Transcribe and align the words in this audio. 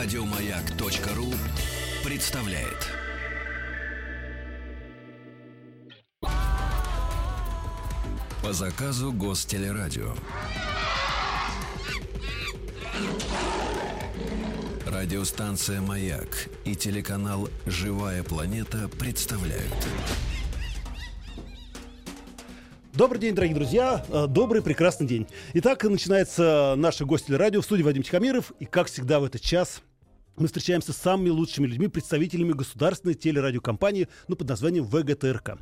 Радиомаяк.ру 0.00 1.26
представляет. 2.08 2.86
По 8.40 8.52
заказу 8.52 9.10
Гостелерадио. 9.12 10.12
Радиостанция 14.86 15.80
«Маяк» 15.80 16.48
и 16.64 16.76
телеканал 16.76 17.48
«Живая 17.66 18.22
планета» 18.22 18.88
представляют. 19.00 19.74
Добрый 22.94 23.20
день, 23.20 23.34
дорогие 23.34 23.54
друзья. 23.54 24.04
Э, 24.08 24.26
Добрый, 24.28 24.62
прекрасный 24.62 25.06
день. 25.06 25.26
Итак, 25.54 25.84
начинается 25.84 26.74
наше 26.76 27.04
гостель 27.04 27.36
радио 27.36 27.60
в 27.60 27.64
студии 27.64 27.84
Вадим 27.84 28.02
Тихомиров. 28.02 28.52
И, 28.58 28.64
как 28.64 28.88
всегда, 28.88 29.20
в 29.20 29.24
этот 29.24 29.40
час 29.40 29.82
мы 30.40 30.46
встречаемся 30.46 30.92
с 30.92 30.96
самыми 30.96 31.30
лучшими 31.30 31.66
людьми, 31.66 31.88
представителями 31.88 32.52
государственной 32.52 33.14
телерадиокомпании 33.14 34.08
ну, 34.28 34.36
под 34.36 34.48
названием 34.48 34.84
ВГТРК. 34.84 35.58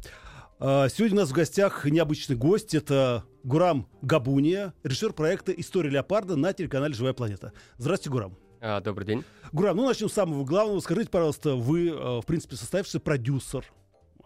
А, 0.59 0.89
Сегодня 0.89 1.19
у 1.19 1.21
нас 1.21 1.30
в 1.30 1.33
гостях 1.33 1.85
необычный 1.85 2.37
гость. 2.37 2.75
Это 2.75 3.25
Гурам 3.43 3.89
Габуния, 4.02 4.75
режиссер 4.83 5.12
проекта 5.12 5.52
«История 5.52 5.91
леопарда» 5.91 6.37
на 6.37 6.52
телеканале 6.52 6.95
«Живая 6.95 7.15
планета». 7.15 7.52
Здравствуйте, 7.79 8.11
Гурам. 8.11 8.37
А, 8.61 8.80
добрый 8.80 9.07
день. 9.07 9.25
Гурам, 9.52 9.77
ну 9.77 9.87
начнем 9.87 10.09
с 10.09 10.12
самого 10.12 10.45
главного. 10.45 10.80
Скажите, 10.80 11.11
пожалуйста, 11.11 11.55
вы, 11.55 11.88
э, 11.88 12.21
в 12.21 12.24
принципе, 12.27 12.57
состоявшийся 12.57 13.01
продюсер, 13.01 13.65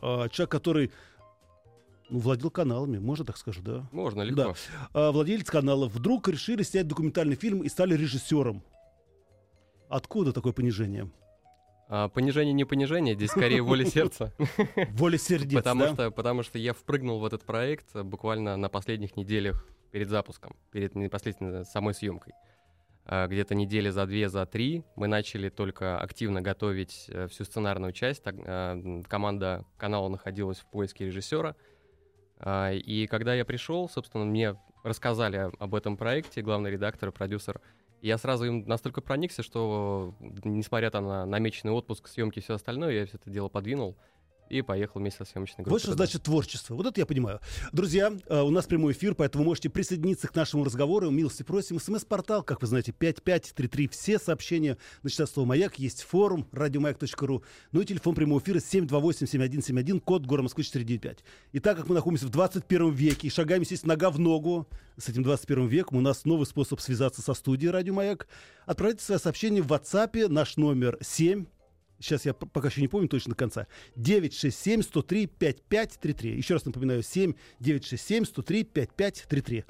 э, 0.03 0.29
человек, 0.31 0.51
который 0.51 0.93
ну, 2.09 2.21
владел 2.21 2.51
каналами, 2.51 2.98
можно 2.98 3.25
так 3.25 3.37
скажу, 3.37 3.61
да? 3.62 3.89
Можно, 3.93 4.23
легко. 4.23 4.55
Да. 4.95 5.12
Владелец 5.12 5.48
канала. 5.48 5.87
Вдруг 5.87 6.29
решили 6.29 6.62
снять 6.62 6.89
документальный 6.89 7.37
фильм 7.37 7.62
и 7.62 7.69
стали 7.69 7.95
режиссером. 7.95 8.65
Откуда 9.91 10.33
такое 10.33 10.52
понижение? 10.52 11.10
А, 11.88 12.08
понижение 12.08 12.52
не 12.55 12.64
понижение, 12.64 13.14
здесь 13.16 13.30
скорее 13.30 13.60
воля 13.62 13.84
сердца. 13.96 14.33
Воля 14.92 15.19
сердец, 15.19 15.58
Потому 15.58 15.80
да? 15.83 15.92
что, 15.94 16.10
потому 16.12 16.42
что 16.44 16.58
я 16.58 16.72
впрыгнул 16.72 17.19
в 17.19 17.24
этот 17.24 17.44
проект 17.44 17.94
буквально 17.96 18.56
на 18.56 18.68
последних 18.68 19.16
неделях 19.16 19.66
перед 19.91 20.08
запуском, 20.08 20.55
перед 20.70 20.94
непосредственно 20.94 21.64
самой 21.64 21.94
съемкой. 21.94 22.33
А, 23.05 23.27
Где-то 23.27 23.56
недели 23.56 23.91
за 23.91 24.06
две, 24.06 24.28
за 24.28 24.46
три 24.46 24.84
мы 24.94 25.08
начали 25.08 25.48
только 25.48 25.98
активно 25.98 26.41
готовить 26.41 27.06
э, 27.08 27.27
всю 27.27 27.44
сценарную 27.44 27.92
часть. 27.92 28.22
Так, 28.22 28.36
а, 28.46 29.02
Команда 29.08 29.64
канала 29.77 30.08
находилась 30.08 30.58
в 30.58 30.66
поиске 30.70 31.06
режиссера. 31.06 31.56
А, 32.38 32.70
И 32.72 33.08
когда 33.08 33.34
я 33.34 33.44
пришел, 33.44 33.88
собственно, 33.88 34.24
мне 34.24 34.55
рассказали 34.84 35.50
об 35.58 35.74
этом 35.74 35.96
проекте, 35.96 36.41
главный 36.41 36.70
редактор 36.70 37.08
и 37.08 37.12
продюсер. 37.12 37.61
Я 38.03 38.17
сразу 38.19 38.45
им 38.45 38.67
настолько 38.67 39.01
проникся, 39.01 39.43
что, 39.43 40.15
несмотря 40.45 40.91
на 41.01 41.27
намеченный 41.27 41.73
отпуск, 41.73 42.09
съемки 42.09 42.39
и 42.39 42.42
все 42.42 42.55
остальное, 42.55 42.92
я 42.92 43.07
все 43.07 43.17
это 43.17 43.31
дело 43.31 43.48
подвинул 43.48 43.97
и 44.51 44.62
поехал 44.62 45.01
вместе 45.01 45.25
со 45.25 45.31
съемочной 45.31 45.65
группой. 45.65 45.70
Вот 45.70 45.83
что 45.83 45.93
значит 45.93 46.25
творчество. 46.25 46.75
Вот 46.75 46.84
это 46.84 47.01
я 47.01 47.06
понимаю. 47.06 47.41
Друзья, 47.73 48.12
э, 48.27 48.41
у 48.43 48.51
нас 48.51 48.67
прямой 48.67 48.92
эфир, 48.92 49.15
поэтому 49.15 49.45
можете 49.45 49.70
присоединиться 49.70 50.27
к 50.29 50.34
нашему 50.34 50.65
разговору. 50.65 51.09
Милости 51.11 51.45
просим. 51.45 51.79
СМС-портал, 51.79 52.42
как 52.42 52.61
вы 52.61 52.67
знаете, 52.67 52.92
5533. 52.92 53.89
Все 53.89 54.19
сообщения 54.19 54.77
начинают 55.03 55.31
с 55.31 55.34
слова 55.34 55.48
«Маяк». 55.48 55.79
Есть 55.79 56.03
форум 56.03 56.48
радиомаяк.ру. 56.53 57.45
Ну 57.70 57.81
и 57.81 57.84
телефон 57.84 58.15
прямого 58.17 58.41
эфира 58.41 58.59
728-7171, 58.59 60.01
код 60.01 60.27
города 60.27 60.45
Москвы 60.45 60.64
495. 60.64 61.25
И 61.53 61.61
так 61.61 61.77
как 61.77 61.89
мы 61.89 61.95
находимся 61.95 62.27
в 62.27 62.31
21 62.31 62.91
веке 62.91 63.29
и 63.29 63.31
шагаем, 63.31 63.62
естественно, 63.62 63.95
нога 63.95 64.11
в 64.11 64.19
ногу 64.19 64.69
с 64.97 65.09
этим 65.09 65.23
21 65.23 65.69
веком, 65.69 65.98
у 65.98 66.01
нас 66.01 66.25
новый 66.25 66.47
способ 66.47 66.81
связаться 66.81 67.23
со 67.23 67.35
студией 67.35 67.70
«Радио 67.70 67.95
Маяк». 67.95 68.27
Отправляйте 68.67 69.05
свое 69.05 69.20
сообщение 69.20 69.62
в 69.62 69.69
WhatsApp. 69.69 70.29
Наш 70.29 70.57
номер 70.57 70.98
7 71.01 71.47
Сейчас 72.01 72.25
я 72.25 72.33
пока 72.34 72.69
еще 72.69 72.81
не 72.81 72.89
помню 72.89 73.09
точно 73.09 73.30
до 73.30 73.36
конца. 73.36 73.67
967-103-5533. 73.97 76.29
Еще 76.29 76.55
раз 76.55 76.64
напоминаю, 76.64 77.02
7-967-103-5533. 77.02 79.64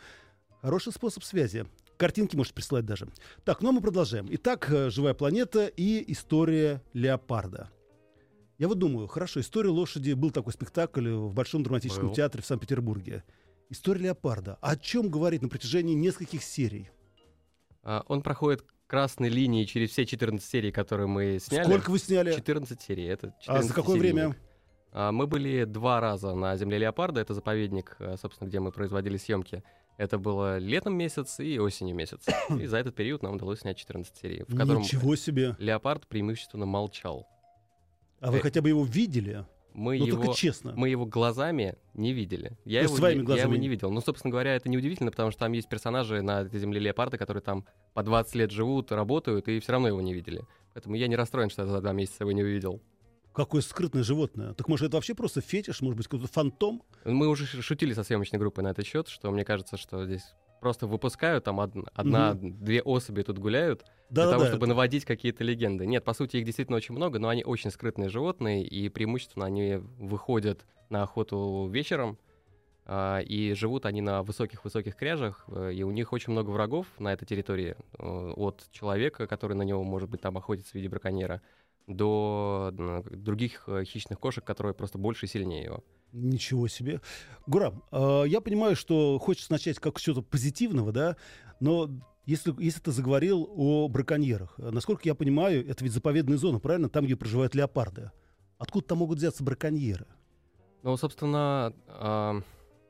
Хороший 0.62 0.92
способ 0.92 1.24
связи. 1.24 1.66
Картинки 1.96 2.36
можете 2.36 2.54
присылать 2.54 2.86
даже. 2.86 3.08
Так, 3.44 3.62
ну 3.62 3.70
а 3.70 3.72
мы 3.72 3.80
продолжаем. 3.80 4.28
Итак, 4.30 4.70
э, 4.70 4.90
«Живая 4.90 5.12
планета» 5.12 5.66
и 5.66 6.04
история 6.12 6.82
леопарда. 6.94 7.68
Я 8.58 8.68
вот 8.68 8.78
думаю, 8.78 9.06
хорошо, 9.06 9.40
история 9.40 9.70
лошади, 9.70 10.12
был 10.12 10.30
такой 10.30 10.52
спектакль 10.52 11.08
в 11.10 11.34
Большом 11.34 11.62
драматическом 11.62 12.08
Был. 12.08 12.14
театре 12.14 12.42
в 12.42 12.46
Санкт-Петербурге. 12.46 13.24
История 13.70 14.02
леопарда. 14.04 14.58
О 14.60 14.76
чем 14.76 15.10
говорит 15.10 15.42
на 15.42 15.48
протяжении 15.48 15.94
нескольких 15.94 16.42
серий? 16.42 16.90
А, 17.82 18.04
Он 18.08 18.22
проходит 18.22 18.64
красной 18.90 19.28
линией 19.28 19.66
через 19.66 19.90
все 19.90 20.04
14 20.04 20.44
серий, 20.46 20.72
которые 20.72 21.06
мы 21.06 21.38
сняли. 21.38 21.64
Сколько 21.64 21.90
вы 21.92 21.98
сняли? 22.00 22.32
14 22.34 22.80
серий. 22.82 23.04
Это 23.06 23.32
А 23.46 23.62
за 23.62 23.72
какое 23.72 23.96
14-серийник. 23.96 24.00
время? 24.02 24.36
А, 24.92 25.12
Мы 25.12 25.28
были 25.28 25.62
два 25.64 26.00
раза 26.00 26.34
на 26.34 26.56
земле 26.56 26.78
леопарда, 26.78 27.20
это 27.20 27.32
заповедник, 27.32 27.94
э, 28.00 28.16
собственно, 28.20 28.48
где 28.48 28.58
мы 28.58 28.72
производили 28.72 29.16
съемки. 29.16 29.62
Это 29.96 30.18
было 30.18 30.58
летом 30.58 30.96
месяц 30.96 31.38
и 31.38 31.60
осенью 31.60 31.94
месяц. 31.94 32.26
И 32.60 32.66
за 32.66 32.78
этот 32.78 32.96
период 32.96 33.22
нам 33.22 33.34
удалось 33.36 33.60
снять 33.60 33.76
14 33.78 34.16
серий, 34.16 34.42
в 34.48 34.56
котором 34.56 34.82
Ничего 34.82 35.14
себе. 35.14 35.54
леопард 35.60 36.08
преимущественно 36.08 36.66
молчал. 36.66 37.28
А 38.20 38.30
вы 38.32 38.38
Э, 38.38 38.40
хотя 38.40 38.60
бы 38.60 38.68
его 38.70 38.84
видели? 38.84 39.44
Мы 39.74 39.98
Ну, 39.98 40.06
его 40.06 40.32
честно. 40.34 40.72
мы 40.76 40.88
его 40.88 41.06
глазами 41.06 41.76
не 41.94 42.12
видели. 42.12 42.56
Я 42.64 42.80
То 42.80 42.86
его, 42.86 42.96
своими 42.96 43.18
не, 43.18 43.20
я 43.22 43.26
глазами 43.26 43.52
его 43.52 43.62
не- 43.62 43.68
видел. 43.68 43.90
Ну, 43.90 44.00
собственно 44.00 44.30
говоря, 44.30 44.54
это 44.56 44.68
неудивительно, 44.68 45.10
потому 45.10 45.30
что 45.30 45.40
там 45.40 45.52
есть 45.52 45.68
персонажи 45.68 46.22
на 46.22 46.42
этой 46.42 46.58
земле 46.58 46.80
леопарда, 46.80 47.18
которые 47.18 47.42
там 47.42 47.64
по 47.94 48.02
20 48.02 48.34
лет 48.34 48.50
живут, 48.50 48.90
работают, 48.92 49.48
и 49.48 49.60
все 49.60 49.72
равно 49.72 49.88
его 49.88 50.00
не 50.00 50.12
видели. 50.14 50.42
Поэтому 50.74 50.94
я 50.96 51.08
не 51.08 51.16
расстроен, 51.16 51.50
что 51.50 51.62
я 51.62 51.68
за 51.68 51.80
два 51.80 51.92
месяца 51.92 52.24
его 52.24 52.32
не 52.32 52.42
увидел. 52.42 52.80
Какое 53.32 53.62
скрытное 53.62 54.02
животное. 54.02 54.54
Так 54.54 54.66
может 54.68 54.88
это 54.88 54.96
вообще 54.96 55.14
просто 55.14 55.40
фетиш, 55.40 55.80
может 55.82 55.96
быть 55.96 56.08
какой-то 56.08 56.26
фантом? 56.32 56.82
Мы 57.04 57.28
уже 57.28 57.46
шутили 57.46 57.92
со 57.94 58.02
съемочной 58.02 58.40
группой 58.40 58.62
на 58.64 58.68
этот 58.68 58.84
счет, 58.86 59.06
что 59.08 59.30
мне 59.30 59.44
кажется, 59.44 59.76
что 59.76 60.04
здесь 60.04 60.24
просто 60.60 60.86
выпускают, 60.86 61.44
там 61.44 61.58
од- 61.58 61.88
одна-две 61.94 62.82
особи 62.82 63.22
тут 63.22 63.38
гуляют, 63.38 63.84
для 64.10 64.24
того, 64.24 64.32
Да-да-да. 64.32 64.50
чтобы 64.50 64.66
наводить 64.66 65.04
какие-то 65.04 65.44
легенды. 65.44 65.86
Нет, 65.86 66.04
по 66.04 66.12
сути, 66.12 66.36
их 66.36 66.44
действительно 66.44 66.76
очень 66.76 66.94
много, 66.94 67.18
но 67.18 67.28
они 67.28 67.44
очень 67.44 67.70
скрытные 67.70 68.08
животные, 68.08 68.64
и 68.64 68.88
преимущественно 68.88 69.46
они 69.46 69.76
выходят 69.98 70.64
на 70.88 71.02
охоту 71.02 71.68
вечером, 71.70 72.18
а, 72.86 73.20
и 73.20 73.52
живут 73.54 73.86
они 73.86 74.00
на 74.00 74.22
высоких-высоких 74.22 74.96
кряжах, 74.96 75.44
э, 75.48 75.72
и 75.74 75.82
у 75.84 75.92
них 75.92 76.12
очень 76.12 76.32
много 76.32 76.50
врагов 76.50 76.86
на 76.98 77.12
этой 77.12 77.24
территории, 77.24 77.76
э, 77.98 78.32
от 78.36 78.64
человека, 78.72 79.26
который 79.28 79.56
на 79.56 79.62
него, 79.62 79.84
может 79.84 80.10
быть, 80.10 80.20
там 80.20 80.36
охотится 80.36 80.72
в 80.72 80.74
виде 80.74 80.88
браконьера, 80.88 81.40
до 81.86 82.72
других 82.72 83.64
э, 83.68 83.84
хищных 83.84 84.18
кошек, 84.18 84.44
которые 84.44 84.74
просто 84.74 84.98
больше 84.98 85.26
и 85.26 85.28
сильнее 85.28 85.64
его. 85.64 85.84
Ничего 86.12 86.68
себе. 86.68 87.00
Гурам, 87.46 87.82
э, 87.92 88.24
я 88.26 88.40
понимаю, 88.40 88.76
что 88.76 89.18
хочется 89.18 89.52
начать 89.52 89.78
как 89.78 89.98
с 89.98 90.02
чего-то 90.02 90.22
позитивного, 90.22 90.92
да, 90.92 91.16
но 91.60 91.90
если, 92.26 92.54
если 92.62 92.80
ты 92.80 92.92
заговорил 92.92 93.48
о 93.54 93.88
браконьерах, 93.88 94.54
э, 94.58 94.70
насколько 94.70 95.02
я 95.04 95.14
понимаю, 95.14 95.68
это 95.68 95.84
ведь 95.84 95.92
заповедная 95.92 96.36
зона, 96.36 96.58
правильно? 96.58 96.88
Там, 96.88 97.04
где 97.04 97.16
проживают 97.16 97.54
леопарды. 97.54 98.10
Откуда 98.58 98.86
там 98.86 98.98
могут 98.98 99.18
взяться 99.18 99.42
браконьеры? 99.42 100.06
Ну, 100.82 100.96
собственно, 100.96 101.74
а, 101.88 102.42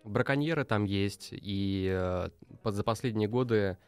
браконьеры 0.04 0.64
там 0.64 0.84
есть, 0.84 1.28
и 1.32 1.88
э, 1.92 2.30
за 2.64 2.84
последние 2.84 3.28
годы 3.28 3.78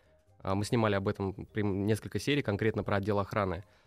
а, 0.41 0.54
мы 0.54 0.64
снимали 0.64 0.94
об 0.94 1.09
этом 1.09 1.34
несколько 1.54 2.19
серий, 2.19 2.43
конкретно 2.43 2.82
про 2.82 2.97
отдел 2.97 3.19
охраны, 3.19 3.56
а, 3.56 3.81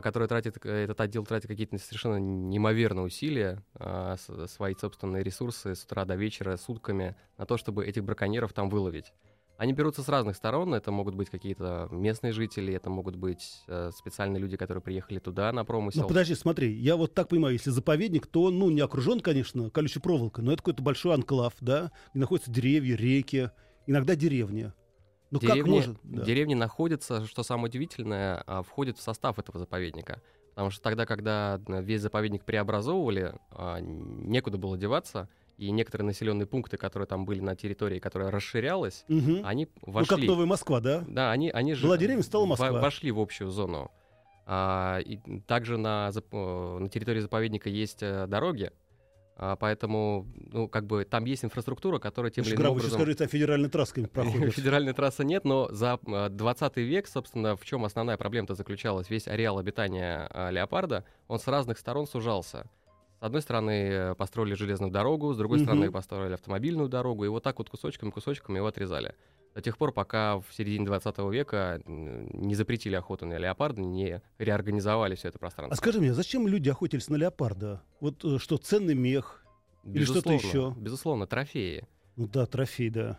который 0.00 0.28
тратит, 0.28 0.64
э, 0.64 0.84
этот 0.84 1.00
отдел 1.00 1.24
тратит 1.26 1.48
какие-то 1.48 1.76
совершенно 1.76 2.16
неимоверные 2.16 3.04
усилия, 3.04 3.64
а, 3.74 4.16
свои 4.46 4.76
собственные 4.76 5.24
ресурсы 5.24 5.74
с 5.74 5.84
утра 5.84 6.04
до 6.04 6.14
вечера, 6.14 6.56
сутками, 6.56 7.16
на 7.36 7.46
то, 7.46 7.56
чтобы 7.56 7.84
этих 7.84 8.04
браконьеров 8.04 8.52
там 8.52 8.70
выловить. 8.70 9.12
Они 9.58 9.72
берутся 9.72 10.02
с 10.02 10.08
разных 10.08 10.36
сторон, 10.36 10.74
это 10.74 10.90
могут 10.90 11.14
быть 11.14 11.30
какие-то 11.30 11.88
местные 11.90 12.32
жители, 12.32 12.74
это 12.74 12.90
могут 12.90 13.16
быть 13.16 13.62
э, 13.68 13.90
специальные 13.96 14.40
люди, 14.40 14.56
которые 14.56 14.82
приехали 14.82 15.18
туда 15.18 15.52
на 15.52 15.64
промысел. 15.64 16.02
Ну, 16.02 16.08
подожди, 16.08 16.34
смотри, 16.34 16.72
я 16.72 16.96
вот 16.96 17.14
так 17.14 17.28
понимаю, 17.28 17.54
если 17.54 17.70
заповедник, 17.70 18.26
то 18.26 18.50
ну, 18.50 18.70
не 18.70 18.80
окружен, 18.80 19.20
конечно, 19.20 19.68
колючей 19.70 20.00
проволокой, 20.00 20.44
но 20.44 20.52
это 20.52 20.62
какой-то 20.62 20.82
большой 20.82 21.14
анклав, 21.14 21.54
да, 21.60 21.90
где 22.12 22.20
находятся 22.20 22.50
деревья, 22.50 22.96
реки, 22.96 23.50
иногда 23.86 24.14
деревня. 24.14 24.74
Ну, 25.32 25.40
как 25.40 25.50
деревни, 25.52 25.70
может... 25.70 25.96
да. 26.04 26.22
деревни 26.24 26.54
находятся, 26.54 27.26
что 27.26 27.42
самое 27.42 27.66
удивительное, 27.68 28.42
а, 28.46 28.62
входят 28.62 28.98
в 28.98 29.00
состав 29.02 29.38
этого 29.38 29.58
заповедника. 29.58 30.20
Потому 30.50 30.70
что 30.70 30.82
тогда, 30.82 31.06
когда 31.06 31.58
э, 31.66 31.82
весь 31.82 32.02
заповедник 32.02 32.44
преобразовывали, 32.44 33.34
а, 33.50 33.78
некуда 33.80 34.58
было 34.58 34.76
деваться, 34.76 35.28
и 35.56 35.70
некоторые 35.70 36.06
населенные 36.06 36.46
пункты, 36.46 36.76
которые 36.76 37.06
там 37.06 37.24
были 37.24 37.40
на 37.40 37.56
территории, 37.56 37.98
которая 37.98 38.30
расширялась, 38.30 39.04
Мгм. 39.08 39.40
они 39.44 39.68
Ну, 39.86 39.92
вошли. 39.92 40.16
как 40.16 40.26
Новая 40.26 40.46
Москва, 40.46 40.80
да? 40.80 41.04
Да, 41.08 41.30
они, 41.30 41.50
они 41.50 41.74
же 41.74 41.86
Была 41.86 41.96
деревня, 41.96 42.22
стала 42.22 42.44
Москва. 42.46 42.70
вошли 42.72 43.10
в 43.10 43.18
общую 43.18 43.50
зону. 43.50 43.90
А, 44.44 44.98
и 44.98 45.18
также 45.46 45.78
на, 45.78 46.10
э, 46.14 46.78
на 46.78 46.88
территории 46.88 47.20
заповедника 47.20 47.68
есть 47.70 48.02
э, 48.02 48.26
дороги, 48.26 48.70
А, 49.36 49.56
поэтому, 49.56 50.26
ну, 50.52 50.68
как 50.68 50.86
бы 50.86 51.04
там 51.04 51.24
есть 51.24 51.44
инфраструктура, 51.44 51.98
которая 51.98 52.30
тем 52.30 52.44
или 52.44 52.54
иным 52.54 52.72
образом... 52.72 52.90
Вы 52.90 52.96
скажите, 52.96 53.24
а 53.24 53.26
федеральной 53.26 53.68
трассой 53.68 54.06
проходит? 54.12 54.54
Федеральной 54.54 54.92
трассы 54.92 55.24
нет, 55.24 55.44
но 55.44 55.68
за 55.70 55.98
20 56.02 56.76
век, 56.78 57.08
собственно, 57.08 57.56
в 57.56 57.64
чем 57.64 57.84
основная 57.84 58.16
проблема-то 58.16 58.54
заключалась? 58.54 59.10
Весь 59.10 59.28
ареал 59.28 59.58
обитания 59.58 60.30
леопарда, 60.50 61.04
он 61.28 61.38
с 61.38 61.46
разных 61.46 61.78
сторон 61.78 62.06
сужался. 62.06 62.70
С 63.20 63.24
одной 63.24 63.40
стороны 63.40 64.14
построили 64.16 64.54
железную 64.54 64.90
дорогу, 64.90 65.32
с 65.32 65.36
другой 65.36 65.58
угу. 65.58 65.64
стороны 65.64 65.90
построили 65.90 66.34
автомобильную 66.34 66.88
дорогу, 66.88 67.24
и 67.24 67.28
вот 67.28 67.42
так 67.42 67.58
вот 67.58 67.70
кусочками-кусочками 67.70 68.56
его 68.56 68.66
отрезали. 68.66 69.14
До 69.54 69.60
тех 69.60 69.76
пор, 69.76 69.92
пока 69.92 70.38
в 70.38 70.46
середине 70.50 70.86
20 70.86 71.18
века 71.30 71.80
не 71.86 72.54
запретили 72.54 72.94
охоту 72.94 73.26
на 73.26 73.36
леопарда, 73.36 73.82
не 73.82 74.22
реорганизовали 74.38 75.14
все 75.14 75.28
это 75.28 75.38
пространство. 75.38 75.74
А 75.74 75.76
скажи 75.76 76.00
мне, 76.00 76.14
зачем 76.14 76.46
люди 76.48 76.70
охотились 76.70 77.08
на 77.08 77.16
леопарда? 77.16 77.82
Вот 78.00 78.24
э, 78.24 78.38
что, 78.38 78.56
ценный 78.56 78.94
мех? 78.94 79.44
Безусловно, 79.84 79.98
или 79.98 80.04
что-то 80.04 80.32
еще? 80.32 80.74
Безусловно, 80.78 81.26
трофеи. 81.26 81.86
Ну 82.16 82.28
да, 82.28 82.46
трофей, 82.46 82.88
да. 82.88 83.18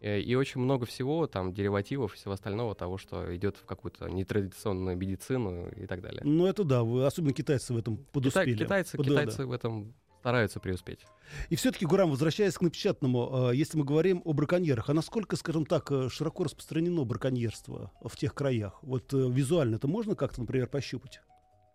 Э, 0.00 0.20
и 0.20 0.34
очень 0.34 0.60
много 0.60 0.86
всего, 0.86 1.26
там, 1.26 1.52
деривативов 1.52 2.14
и 2.14 2.16
всего 2.16 2.32
остального, 2.32 2.74
того, 2.74 2.98
что 2.98 3.34
идет 3.36 3.56
в 3.56 3.64
какую-то 3.64 4.08
нетрадиционную 4.08 4.96
медицину 4.96 5.68
и 5.70 5.86
так 5.86 6.00
далее. 6.00 6.22
Ну, 6.24 6.46
это 6.46 6.64
да, 6.64 6.82
вы, 6.82 7.04
особенно 7.04 7.32
китайцы 7.32 7.72
в 7.74 7.76
этом 7.76 7.98
подуспели. 8.12 8.52
Китай, 8.52 8.64
китайцы, 8.64 8.96
Под, 8.96 9.06
китайцы 9.06 9.38
да. 9.38 9.46
в 9.46 9.52
этом 9.52 9.94
стараются 10.28 10.60
преуспеть. 10.60 11.06
И 11.48 11.56
все-таки, 11.56 11.86
Гурам, 11.86 12.10
возвращаясь 12.10 12.52
к 12.52 12.60
напечатанному, 12.60 13.50
э, 13.50 13.56
если 13.56 13.78
мы 13.78 13.84
говорим 13.84 14.20
о 14.26 14.34
браконьерах, 14.34 14.90
а 14.90 14.92
насколько, 14.92 15.36
скажем 15.36 15.64
так, 15.64 15.90
э, 15.90 16.10
широко 16.10 16.44
распространено 16.44 17.02
браконьерство 17.04 17.90
в 18.04 18.14
тех 18.14 18.34
краях? 18.34 18.78
Вот 18.82 19.14
визуально 19.14 19.76
это 19.76 19.88
можно 19.88 20.14
как-то, 20.14 20.42
например, 20.42 20.66
пощупать? 20.66 21.22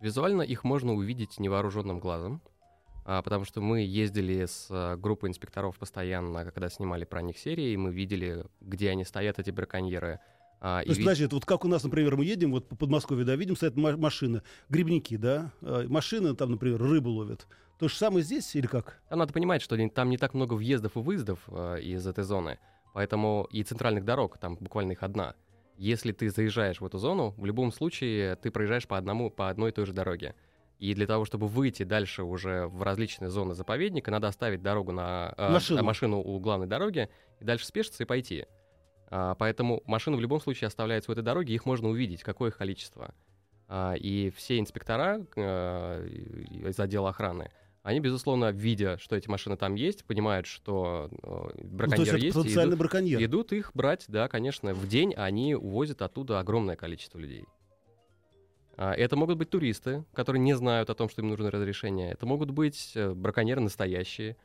Визуально 0.01 0.43
их 0.43 0.63
можно 0.63 0.93
увидеть 0.93 1.39
невооруженным 1.39 1.99
глазом. 1.99 2.43
А, 3.05 3.23
потому 3.23 3.43
что 3.43 3.59
мы 3.59 3.81
ездили 3.81 4.45
с 4.45 4.95
группой 4.97 5.29
инспекторов 5.29 5.77
постоянно, 5.79 6.45
когда 6.45 6.69
снимали 6.69 7.05
про 7.05 7.23
них 7.23 7.39
серии, 7.39 7.71
и 7.71 7.77
мы 7.77 7.91
видели, 7.91 8.45
где 8.61 8.91
они 8.91 9.03
стоят, 9.03 9.39
эти 9.39 9.49
браконьеры. 9.49 10.19
А, 10.65 10.81
То 10.81 10.87
есть, 10.87 10.99
вид... 10.99 11.05
подожди, 11.05 11.27
вот 11.29 11.45
как 11.45 11.65
у 11.65 11.67
нас, 11.67 11.83
например, 11.83 12.15
мы 12.15 12.23
едем, 12.23 12.51
вот 12.51 12.69
по 12.69 12.77
Подмосковью, 12.77 13.25
да, 13.25 13.35
видим, 13.35 13.57
стоят 13.57 13.75
машины, 13.75 14.43
грибники, 14.69 15.17
да, 15.17 15.51
машины 15.61 16.33
там, 16.35 16.51
например, 16.51 16.81
рыбу 16.81 17.09
ловят. 17.09 17.47
То 17.79 17.89
же 17.89 17.95
самое 17.95 18.23
здесь 18.23 18.55
или 18.55 18.65
как? 18.65 19.01
Там 19.09 19.19
надо 19.19 19.33
понимать, 19.33 19.61
что 19.61 19.77
там 19.89 20.09
не 20.09 20.17
так 20.17 20.33
много 20.33 20.53
въездов 20.53 20.95
и 20.95 20.99
выездов 20.99 21.39
э, 21.49 21.81
из 21.81 22.07
этой 22.07 22.23
зоны, 22.23 22.59
поэтому 22.93 23.45
и 23.51 23.61
центральных 23.61 24.05
дорог, 24.05 24.37
там 24.37 24.55
буквально 24.55 24.93
их 24.93 25.03
одна. 25.03 25.35
Если 25.75 26.13
ты 26.13 26.29
заезжаешь 26.29 26.79
в 26.79 26.85
эту 26.85 26.97
зону, 26.97 27.33
в 27.35 27.45
любом 27.45 27.73
случае 27.73 28.37
ты 28.37 28.49
проезжаешь 28.49 28.87
по, 28.87 28.97
одному, 28.97 29.29
по 29.29 29.49
одной 29.49 29.71
и 29.71 29.73
той 29.73 29.85
же 29.85 29.91
дороге. 29.91 30.33
И 30.79 30.93
для 30.93 31.07
того, 31.07 31.25
чтобы 31.25 31.49
выйти 31.49 31.83
дальше 31.83 32.23
уже 32.23 32.67
в 32.67 32.83
различные 32.83 33.29
зоны 33.29 33.53
заповедника, 33.53 34.11
надо 34.11 34.29
оставить 34.29 34.61
дорогу 34.61 34.93
на 34.93 35.33
э, 35.35 35.51
машину. 35.51 35.83
машину 35.83 36.21
у 36.21 36.39
главной 36.39 36.67
дороги 36.67 37.09
и 37.41 37.43
дальше 37.43 37.65
спешиться 37.65 38.03
и 38.03 38.05
пойти. 38.05 38.45
А, 39.15 39.35
поэтому 39.35 39.83
машины 39.85 40.17
в 40.17 40.21
любом 40.21 40.41
случае 40.41 40.67
оставляются 40.67 41.11
в 41.11 41.13
этой 41.13 41.23
дороге, 41.23 41.53
их 41.53 41.67
можно 41.67 41.87
увидеть, 41.87 42.23
какое 42.23 42.49
их 42.49 42.57
количество. 42.57 43.13
А, 43.67 43.93
и 43.93 44.31
все 44.31 44.57
инспектора 44.57 45.23
э, 45.35 46.07
из 46.07 46.79
отдела 46.79 47.09
охраны, 47.09 47.51
они, 47.83 47.99
безусловно, 47.99 48.49
видя, 48.49 48.97
что 48.97 49.15
эти 49.15 49.29
машины 49.29 49.55
там 49.55 49.75
есть, 49.75 50.03
понимают, 50.03 50.47
что 50.47 51.11
э, 51.21 51.63
браконьер 51.63 52.13
ну, 52.13 52.17
есть, 52.17 52.35
идут, 52.35 52.75
браконьер. 52.75 53.23
идут 53.23 53.53
их 53.53 53.69
брать, 53.75 54.05
да, 54.07 54.27
конечно, 54.27 54.73
в 54.73 54.87
день 54.87 55.13
они 55.13 55.53
увозят 55.53 56.01
оттуда 56.01 56.39
огромное 56.39 56.75
количество 56.75 57.19
людей. 57.19 57.45
А, 58.77 58.93
это 58.93 59.15
могут 59.15 59.37
быть 59.37 59.51
туристы, 59.51 60.05
которые 60.15 60.39
не 60.39 60.55
знают 60.55 60.89
о 60.89 60.95
том, 60.95 61.07
что 61.07 61.21
им 61.21 61.29
нужно 61.29 61.51
разрешение. 61.51 62.13
Это 62.13 62.25
могут 62.25 62.49
быть 62.49 62.93
э, 62.95 63.13
браконьеры 63.13 63.61
настоящие. 63.61 64.37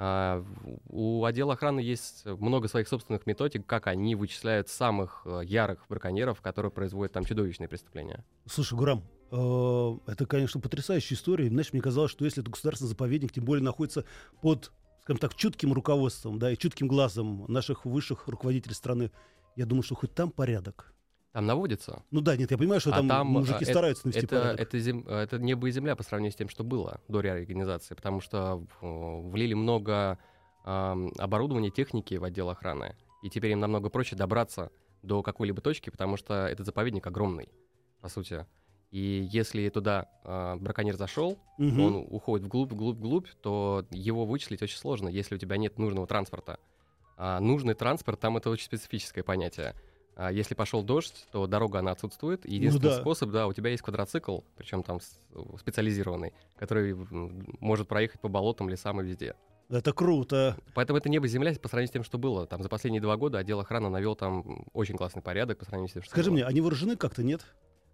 А, 0.00 0.44
у 0.90 1.24
отдела 1.24 1.54
охраны 1.54 1.80
есть 1.80 2.24
много 2.24 2.68
своих 2.68 2.86
собственных 2.86 3.26
методик, 3.26 3.66
как 3.66 3.88
они 3.88 4.14
вычисляют 4.14 4.68
самых 4.68 5.22
э, 5.24 5.40
ярых 5.44 5.84
браконьеров, 5.88 6.40
которые 6.40 6.70
производят 6.70 7.12
там 7.14 7.24
чудовищные 7.24 7.68
преступления. 7.68 8.24
Слушай, 8.46 8.78
Гурам, 8.78 9.02
э, 9.32 9.98
это, 10.06 10.24
конечно, 10.26 10.60
потрясающая 10.60 11.16
история. 11.16 11.48
Знаешь, 11.48 11.72
мне 11.72 11.82
казалось, 11.82 12.12
что 12.12 12.24
если 12.24 12.44
это 12.44 12.50
государственный 12.52 12.90
заповедник, 12.90 13.32
тем 13.32 13.44
более 13.44 13.64
находится 13.64 14.04
под, 14.40 14.70
скажем 15.02 15.18
так, 15.18 15.34
чутким 15.34 15.72
руководством, 15.72 16.38
да, 16.38 16.52
и 16.52 16.56
чутким 16.56 16.86
глазом 16.86 17.46
наших 17.48 17.84
высших 17.84 18.28
руководителей 18.28 18.74
страны, 18.74 19.10
я 19.56 19.66
думаю, 19.66 19.82
что 19.82 19.96
хоть 19.96 20.14
там 20.14 20.30
порядок. 20.30 20.94
Там 21.32 21.46
наводится. 21.46 22.02
Ну 22.10 22.20
да, 22.20 22.36
нет, 22.36 22.50
я 22.50 22.58
понимаю, 22.58 22.80
что 22.80 22.90
а 22.90 22.94
там, 22.94 23.08
там 23.08 23.26
мужики 23.26 23.62
это, 23.62 23.70
стараются 23.70 24.06
навести 24.06 24.24
это, 24.24 24.40
порядок. 24.40 24.60
Это, 24.60 24.78
зем, 24.78 25.06
это 25.06 25.38
небо 25.38 25.68
и 25.68 25.70
земля 25.70 25.94
по 25.94 26.02
сравнению 26.02 26.32
с 26.32 26.36
тем, 26.36 26.48
что 26.48 26.64
было 26.64 27.00
до 27.08 27.20
реорганизации, 27.20 27.94
потому 27.94 28.20
что 28.20 28.64
влили 28.80 29.54
много 29.54 30.18
э, 30.64 31.08
оборудования, 31.18 31.70
техники 31.70 32.14
в 32.14 32.24
отдел 32.24 32.48
охраны, 32.48 32.96
и 33.22 33.28
теперь 33.28 33.52
им 33.52 33.60
намного 33.60 33.90
проще 33.90 34.16
добраться 34.16 34.70
до 35.02 35.22
какой-либо 35.22 35.60
точки, 35.60 35.90
потому 35.90 36.16
что 36.16 36.46
этот 36.46 36.66
заповедник 36.66 37.06
огромный, 37.06 37.50
по 38.00 38.08
сути. 38.08 38.46
И 38.90 39.28
если 39.30 39.68
туда 39.68 40.08
э, 40.24 40.56
браконьер 40.56 40.96
зашел, 40.96 41.38
угу. 41.58 41.82
он 41.82 42.06
уходит 42.08 42.46
вглубь, 42.46 42.72
вглубь, 42.72 42.96
вглубь, 42.96 43.28
то 43.42 43.84
его 43.90 44.24
вычислить 44.24 44.62
очень 44.62 44.78
сложно, 44.78 45.08
если 45.08 45.34
у 45.34 45.38
тебя 45.38 45.58
нет 45.58 45.78
нужного 45.78 46.06
транспорта. 46.06 46.58
А 47.18 47.38
нужный 47.40 47.74
транспорт 47.74 48.18
там 48.18 48.36
это 48.38 48.48
очень 48.48 48.64
специфическое 48.64 49.22
понятие. 49.22 49.74
А 50.18 50.32
если 50.32 50.54
пошел 50.54 50.82
дождь, 50.82 51.28
то 51.30 51.46
дорога 51.46 51.78
она 51.78 51.92
отсутствует. 51.92 52.44
Единственный 52.44 52.90
ну, 52.90 52.96
да. 52.96 53.00
способ, 53.00 53.30
да, 53.30 53.46
у 53.46 53.52
тебя 53.52 53.70
есть 53.70 53.84
квадроцикл, 53.84 54.40
причем 54.56 54.82
там 54.82 54.98
специализированный, 55.56 56.34
который 56.56 56.96
может 57.60 57.86
проехать 57.86 58.20
по 58.20 58.26
болотам, 58.26 58.68
лесам 58.68 59.00
и 59.00 59.04
везде. 59.04 59.36
Это 59.68 59.92
круто. 59.92 60.56
Поэтому 60.74 60.98
это 60.98 61.08
небо-земля 61.08 61.54
по 61.62 61.68
сравнению 61.68 61.90
с 61.90 61.92
тем, 61.92 62.02
что 62.02 62.18
было. 62.18 62.48
Там 62.48 62.64
за 62.64 62.68
последние 62.68 63.00
два 63.00 63.16
года 63.16 63.38
отдел 63.38 63.60
охраны 63.60 63.90
навел 63.90 64.16
там 64.16 64.66
очень 64.72 64.96
классный 64.96 65.22
порядок 65.22 65.58
по 65.58 65.64
сравнению 65.64 65.90
с 65.90 65.92
тем, 65.92 66.02
что 66.02 66.10
Скажи 66.10 66.30
было. 66.30 66.38
мне, 66.38 66.44
они 66.46 66.60
вооружены 66.62 66.96
как-то, 66.96 67.22
нет? 67.22 67.46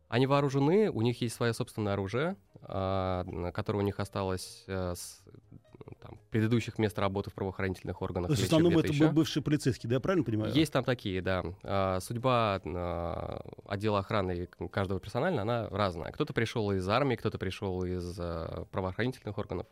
Они 0.09 0.27
вооружены, 0.27 0.91
у 0.91 1.03
них 1.03 1.20
есть 1.20 1.35
свое 1.35 1.53
собственное 1.53 1.93
оружие, 1.93 2.37
а, 2.62 3.50
которое 3.53 3.81
у 3.81 3.82
них 3.82 4.00
осталось 4.00 4.65
с 4.67 5.23
там, 6.15 6.25
предыдущих 6.31 6.79
мест 6.79 6.99
работы 6.99 7.31
в 7.31 7.35
правоохранительных 7.35 8.01
органах. 8.03 8.29
То 8.29 8.33
есть 8.33 8.43
в 8.43 8.47
основном 8.47 8.79
это 8.79 8.89
еще. 8.89 9.09
бывшие 9.11 9.43
полицейские, 9.43 9.89
да, 9.89 9.97
я 9.97 10.01
правильно 10.01 10.25
понимаю? 10.25 10.53
Есть 10.53 10.73
там 10.73 10.85
такие, 10.85 11.23
да. 11.23 11.45
А, 11.63 12.01
судьба 12.01 12.61
а, 12.65 13.45
отдела 13.67 14.01
охраны 14.01 14.47
каждого 14.71 15.01
персонально, 15.01 15.43
она 15.43 15.69
разная. 15.69 16.13
Кто-то 16.13 16.33
пришел 16.33 16.73
из 16.73 16.89
армии, 16.89 17.17
кто-то 17.17 17.39
пришел 17.39 17.85
из 17.85 18.17
а, 18.19 18.67
правоохранительных 18.71 19.37
органов. 19.39 19.67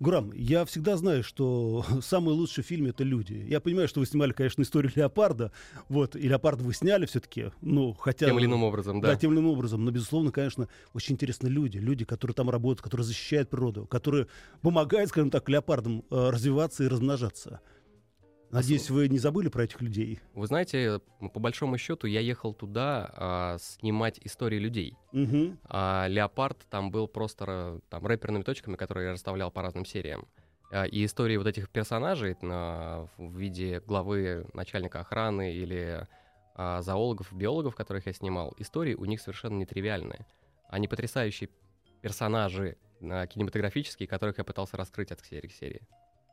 Гурам, 0.00 0.32
я 0.32 0.64
всегда 0.64 0.96
знаю, 0.96 1.24
что 1.24 1.84
самый 2.02 2.34
лучший 2.34 2.62
фильм 2.62 2.86
это 2.86 3.02
люди. 3.02 3.44
Я 3.48 3.60
понимаю, 3.60 3.88
что 3.88 4.00
вы 4.00 4.06
снимали, 4.06 4.32
конечно, 4.32 4.62
историю 4.62 4.92
леопарда, 4.94 5.50
вот, 5.88 6.14
и 6.14 6.28
леопарда 6.28 6.62
вы 6.62 6.72
сняли 6.72 7.06
все-таки, 7.06 7.50
ну, 7.60 7.94
хотя... 7.94 8.26
Тем 8.26 8.38
или 8.38 8.46
иным 8.46 8.62
образом, 8.62 9.00
да. 9.00 9.08
Да, 9.08 9.16
тем 9.16 9.32
или 9.32 9.40
иным 9.40 9.50
образом, 9.50 9.84
но, 9.84 9.90
безусловно, 9.90 10.30
конечно, 10.30 10.68
очень 10.94 11.14
интересны 11.14 11.48
люди, 11.48 11.78
люди, 11.78 12.04
которые 12.04 12.34
там 12.34 12.48
работают, 12.48 12.82
которые 12.82 13.06
защищают 13.06 13.50
природу, 13.50 13.86
которые 13.86 14.28
помогают, 14.62 15.10
скажем 15.10 15.30
так, 15.30 15.48
леопардам 15.48 16.04
э, 16.10 16.30
развиваться 16.30 16.84
и 16.84 16.88
размножаться. 16.88 17.60
Надеюсь, 18.50 18.88
вы 18.90 19.08
не 19.08 19.18
забыли 19.18 19.48
про 19.48 19.64
этих 19.64 19.80
людей? 19.82 20.20
Вы 20.34 20.46
знаете, 20.46 21.00
по 21.20 21.40
большому 21.40 21.76
счету, 21.76 22.06
я 22.06 22.20
ехал 22.20 22.54
туда 22.54 23.12
а, 23.14 23.56
снимать 23.58 24.18
истории 24.24 24.58
людей. 24.58 24.96
Угу. 25.12 25.56
А 25.64 26.06
Леопард 26.08 26.58
там 26.70 26.90
был 26.90 27.08
просто 27.08 27.80
там, 27.90 28.06
рэперными 28.06 28.42
точками, 28.42 28.76
которые 28.76 29.08
я 29.08 29.12
расставлял 29.12 29.50
по 29.50 29.62
разным 29.62 29.84
сериям. 29.84 30.26
А, 30.70 30.84
и 30.84 31.04
истории 31.04 31.36
вот 31.36 31.46
этих 31.46 31.68
персонажей 31.68 32.36
а, 32.42 33.06
в 33.18 33.36
виде 33.36 33.80
главы 33.86 34.46
начальника 34.54 35.00
охраны 35.00 35.52
или 35.52 36.06
а, 36.54 36.82
зоологов, 36.82 37.32
биологов, 37.32 37.74
которых 37.74 38.06
я 38.06 38.12
снимал, 38.12 38.54
истории 38.58 38.94
у 38.94 39.04
них 39.04 39.20
совершенно 39.20 39.58
нетривиальные. 39.58 40.26
Они 40.68 40.88
потрясающие 40.88 41.48
персонажи 42.02 42.76
а, 43.00 43.26
кинематографические, 43.26 44.08
которых 44.08 44.38
я 44.38 44.44
пытался 44.44 44.76
раскрыть 44.76 45.12
от 45.12 45.24
серии 45.24 45.48
к 45.48 45.52
серии. 45.52 45.82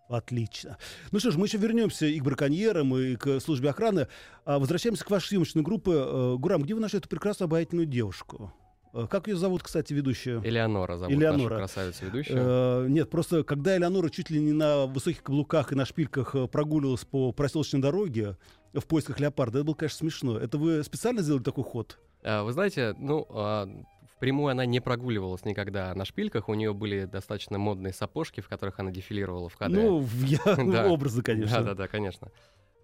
Отлично. 0.07 0.77
Ну 1.11 1.19
что 1.19 1.31
ж, 1.31 1.37
мы 1.37 1.47
еще 1.47 1.57
вернемся 1.57 2.05
и 2.05 2.19
к 2.19 2.23
браконьерам, 2.23 2.95
и 2.95 3.15
к 3.15 3.39
службе 3.39 3.69
охраны. 3.71 4.07
А 4.45 4.59
возвращаемся 4.59 5.03
к 5.03 5.09
вашей 5.09 5.29
съемочной 5.29 5.63
группе. 5.63 5.91
Э, 5.93 6.35
Гурам, 6.37 6.61
где 6.61 6.75
вы 6.75 6.79
нашли 6.79 6.99
эту 6.99 7.09
прекрасную 7.09 7.47
обаятельную 7.47 7.87
девушку? 7.87 8.53
Э, 8.93 9.07
как 9.09 9.27
ее 9.27 9.35
зовут, 9.35 9.63
кстати, 9.63 9.93
ведущая? 9.93 10.41
Элеонора 10.43 10.97
зовут 10.97 11.15
Элеонора. 11.15 11.43
нашу 11.43 11.55
красавицу 11.55 12.05
ведущую. 12.05 12.37
Э, 12.39 12.85
нет, 12.87 13.09
просто 13.09 13.43
когда 13.43 13.75
Элеонора 13.75 14.09
чуть 14.09 14.29
ли 14.29 14.39
не 14.39 14.53
на 14.53 14.85
высоких 14.85 15.23
каблуках 15.23 15.71
и 15.71 15.75
на 15.75 15.85
шпильках 15.85 16.35
прогуливалась 16.51 17.05
по 17.05 17.31
проселочной 17.31 17.81
дороге 17.81 18.37
в 18.73 18.85
поисках 18.85 19.19
леопарда, 19.19 19.59
это 19.59 19.65
было, 19.65 19.73
конечно, 19.73 19.97
смешно. 19.97 20.37
Это 20.37 20.59
вы 20.59 20.83
специально 20.83 21.23
сделали 21.23 21.41
такой 21.41 21.63
ход? 21.63 21.97
Вы 22.23 22.51
знаете, 22.53 22.95
ну, 22.97 23.27
а, 23.29 23.69
Впрямую 24.15 24.51
она 24.51 24.65
не 24.65 24.79
прогуливалась 24.79 25.43
никогда 25.43 25.93
на 25.93 26.05
шпильках. 26.05 26.47
У 26.47 26.53
нее 26.53 26.73
были 26.73 27.05
достаточно 27.05 27.57
модные 27.57 27.91
сапожки, 27.91 28.39
в 28.39 28.47
которых 28.47 28.79
она 28.79 28.91
дефилировала 28.91 29.49
в 29.49 29.57
КД. 29.57 29.69
Ну, 29.69 30.07
я, 30.23 30.39
да. 30.45 30.87
образы, 30.87 31.21
конечно. 31.21 31.57
Да-да-да, 31.57 31.87
конечно. 31.87 32.31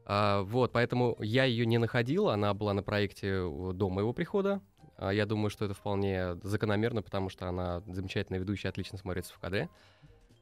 А, 0.06 0.42
вот, 0.44 0.74
поэтому 0.74 1.16
я 1.20 1.46
ее 1.46 1.66
не 1.66 1.78
находил. 1.78 2.30
Она 2.30 2.54
была 2.54 2.74
на 2.74 2.84
проекте 2.84 3.42
до 3.74 3.90
моего 3.90 4.12
прихода. 4.12 4.62
А, 4.98 5.12
я 5.12 5.26
думаю, 5.26 5.50
что 5.50 5.66
это 5.66 5.74
вполне 5.74 6.36
закономерно, 6.44 7.02
потому 7.02 7.30
что 7.30 7.48
она 7.48 7.82
замечательная 7.88 8.40
ведущая, 8.40 8.70
отлично 8.70 8.98
смотрится 8.98 9.34
в 9.34 9.40
КД. 9.40 9.70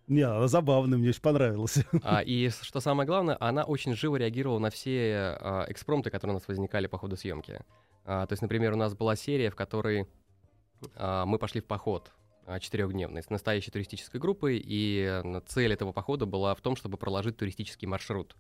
Не, 0.08 0.22
она 0.24 0.48
забавная, 0.48 0.98
мне 0.98 1.10
очень 1.10 1.22
понравилась. 1.22 1.78
А, 2.04 2.22
и 2.22 2.50
что 2.50 2.80
самое 2.80 3.06
главное, 3.06 3.38
она 3.40 3.64
очень 3.64 3.96
живо 3.96 4.16
реагировала 4.16 4.58
на 4.58 4.72
все 4.72 5.38
а, 5.40 5.66
экспромты, 5.70 6.10
которые 6.10 6.34
у 6.34 6.40
нас 6.40 6.48
возникали 6.48 6.88
по 6.88 6.98
ходу 6.98 7.16
съемки. 7.16 7.62
А, 8.06 8.26
то 8.26 8.34
есть, 8.34 8.42
например, 8.42 8.74
у 8.74 8.76
нас 8.76 8.96
была 8.96 9.16
серия, 9.16 9.52
в 9.52 9.56
которой 9.56 10.08
мы 10.96 11.38
пошли 11.40 11.62
в 11.62 11.66
поход 11.66 12.12
а, 12.50 12.60
четырехдневный 12.60 13.22
с 13.22 13.30
настоящей 13.30 13.70
туристической 13.70 14.20
группой, 14.20 14.60
и 14.64 15.22
цель 15.48 15.72
этого 15.72 15.92
похода 15.92 16.26
была 16.26 16.56
в 16.56 16.62
том, 16.62 16.76
чтобы 16.76 16.98
проложить 16.98 17.38
туристический 17.38 17.88
маршрут. 17.88 18.36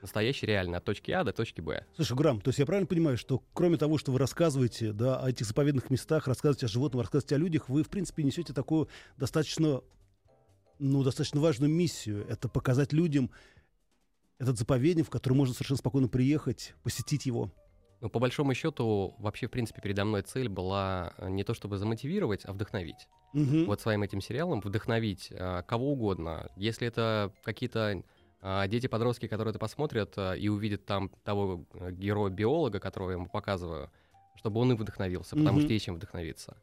Настоящий, 0.00 0.46
реально, 0.46 0.76
от 0.76 0.84
точки 0.84 1.10
А 1.10 1.24
до 1.24 1.32
точки 1.32 1.60
Б. 1.60 1.84
Слушай, 1.96 2.16
Грам, 2.16 2.40
то 2.40 2.50
есть 2.50 2.60
я 2.60 2.66
правильно 2.66 2.86
понимаю, 2.86 3.16
что 3.16 3.42
кроме 3.52 3.76
того, 3.76 3.98
что 3.98 4.12
вы 4.12 4.20
рассказываете 4.20 4.92
да, 4.92 5.18
о 5.18 5.28
этих 5.28 5.44
заповедных 5.44 5.90
местах, 5.90 6.28
рассказываете 6.28 6.66
о 6.66 6.68
животных, 6.68 7.02
рассказываете 7.02 7.34
о 7.34 7.38
людях, 7.38 7.68
вы, 7.68 7.82
в 7.82 7.88
принципе, 7.88 8.22
несете 8.22 8.52
такую 8.52 8.88
достаточно, 9.16 9.80
ну, 10.78 11.02
достаточно 11.02 11.40
важную 11.40 11.72
миссию. 11.72 12.24
Это 12.28 12.48
показать 12.48 12.92
людям 12.92 13.32
этот 14.38 14.56
заповедник, 14.56 15.06
в 15.06 15.10
который 15.10 15.34
можно 15.34 15.52
совершенно 15.52 15.78
спокойно 15.78 16.06
приехать, 16.06 16.74
посетить 16.84 17.26
его. 17.26 17.50
Ну, 18.00 18.08
по 18.08 18.20
большому 18.20 18.54
счету, 18.54 19.14
вообще, 19.18 19.48
в 19.48 19.50
принципе, 19.50 19.80
передо 19.80 20.04
мной 20.04 20.22
цель 20.22 20.48
была 20.48 21.14
э, 21.18 21.28
не 21.28 21.42
то 21.42 21.52
чтобы 21.52 21.78
замотивировать, 21.78 22.44
а 22.44 22.52
вдохновить. 22.52 23.08
Мгм. 23.32 23.64
Вот 23.66 23.80
своим 23.80 24.02
этим 24.02 24.20
сериалом 24.20 24.60
вдохновить 24.60 25.32
а, 25.32 25.62
кого 25.62 25.92
угодно. 25.92 26.50
Если 26.56 26.86
это 26.86 27.32
какие-то 27.42 28.02
а, 28.40 28.66
дети-подростки, 28.68 29.26
которые 29.26 29.50
это 29.50 29.58
посмотрят 29.58 30.14
а, 30.16 30.32
и 30.34 30.48
увидят 30.48 30.86
там 30.86 31.10
того 31.24 31.66
героя-биолога, 31.90 32.78
которого 32.80 33.10
я 33.10 33.16
ему 33.16 33.26
показываю, 33.28 33.90
чтобы 34.36 34.60
он 34.60 34.72
и 34.72 34.76
вдохновился, 34.76 35.36
потому 35.36 35.58
Мгм. 35.58 35.62
что 35.62 35.72
есть 35.72 35.84
чем 35.84 35.96
вдохновиться. 35.96 36.56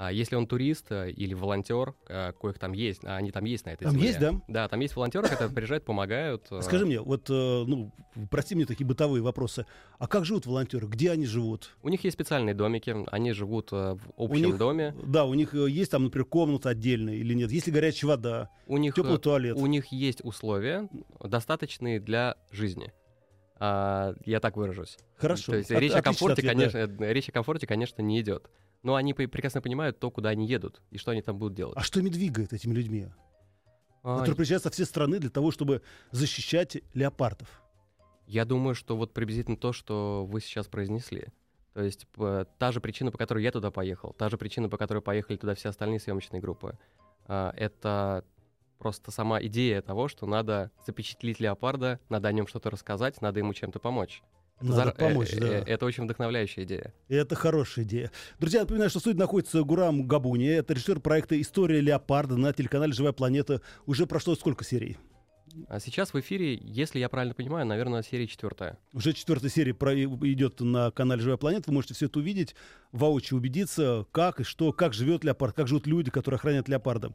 А 0.00 0.12
если 0.12 0.36
он 0.36 0.46
турист 0.46 0.92
э, 0.92 1.10
или 1.10 1.34
волонтер, 1.34 1.92
а, 2.08 2.30
коих 2.30 2.56
там 2.60 2.72
есть, 2.72 3.04
а 3.04 3.16
они 3.16 3.32
там 3.32 3.44
есть 3.46 3.66
на 3.66 3.70
этой 3.70 3.82
Там 3.82 3.94
земле. 3.94 4.06
есть, 4.06 4.20
да? 4.20 4.40
Да, 4.46 4.68
там 4.68 4.78
есть 4.78 4.94
волонтеры, 4.94 5.28
которые 5.28 5.52
приезжают, 5.52 5.84
помогают. 5.84 6.46
э, 6.52 6.62
Скажи 6.62 6.86
мне, 6.86 7.00
вот, 7.00 7.28
э, 7.28 7.32
ну, 7.66 7.92
прости 8.30 8.54
мне 8.54 8.64
такие 8.64 8.86
бытовые 8.86 9.24
вопросы. 9.24 9.66
А 9.98 10.06
как 10.06 10.24
живут 10.24 10.46
волонтеры? 10.46 10.86
Где 10.86 11.10
они 11.10 11.26
живут? 11.26 11.74
У 11.82 11.88
них 11.88 12.04
есть 12.04 12.14
специальные 12.14 12.54
домики, 12.54 12.94
они 13.10 13.32
живут 13.32 13.70
э, 13.72 13.94
в 13.94 14.00
У 14.16 14.26
общем 14.26 14.44
них, 14.46 14.56
доме. 14.58 14.94
Да, 15.04 15.24
у 15.24 15.34
них 15.34 15.52
э, 15.52 15.68
есть 15.68 15.90
там, 15.90 16.04
например, 16.04 16.26
комната 16.26 16.68
отдельная 16.68 17.14
или 17.16 17.34
нет? 17.34 17.50
Есть 17.50 17.66
ли 17.66 17.72
горячая 17.72 18.10
вода? 18.10 18.50
У 18.68 18.76
них, 18.78 18.92
э, 18.92 19.02
Теплый 19.02 19.18
туалет? 19.18 19.56
у 19.56 19.66
них 19.66 19.86
есть 19.86 20.20
условия, 20.24 20.88
достаточные 21.24 21.98
для 21.98 22.36
жизни. 22.52 22.92
А, 23.60 24.14
я 24.24 24.38
так 24.38 24.56
выражусь. 24.56 24.96
Хорошо. 25.16 25.50
То 25.50 25.58
есть 25.58 25.72
От- 25.72 25.80
речь 25.80 25.92
о 25.92 26.02
комфорте, 26.02 26.34
ответ, 26.42 26.56
да. 26.56 26.70
конечно, 26.70 27.04
э, 27.04 27.12
речь 27.12 27.28
о 27.28 27.32
комфорте, 27.32 27.66
конечно, 27.66 28.00
не 28.00 28.20
идет. 28.20 28.48
Но 28.82 28.94
они 28.94 29.12
прекрасно 29.14 29.60
понимают 29.60 29.98
то, 29.98 30.10
куда 30.10 30.30
они 30.30 30.46
едут 30.46 30.80
и 30.90 30.98
что 30.98 31.10
они 31.10 31.22
там 31.22 31.36
будут 31.38 31.54
делать. 31.54 31.76
А 31.76 31.82
что 31.82 32.00
ими 32.00 32.10
двигает 32.10 32.52
этими 32.52 32.72
людьми? 32.72 33.08
А, 34.02 34.18
которые 34.18 34.36
приезжают 34.36 34.62
со 34.62 34.70
всей 34.70 34.84
страны 34.84 35.18
для 35.18 35.30
того, 35.30 35.50
чтобы 35.50 35.82
защищать 36.12 36.78
леопардов. 36.94 37.62
Я 38.26 38.44
думаю, 38.44 38.74
что 38.74 38.96
вот 38.96 39.12
приблизительно 39.12 39.56
то, 39.56 39.72
что 39.72 40.26
вы 40.26 40.40
сейчас 40.40 40.66
произнесли. 40.66 41.28
То 41.74 41.82
есть 41.82 42.06
та 42.58 42.72
же 42.72 42.80
причина, 42.80 43.10
по 43.10 43.18
которой 43.18 43.42
я 43.42 43.52
туда 43.52 43.70
поехал, 43.70 44.12
та 44.12 44.28
же 44.28 44.36
причина, 44.36 44.68
по 44.68 44.76
которой 44.76 45.00
поехали 45.00 45.36
туда 45.36 45.54
все 45.54 45.68
остальные 45.68 46.00
съемочные 46.00 46.40
группы, 46.40 46.78
а, 47.26 47.52
это 47.56 48.24
просто 48.78 49.10
сама 49.10 49.40
идея 49.42 49.82
того, 49.82 50.08
что 50.08 50.26
надо 50.26 50.70
запечатлить 50.86 51.40
леопарда, 51.40 52.00
надо 52.08 52.28
о 52.28 52.32
нем 52.32 52.46
что-то 52.46 52.70
рассказать, 52.70 53.20
надо 53.20 53.40
ему 53.40 53.52
чем-то 53.52 53.78
помочь. 53.78 54.22
Надо 54.60 54.90
э, 54.90 54.94
помочь, 54.94 55.32
э, 55.32 55.40
да. 55.40 55.46
Это 55.66 55.86
очень 55.86 56.04
вдохновляющая 56.04 56.64
идея. 56.64 56.92
Это 57.08 57.34
хорошая 57.34 57.84
идея. 57.84 58.10
Друзья, 58.38 58.60
напоминаю, 58.60 58.90
что 58.90 58.98
в 58.98 59.02
студии 59.02 59.18
находится 59.18 59.62
Гурам 59.62 60.06
Габуни. 60.06 60.48
Это 60.48 60.74
режиссер 60.74 61.00
проекта 61.00 61.40
«История 61.40 61.80
леопарда» 61.80 62.36
на 62.36 62.52
телеканале 62.52 62.92
«Живая 62.92 63.12
планета». 63.12 63.60
Уже 63.86 64.06
прошло 64.06 64.34
сколько 64.34 64.64
серий? 64.64 64.96
А 65.68 65.80
сейчас 65.80 66.12
в 66.12 66.20
эфире, 66.20 66.54
если 66.62 66.98
я 66.98 67.08
правильно 67.08 67.34
понимаю, 67.34 67.66
наверное, 67.66 68.02
серия 68.02 68.26
четвертая. 68.26 68.78
Уже 68.92 69.12
четвертая 69.12 69.50
серия 69.50 69.74
про- 69.74 69.94
идет 69.94 70.60
на 70.60 70.90
канале 70.90 71.22
«Живая 71.22 71.38
планета». 71.38 71.64
Вы 71.68 71.74
можете 71.74 71.94
все 71.94 72.06
это 72.06 72.18
увидеть, 72.18 72.54
воочию 72.92 73.38
убедиться, 73.38 74.06
как 74.12 74.40
и 74.40 74.44
что, 74.44 74.72
как 74.72 74.92
живет 74.92 75.24
леопард, 75.24 75.54
как 75.56 75.68
живут 75.68 75.86
люди, 75.86 76.10
которые 76.10 76.36
охраняют 76.36 76.68
леопарда. 76.68 77.12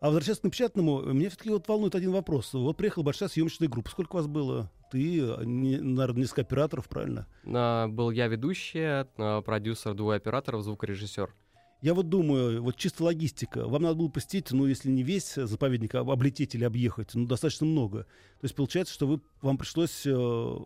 А 0.00 0.06
возвращаясь 0.06 0.38
к 0.38 0.44
напечатанному, 0.44 1.02
меня 1.12 1.28
все-таки 1.28 1.50
вот 1.50 1.66
волнует 1.66 1.94
один 1.96 2.12
вопрос. 2.12 2.52
Вот 2.54 2.76
приехала 2.76 3.02
большая 3.02 3.28
съемочная 3.28 3.68
группа. 3.68 3.90
Сколько 3.90 4.12
у 4.14 4.18
вас 4.18 4.26
было? 4.28 4.70
Ты, 4.92 5.20
а, 5.22 5.42
не- 5.44 5.78
наверное, 5.78 6.22
несколько 6.22 6.42
операторов, 6.42 6.88
правильно? 6.88 7.26
А, 7.44 7.88
Был 7.88 8.10
я 8.12 8.28
ведущая, 8.28 9.08
а, 9.16 9.42
продюсер, 9.42 9.94
двое 9.94 10.16
операторов, 10.18 10.62
звукорежиссер. 10.62 11.34
Я 11.82 11.94
вот 11.94 12.08
думаю, 12.08 12.62
вот 12.62 12.76
чисто 12.76 13.04
логистика. 13.04 13.66
Вам 13.68 13.82
надо 13.82 13.94
было 13.96 14.08
посетить, 14.08 14.50
ну, 14.52 14.66
если 14.66 14.88
не 14.90 15.02
весь 15.02 15.34
заповедник, 15.34 15.94
а 15.94 16.00
облететь 16.00 16.54
или 16.54 16.64
объехать, 16.64 17.10
ну, 17.14 17.26
достаточно 17.26 17.66
много. 17.66 18.02
То 18.04 18.44
есть 18.44 18.54
получается, 18.54 18.94
что 18.94 19.06
вы, 19.06 19.20
вам 19.42 19.58
пришлось, 19.58 20.02
э, 20.04 20.56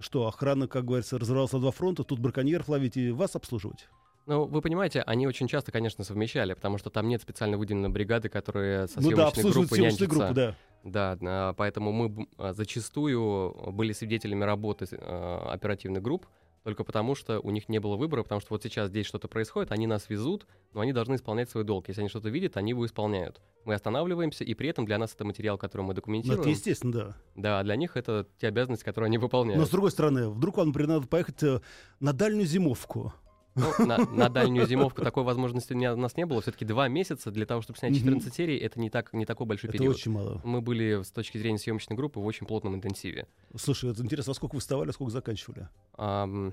что 0.00 0.26
охрана, 0.26 0.66
как 0.68 0.84
говорится, 0.84 1.18
разорвалась 1.18 1.52
на 1.52 1.58
два 1.60 1.70
фронта, 1.72 2.04
тут 2.04 2.18
браконьеров 2.20 2.68
ловить 2.68 2.96
и 2.96 3.10
вас 3.10 3.34
обслуживать. 3.36 3.88
Ну, 4.26 4.44
вы 4.44 4.60
понимаете, 4.60 5.02
они 5.02 5.26
очень 5.26 5.48
часто, 5.48 5.72
конечно, 5.72 6.04
совмещали, 6.04 6.54
потому 6.54 6.78
что 6.78 6.90
там 6.90 7.08
нет 7.08 7.22
специально 7.22 7.58
выделенной 7.58 7.88
бригады, 7.88 8.28
которая 8.28 8.86
со 8.86 9.00
ну 9.00 9.10
да, 9.10 9.30
съемочной 9.30 9.50
группой 9.50 9.76
съемочную 9.76 9.90
нянчится. 9.90 10.06
группу, 10.06 10.34
да. 10.34 10.56
Да, 10.84 11.18
а, 11.22 11.52
поэтому 11.54 11.92
мы 11.92 12.28
а, 12.38 12.52
зачастую 12.52 13.72
были 13.72 13.92
свидетелями 13.92 14.44
работы 14.44 14.86
а, 14.92 15.50
оперативных 15.52 16.02
групп, 16.02 16.26
только 16.62 16.84
потому 16.84 17.16
что 17.16 17.40
у 17.40 17.50
них 17.50 17.68
не 17.68 17.80
было 17.80 17.96
выбора, 17.96 18.22
потому 18.22 18.40
что 18.40 18.54
вот 18.54 18.62
сейчас 18.62 18.88
здесь 18.88 19.06
что-то 19.06 19.26
происходит, 19.26 19.72
они 19.72 19.88
нас 19.88 20.08
везут, 20.08 20.46
но 20.72 20.80
они 20.80 20.92
должны 20.92 21.16
исполнять 21.16 21.50
свой 21.50 21.64
долг. 21.64 21.88
Если 21.88 22.00
они 22.02 22.08
что-то 22.08 22.28
видят, 22.28 22.56
они 22.56 22.70
его 22.70 22.86
исполняют. 22.86 23.40
Мы 23.64 23.74
останавливаемся, 23.74 24.44
и 24.44 24.54
при 24.54 24.68
этом 24.68 24.86
для 24.86 24.98
нас 24.98 25.12
это 25.14 25.24
материал, 25.24 25.58
который 25.58 25.82
мы 25.82 25.88
Ну, 25.88 25.94
документируем. 25.94 26.40
это 26.40 26.50
естественно, 26.50 26.92
да. 26.92 27.16
Да, 27.34 27.62
для 27.64 27.74
них 27.74 27.96
это 27.96 28.28
те 28.38 28.48
обязанности, 28.48 28.84
которые 28.84 29.08
они 29.08 29.18
выполняют. 29.18 29.58
Но 29.58 29.66
с 29.66 29.70
другой 29.70 29.90
стороны, 29.90 30.28
вдруг 30.28 30.56
вам, 30.56 30.72
надо 30.72 31.06
поехать 31.08 31.42
э, 31.42 31.60
на 31.98 32.12
дальнюю 32.12 32.46
зимовку. 32.46 33.12
Ну, 33.54 33.70
на, 33.86 33.98
на 33.98 34.28
дальнюю 34.28 34.66
зимовку 34.66 35.02
такой 35.02 35.24
возможности 35.24 35.74
у 35.74 35.96
нас 35.96 36.16
не 36.16 36.24
было. 36.26 36.40
Все-таки 36.40 36.64
два 36.64 36.88
месяца 36.88 37.30
для 37.30 37.44
того, 37.46 37.60
чтобы 37.62 37.78
снять 37.78 37.92
Мгм. 37.92 38.00
14 38.00 38.34
серий, 38.34 38.56
это 38.56 38.80
не, 38.80 38.88
так, 38.90 39.12
не 39.12 39.26
такой 39.26 39.46
большой 39.46 39.68
Это 39.68 39.78
период. 39.78 39.96
очень 39.96 40.12
мало. 40.12 40.40
Мы 40.44 40.60
были 40.60 41.02
с 41.02 41.10
точки 41.10 41.38
зрения 41.38 41.58
съемочной 41.58 41.96
группы 41.96 42.18
в 42.20 42.24
очень 42.24 42.46
плотном 42.46 42.74
интенсиве. 42.74 43.26
Слушай, 43.56 43.90
это 43.90 44.02
интересно, 44.02 44.30
во 44.30 44.34
сколько 44.34 44.54
вы 44.54 44.60
вставали, 44.60 44.90
а 44.90 44.92
сколько 44.92 45.12
заканчивали? 45.12 45.68
Ам, 45.98 46.52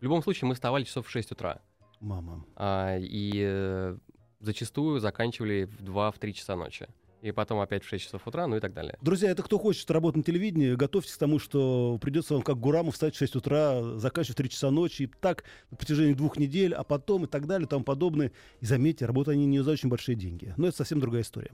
в 0.00 0.02
любом 0.02 0.22
случае, 0.22 0.48
мы 0.48 0.54
вставали 0.54 0.84
часов 0.84 1.06
в 1.06 1.10
6 1.10 1.32
утра. 1.32 1.60
Мама. 2.00 2.44
а, 2.56 2.98
и 2.98 3.30
э, 3.36 3.96
зачастую 4.40 4.98
заканчивали 4.98 5.64
в 5.64 5.82
2-3 5.84 6.32
часа 6.32 6.56
ночи. 6.56 6.88
И 7.22 7.30
потом 7.30 7.60
опять 7.60 7.84
в 7.84 7.88
6 7.88 8.04
часов 8.04 8.26
утра, 8.26 8.48
ну 8.48 8.56
и 8.56 8.60
так 8.60 8.74
далее. 8.74 8.98
Друзья, 9.00 9.30
это 9.30 9.44
кто 9.44 9.56
хочет 9.56 9.88
работать 9.92 10.16
на 10.18 10.22
телевидении, 10.24 10.74
готовьтесь 10.74 11.14
к 11.14 11.18
тому, 11.18 11.38
что 11.38 11.96
придется 12.00 12.34
вам, 12.34 12.42
как 12.42 12.58
Гураму, 12.58 12.90
встать 12.90 13.14
в 13.14 13.18
6 13.18 13.36
утра, 13.36 13.80
заканчивать 13.96 14.34
в 14.34 14.38
3 14.38 14.50
часа 14.50 14.70
ночи, 14.72 15.02
и 15.02 15.06
так 15.06 15.44
на 15.70 15.76
протяжении 15.76 16.14
двух 16.14 16.36
недель, 16.36 16.74
а 16.74 16.82
потом 16.82 17.24
и 17.24 17.26
так 17.28 17.46
далее, 17.46 17.66
и 17.66 17.68
тому 17.68 17.84
подобное. 17.84 18.32
И 18.60 18.66
заметьте, 18.66 19.06
работают 19.06 19.36
они 19.36 19.46
не 19.46 19.60
за 19.62 19.70
очень 19.70 19.88
большие 19.88 20.16
деньги. 20.16 20.52
Но 20.56 20.66
это 20.66 20.76
совсем 20.78 20.98
другая 20.98 21.22
история. 21.22 21.52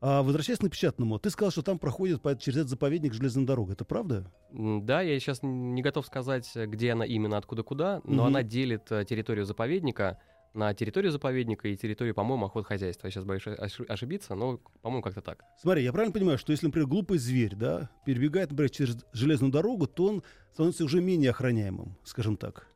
А 0.00 0.22
возвращаясь 0.22 0.60
к 0.60 0.62
напечатанному, 0.62 1.18
ты 1.18 1.28
сказал, 1.28 1.50
что 1.50 1.62
там 1.62 1.78
проходит 1.78 2.22
по- 2.22 2.34
через 2.36 2.58
этот 2.58 2.70
заповедник 2.70 3.12
железная 3.12 3.44
дорога. 3.44 3.74
Это 3.74 3.84
правда? 3.84 4.30
Да, 4.50 5.02
я 5.02 5.18
сейчас 5.20 5.40
не 5.42 5.82
готов 5.82 6.06
сказать, 6.06 6.50
где 6.54 6.92
она 6.92 7.04
именно, 7.04 7.36
откуда 7.36 7.62
куда, 7.62 8.00
но 8.04 8.22
Мгм. 8.22 8.26
она 8.26 8.42
делит 8.42 8.90
э, 8.92 9.04
территорию 9.06 9.44
заповедника 9.44 10.18
на 10.56 10.72
территорию 10.74 11.12
заповедника 11.12 11.68
и 11.68 11.76
территорию, 11.76 12.14
по-моему, 12.14 12.46
охотхозяйства. 12.46 13.06
Я 13.06 13.10
сейчас 13.10 13.24
боюсь 13.24 13.46
оши- 13.46 13.84
ошибиться, 13.84 14.34
но, 14.34 14.58
по-моему, 14.82 15.02
как-то 15.02 15.20
так. 15.20 15.44
Смотри, 15.60 15.84
я 15.84 15.92
правильно 15.92 16.12
понимаю, 16.14 16.38
что 16.38 16.50
если, 16.52 16.66
например, 16.66 16.88
глупый 16.88 17.18
зверь, 17.18 17.54
да, 17.54 17.90
перебегает, 18.06 18.50
например, 18.50 18.70
через 18.70 18.96
железную 19.12 19.52
дорогу, 19.52 19.86
то 19.86 20.06
он 20.06 20.22
становится 20.52 20.84
уже 20.84 21.00
менее 21.02 21.30
охраняемым, 21.30 21.96
скажем 22.04 22.36
так. 22.36 22.66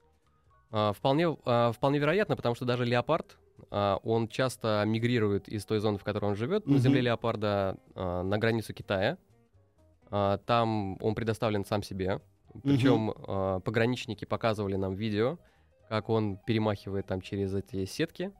А, 0.71 0.93
Вполне, 0.93 1.35
а, 1.47 1.73
вполне 1.73 1.99
вероятно, 1.99 2.37
потому 2.37 2.55
что 2.55 2.65
даже 2.67 2.85
леопард, 2.85 3.39
а, 3.71 3.97
он 4.05 4.29
часто 4.29 4.85
мигрирует 4.87 5.49
из 5.49 5.65
той 5.65 5.81
зоны, 5.81 5.97
в 5.99 6.05
которой 6.05 6.27
он 6.27 6.37
живет, 6.37 6.67
на 6.67 6.73
Мгм. 6.75 6.81
земле 6.81 7.01
леопарда 7.01 7.79
а, 7.95 8.23
на 8.23 8.39
границу 8.39 8.75
Китая. 8.75 9.17
А, 10.11 10.37
Там 10.39 10.99
он 11.03 11.15
предоставлен 11.15 11.65
сам 11.65 11.83
себе. 11.83 12.21
Причем 12.63 13.15
а, 13.17 13.61
пограничники 13.61 14.25
показывали 14.27 14.77
нам 14.77 14.95
видео, 14.95 15.39
как 15.91 16.09
он 16.09 16.37
перемахивает 16.37 17.07
там 17.09 17.21
через 17.21 17.53
эти 17.53 17.85
сетки. 17.85 18.33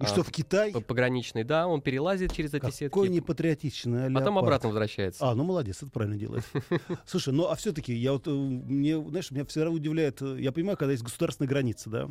И 0.00 0.04
А, 0.04 0.06
что 0.06 0.22
в 0.22 0.30
Китай? 0.30 0.72
Пограничный, 0.72 1.42
да, 1.42 1.66
он 1.66 1.82
перелазит 1.82 2.32
через 2.32 2.50
эти 2.50 2.60
Какой 2.60 2.72
сетки, 2.72 2.98
непатриотичный 3.08 4.02
потом 4.14 4.34
леопард. 4.34 4.44
обратно 4.44 4.68
возвращается. 4.68 5.28
А, 5.28 5.34
ну 5.34 5.42
молодец, 5.42 5.82
это 5.82 5.90
правильно 5.90 6.16
делает. 6.16 6.44
Слушай, 7.04 7.34
ну 7.34 7.48
а 7.48 7.56
все-таки 7.56 7.92
я 7.92 8.12
вот 8.12 8.28
э, 8.28 8.30
мне, 8.30 8.96
знаешь, 9.08 9.32
меня 9.32 9.44
всегда 9.44 9.70
удивляет, 9.70 10.22
э, 10.22 10.36
я 10.40 10.52
понимаю, 10.52 10.76
когда 10.78 10.92
есть 10.92 11.02
государственная 11.02 11.48
граница, 11.48 11.90
да, 11.90 12.08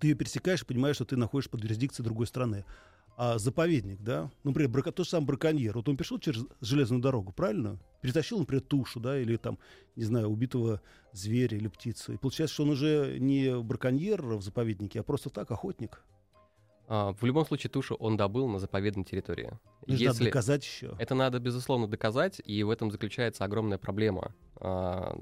ты 0.00 0.08
ее 0.08 0.16
пересекаешь 0.16 0.62
и 0.62 0.64
понимаешь, 0.64 0.96
что 0.96 1.04
ты 1.04 1.16
находишься 1.16 1.50
под 1.50 1.62
юрисдикцией 1.62 2.04
другой 2.04 2.26
страны. 2.26 2.64
А 3.16 3.38
заповедник, 3.38 4.00
да, 4.02 4.30
ну, 4.42 4.50
например, 4.50 4.70
брако, 4.70 4.90
тот 4.90 5.06
же 5.06 5.10
самый 5.10 5.26
браконьер, 5.26 5.74
вот 5.74 5.88
он 5.88 5.96
пришел 5.96 6.18
через 6.18 6.44
железную 6.60 7.00
дорогу, 7.00 7.32
правильно? 7.32 7.78
Перетащил, 8.00 8.40
например, 8.40 8.62
тушу, 8.62 8.98
да, 8.98 9.18
или 9.18 9.36
там, 9.36 9.58
не 9.94 10.04
знаю, 10.04 10.28
убитого 10.28 10.80
зверя 11.12 11.56
или 11.56 11.68
птицу. 11.68 12.12
И 12.12 12.16
получается, 12.16 12.54
что 12.54 12.64
он 12.64 12.70
уже 12.70 13.18
не 13.20 13.56
браконьер 13.62 14.20
в 14.22 14.42
заповеднике, 14.42 15.00
а 15.00 15.02
просто 15.04 15.30
так 15.30 15.48
охотник. 15.52 16.02
А, 16.88 17.12
В 17.12 17.24
любом 17.24 17.46
случае 17.46 17.70
тушу 17.70 17.94
он 17.94 18.16
добыл 18.16 18.48
на 18.48 18.58
заповедной 18.58 19.04
территории. 19.04 19.52
Же 19.86 20.06
надо 20.06 20.24
доказать 20.24 20.64
еще. 20.64 20.96
Это 20.98 21.14
надо, 21.14 21.38
безусловно, 21.38 21.86
доказать, 21.86 22.42
и 22.44 22.62
в 22.64 22.70
этом 22.70 22.90
заключается 22.90 23.44
огромная 23.44 23.78
проблема 23.78 24.34
а, 24.56 25.16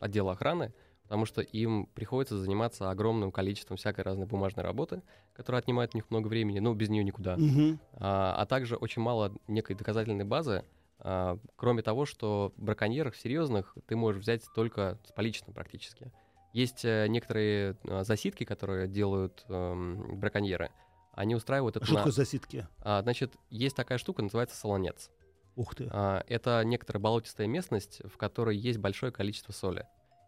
отдела 0.00 0.32
охраны, 0.32 0.72
потому 1.06 1.24
что 1.24 1.40
им 1.40 1.86
приходится 1.94 2.36
заниматься 2.36 2.90
огромным 2.90 3.30
количеством 3.30 3.76
всякой 3.76 4.00
разной 4.00 4.26
бумажной 4.26 4.64
работы, 4.64 5.02
которая 5.34 5.62
отнимает 5.62 5.94
у 5.94 5.98
них 5.98 6.10
много 6.10 6.26
времени, 6.26 6.58
ну, 6.58 6.74
без 6.74 6.88
нее 6.88 7.04
никуда. 7.04 7.36
Мгм. 7.36 7.78
А, 7.92 8.34
а 8.36 8.44
также 8.46 8.74
очень 8.74 9.02
мало 9.02 9.32
некой 9.46 9.76
доказательной 9.76 10.24
базы, 10.24 10.64
а, 10.98 11.38
кроме 11.54 11.82
того, 11.82 12.06
что 12.06 12.52
браконьеров 12.56 13.16
серьезных 13.16 13.76
ты 13.86 13.94
можешь 13.94 14.22
взять 14.22 14.42
только 14.52 14.98
с 15.06 15.12
поличным 15.12 15.54
практически. 15.54 16.10
Есть 16.52 16.84
э, 16.84 17.06
некоторые 17.08 17.76
а, 17.84 18.02
засидки, 18.02 18.44
которые 18.44 18.88
делают 18.88 19.44
эм, 19.48 20.18
браконьеры. 20.18 20.70
Они 21.12 21.36
устраивают 21.36 21.76
А 21.76 21.78
это 21.78 21.86
что 21.86 21.94
на... 21.94 22.00
такое 22.00 22.12
засидки? 22.12 22.66
А, 22.80 23.02
значит, 23.02 23.32
есть 23.48 23.76
такая 23.76 23.98
штука, 23.98 24.22
называется 24.22 24.56
солонец. 24.56 25.10
Ух 25.54 25.74
ты. 25.74 25.88
А, 25.92 26.24
Это 26.26 26.62
некоторая 26.64 27.00
болотистая 27.00 27.46
местность, 27.46 28.00
в 28.04 28.16
которой 28.16 28.56
есть 28.56 28.78
большое 28.78 29.12
количество 29.12 29.52
соли. 29.52 29.86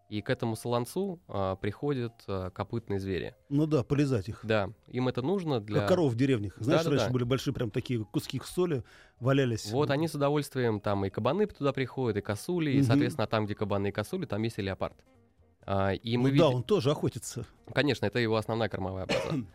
И 0.08 0.22
к 0.22 0.30
этому 0.30 0.56
солонцу 0.56 1.20
а, 1.28 1.56
приходят 1.56 2.12
а, 2.26 2.48
копытные 2.50 2.98
звери. 2.98 3.34
Ну 3.50 3.66
да, 3.66 3.82
полезать 3.84 4.28
их. 4.28 4.40
Да, 4.42 4.70
им 4.86 5.06
это 5.08 5.20
нужно 5.20 5.60
для... 5.60 5.80
Как 5.80 5.88
коров 5.90 6.12
в 6.12 6.16
деревнях. 6.16 6.54
Знаешь, 6.58 6.82
Да-да-да. 6.82 7.02
раньше 7.02 7.12
были 7.12 7.24
большие 7.24 7.52
прям 7.52 7.70
такие 7.70 8.04
куски 8.06 8.40
соли, 8.42 8.84
валялись. 9.20 9.70
Вот 9.70 9.90
они 9.90 10.08
с 10.08 10.14
удовольствием, 10.14 10.80
там 10.80 11.04
и 11.04 11.10
кабаны 11.10 11.46
туда 11.46 11.72
приходят, 11.74 12.16
и 12.16 12.20
косули, 12.22 12.70
и, 12.70 12.78
Мгм. 12.78 12.84
соответственно, 12.86 13.26
там, 13.26 13.44
где 13.44 13.54
кабаны 13.54 13.88
и 13.88 13.92
косули, 13.92 14.24
там 14.24 14.42
есть 14.42 14.58
и 14.58 14.62
леопард. 14.62 14.96
А, 15.66 15.92
И 15.92 16.16
Ну 16.16 16.22
мы 16.22 16.28
да, 16.30 16.34
видим... 16.34 16.46
он 16.56 16.62
тоже 16.62 16.90
охотится. 16.90 17.44
Конечно, 17.74 18.06
это 18.06 18.18
его 18.18 18.36
основная 18.36 18.68
кормовая 18.70 19.06
база. 19.06 19.20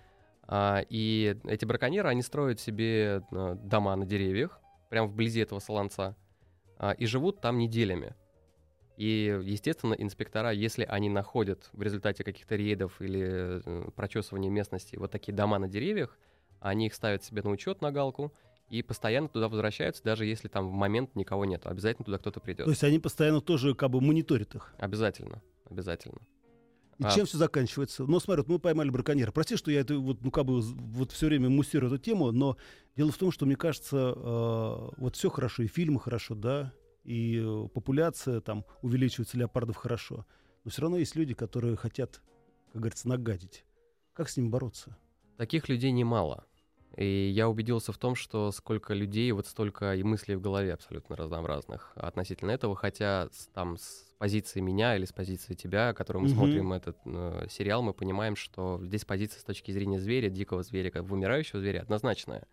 А, 0.46 0.84
И 0.90 1.38
эти 1.46 1.64
браконьеры, 1.66 2.10
они 2.10 2.22
строят 2.22 2.60
себе 2.60 3.24
э, 3.32 3.56
дома 3.64 3.96
на 3.96 4.06
деревьях, 4.06 4.60
прямо 4.90 5.08
вблизи 5.08 5.40
этого 5.40 5.60
солонца, 5.60 6.16
а, 6.78 6.92
и 6.92 7.06
живут 7.06 7.40
там 7.40 7.58
неделями. 7.58 8.14
И, 8.98 9.40
естественно, 9.44 9.94
инспектора, 9.94 10.52
если 10.52 10.84
они 10.84 11.10
находят 11.10 11.70
в 11.74 11.82
результате 11.82 12.24
каких-то 12.24 12.56
рейдов 12.56 13.02
или 13.02 13.62
э, 13.66 13.90
прочесывания 13.96 14.52
местности 14.52 14.96
вот 14.98 15.12
такие 15.12 15.34
дома 15.34 15.58
на 15.58 15.68
деревьях, 15.68 16.18
они 16.60 16.88
их 16.88 16.94
ставят 16.94 17.24
себе 17.24 17.42
на 17.42 17.50
учет 17.50 17.82
на 17.82 17.92
галку 17.92 18.34
и 18.70 18.82
постоянно 18.82 19.28
туда 19.28 19.50
возвращаются, 19.50 20.04
даже 20.04 20.26
если 20.26 20.48
там 20.48 20.70
в 20.70 20.72
момент 20.72 21.16
никого 21.16 21.46
нет. 21.46 21.66
Обязательно 21.66 22.06
туда 22.06 22.18
кто-то 22.18 22.40
придет. 22.40 22.66
То 22.66 22.72
есть 22.72 22.84
они 22.84 23.00
постоянно 23.00 23.42
тоже 23.42 23.76
как 23.76 23.90
бы 23.90 24.00
мониторят 24.00 24.56
их. 24.56 24.74
Обязательно, 24.78 25.42
обязательно. 25.70 26.22
И 27.00 27.04
А. 27.04 27.12
чем 27.12 27.26
все 27.26 27.38
заканчивается? 27.38 28.04
Ну, 28.04 28.20
смотри, 28.20 28.44
вот 28.44 28.50
мы 28.50 28.60
поймали 28.60 28.90
браконьера. 28.90 29.32
Прости, 29.32 29.58
что 29.58 29.72
я 29.72 29.82
это 29.82 29.98
вот, 29.98 30.22
ну, 30.22 30.32
как 30.32 30.46
бы 30.46 30.62
вот 30.62 31.12
все 31.12 31.26
время 31.26 31.50
муссирую 31.50 31.92
эту 31.92 32.02
тему, 32.02 32.32
но 32.32 32.56
дело 32.96 33.12
в 33.12 33.18
том, 33.18 33.32
что 33.32 33.46
мне 33.46 33.56
кажется, 33.56 34.14
э, 34.16 34.90
вот 34.98 35.16
все 35.16 35.30
хорошо, 35.30 35.64
и 35.64 35.68
фильмы 35.68 36.00
хорошо, 36.00 36.36
да, 36.36 36.72
и 37.04 37.42
э, 37.44 37.68
популяция 37.74 38.42
там 38.42 38.66
увеличивается 38.82 39.38
леопардов 39.38 39.76
хорошо. 39.76 40.26
Но 40.64 40.72
все 40.72 40.82
равно 40.82 40.98
есть 40.98 41.16
люди, 41.16 41.34
которые 41.34 41.76
хотят, 41.76 42.22
как 42.72 42.82
говорится, 42.82 43.08
нагадить. 43.08 43.66
Как 44.14 44.30
с 44.30 44.38
ними 44.38 44.50
бороться? 44.50 44.96
Таких 45.38 45.68
людей 45.68 45.92
немало. 45.92 46.46
И 46.96 47.32
я 47.36 47.50
убедился 47.50 47.92
в 47.92 47.98
том, 47.98 48.14
что 48.14 48.52
сколько 48.52 48.94
людей, 48.94 49.32
вот 49.32 49.48
столько 49.48 49.96
и 49.96 50.04
мыслей 50.04 50.36
в 50.36 50.42
голове 50.42 50.74
абсолютно 50.74 51.16
разнообразных 51.16 51.92
относительно 51.96 52.52
этого, 52.52 52.76
хотя 52.76 53.30
там 53.54 53.78
с 53.78 54.14
позиции 54.20 54.60
меня 54.60 54.96
или 54.96 55.06
с 55.06 55.12
позиции 55.12 55.56
тебя, 55.56 55.94
которую 55.94 56.24
мы 56.24 56.30
Мгм. 56.30 56.38
смотрим 56.38 56.74
этот 56.74 56.98
э, 57.06 57.48
сериал, 57.50 57.82
мы 57.82 57.94
понимаем, 57.94 58.36
что 58.36 58.80
здесь 58.84 59.06
позиция 59.06 59.40
с 59.40 59.44
точки 59.44 59.72
зрения 59.72 60.00
зверя, 60.00 60.30
дикого 60.30 60.62
зверя, 60.62 60.92
как 60.92 61.06
вымирающего 61.06 61.60
зверя, 61.60 61.82
однозначная. 61.82 62.48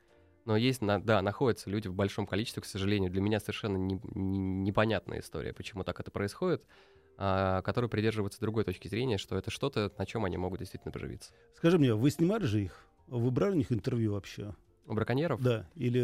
Но 0.51 0.57
есть, 0.57 0.83
на- 0.83 1.01
да, 1.01 1.23
находятся 1.23 1.71
люди 1.71 1.87
в 1.87 1.95
большом 1.95 2.27
количестве, 2.27 2.61
к 2.61 2.67
сожалению. 2.67 3.09
Для 3.09 3.21
меня 3.21 3.39
совершенно 3.39 3.77
не- 3.77 4.01
не- 4.17 4.39
непонятная 4.41 5.21
история, 5.21 5.53
почему 5.53 5.85
так 5.85 6.01
это 6.01 6.11
происходит, 6.11 6.65
а, 7.17 7.63
которые 7.63 7.89
придерживаются 7.89 8.41
другой 8.41 8.65
точки 8.65 8.89
зрения, 8.89 9.17
что 9.17 9.39
это 9.39 9.53
что-то, 9.53 9.93
на 9.97 10.07
чем 10.07 10.25
они 10.25 10.39
могут 10.39 10.59
действительно 10.59 10.91
поживиться. 10.91 11.33
Скажи 11.55 11.79
мне, 11.79 11.95
вы 11.95 12.11
снимали 12.11 12.43
же 12.47 12.65
их? 12.65 12.85
Вы 13.07 13.31
брали 13.31 13.53
у 13.53 13.59
них 13.59 13.71
интервью 13.71 14.15
вообще? 14.15 14.53
У 14.89 14.95
браконьеров 14.95 15.41
Да. 15.41 15.69
Или 15.77 16.01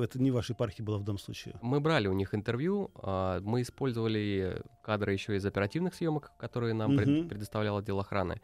э, 0.00 0.04
это 0.04 0.18
не 0.18 0.30
ваша 0.30 0.54
епархия 0.54 0.82
была 0.86 0.96
в 0.96 1.04
данном 1.04 1.18
случае? 1.18 1.54
Мы 1.60 1.78
брали 1.80 2.08
у 2.08 2.14
них 2.14 2.34
интервью, 2.34 2.90
а, 2.94 3.40
мы 3.42 3.60
использовали 3.60 4.62
кадры 4.82 5.12
еще 5.12 5.36
из 5.36 5.44
оперативных 5.44 5.92
съемок, 5.94 6.30
которые 6.38 6.72
нам 6.72 6.94
Мгм. 6.94 7.28
предоставлял 7.28 7.76
отдел 7.76 8.00
охраны. 8.00 8.40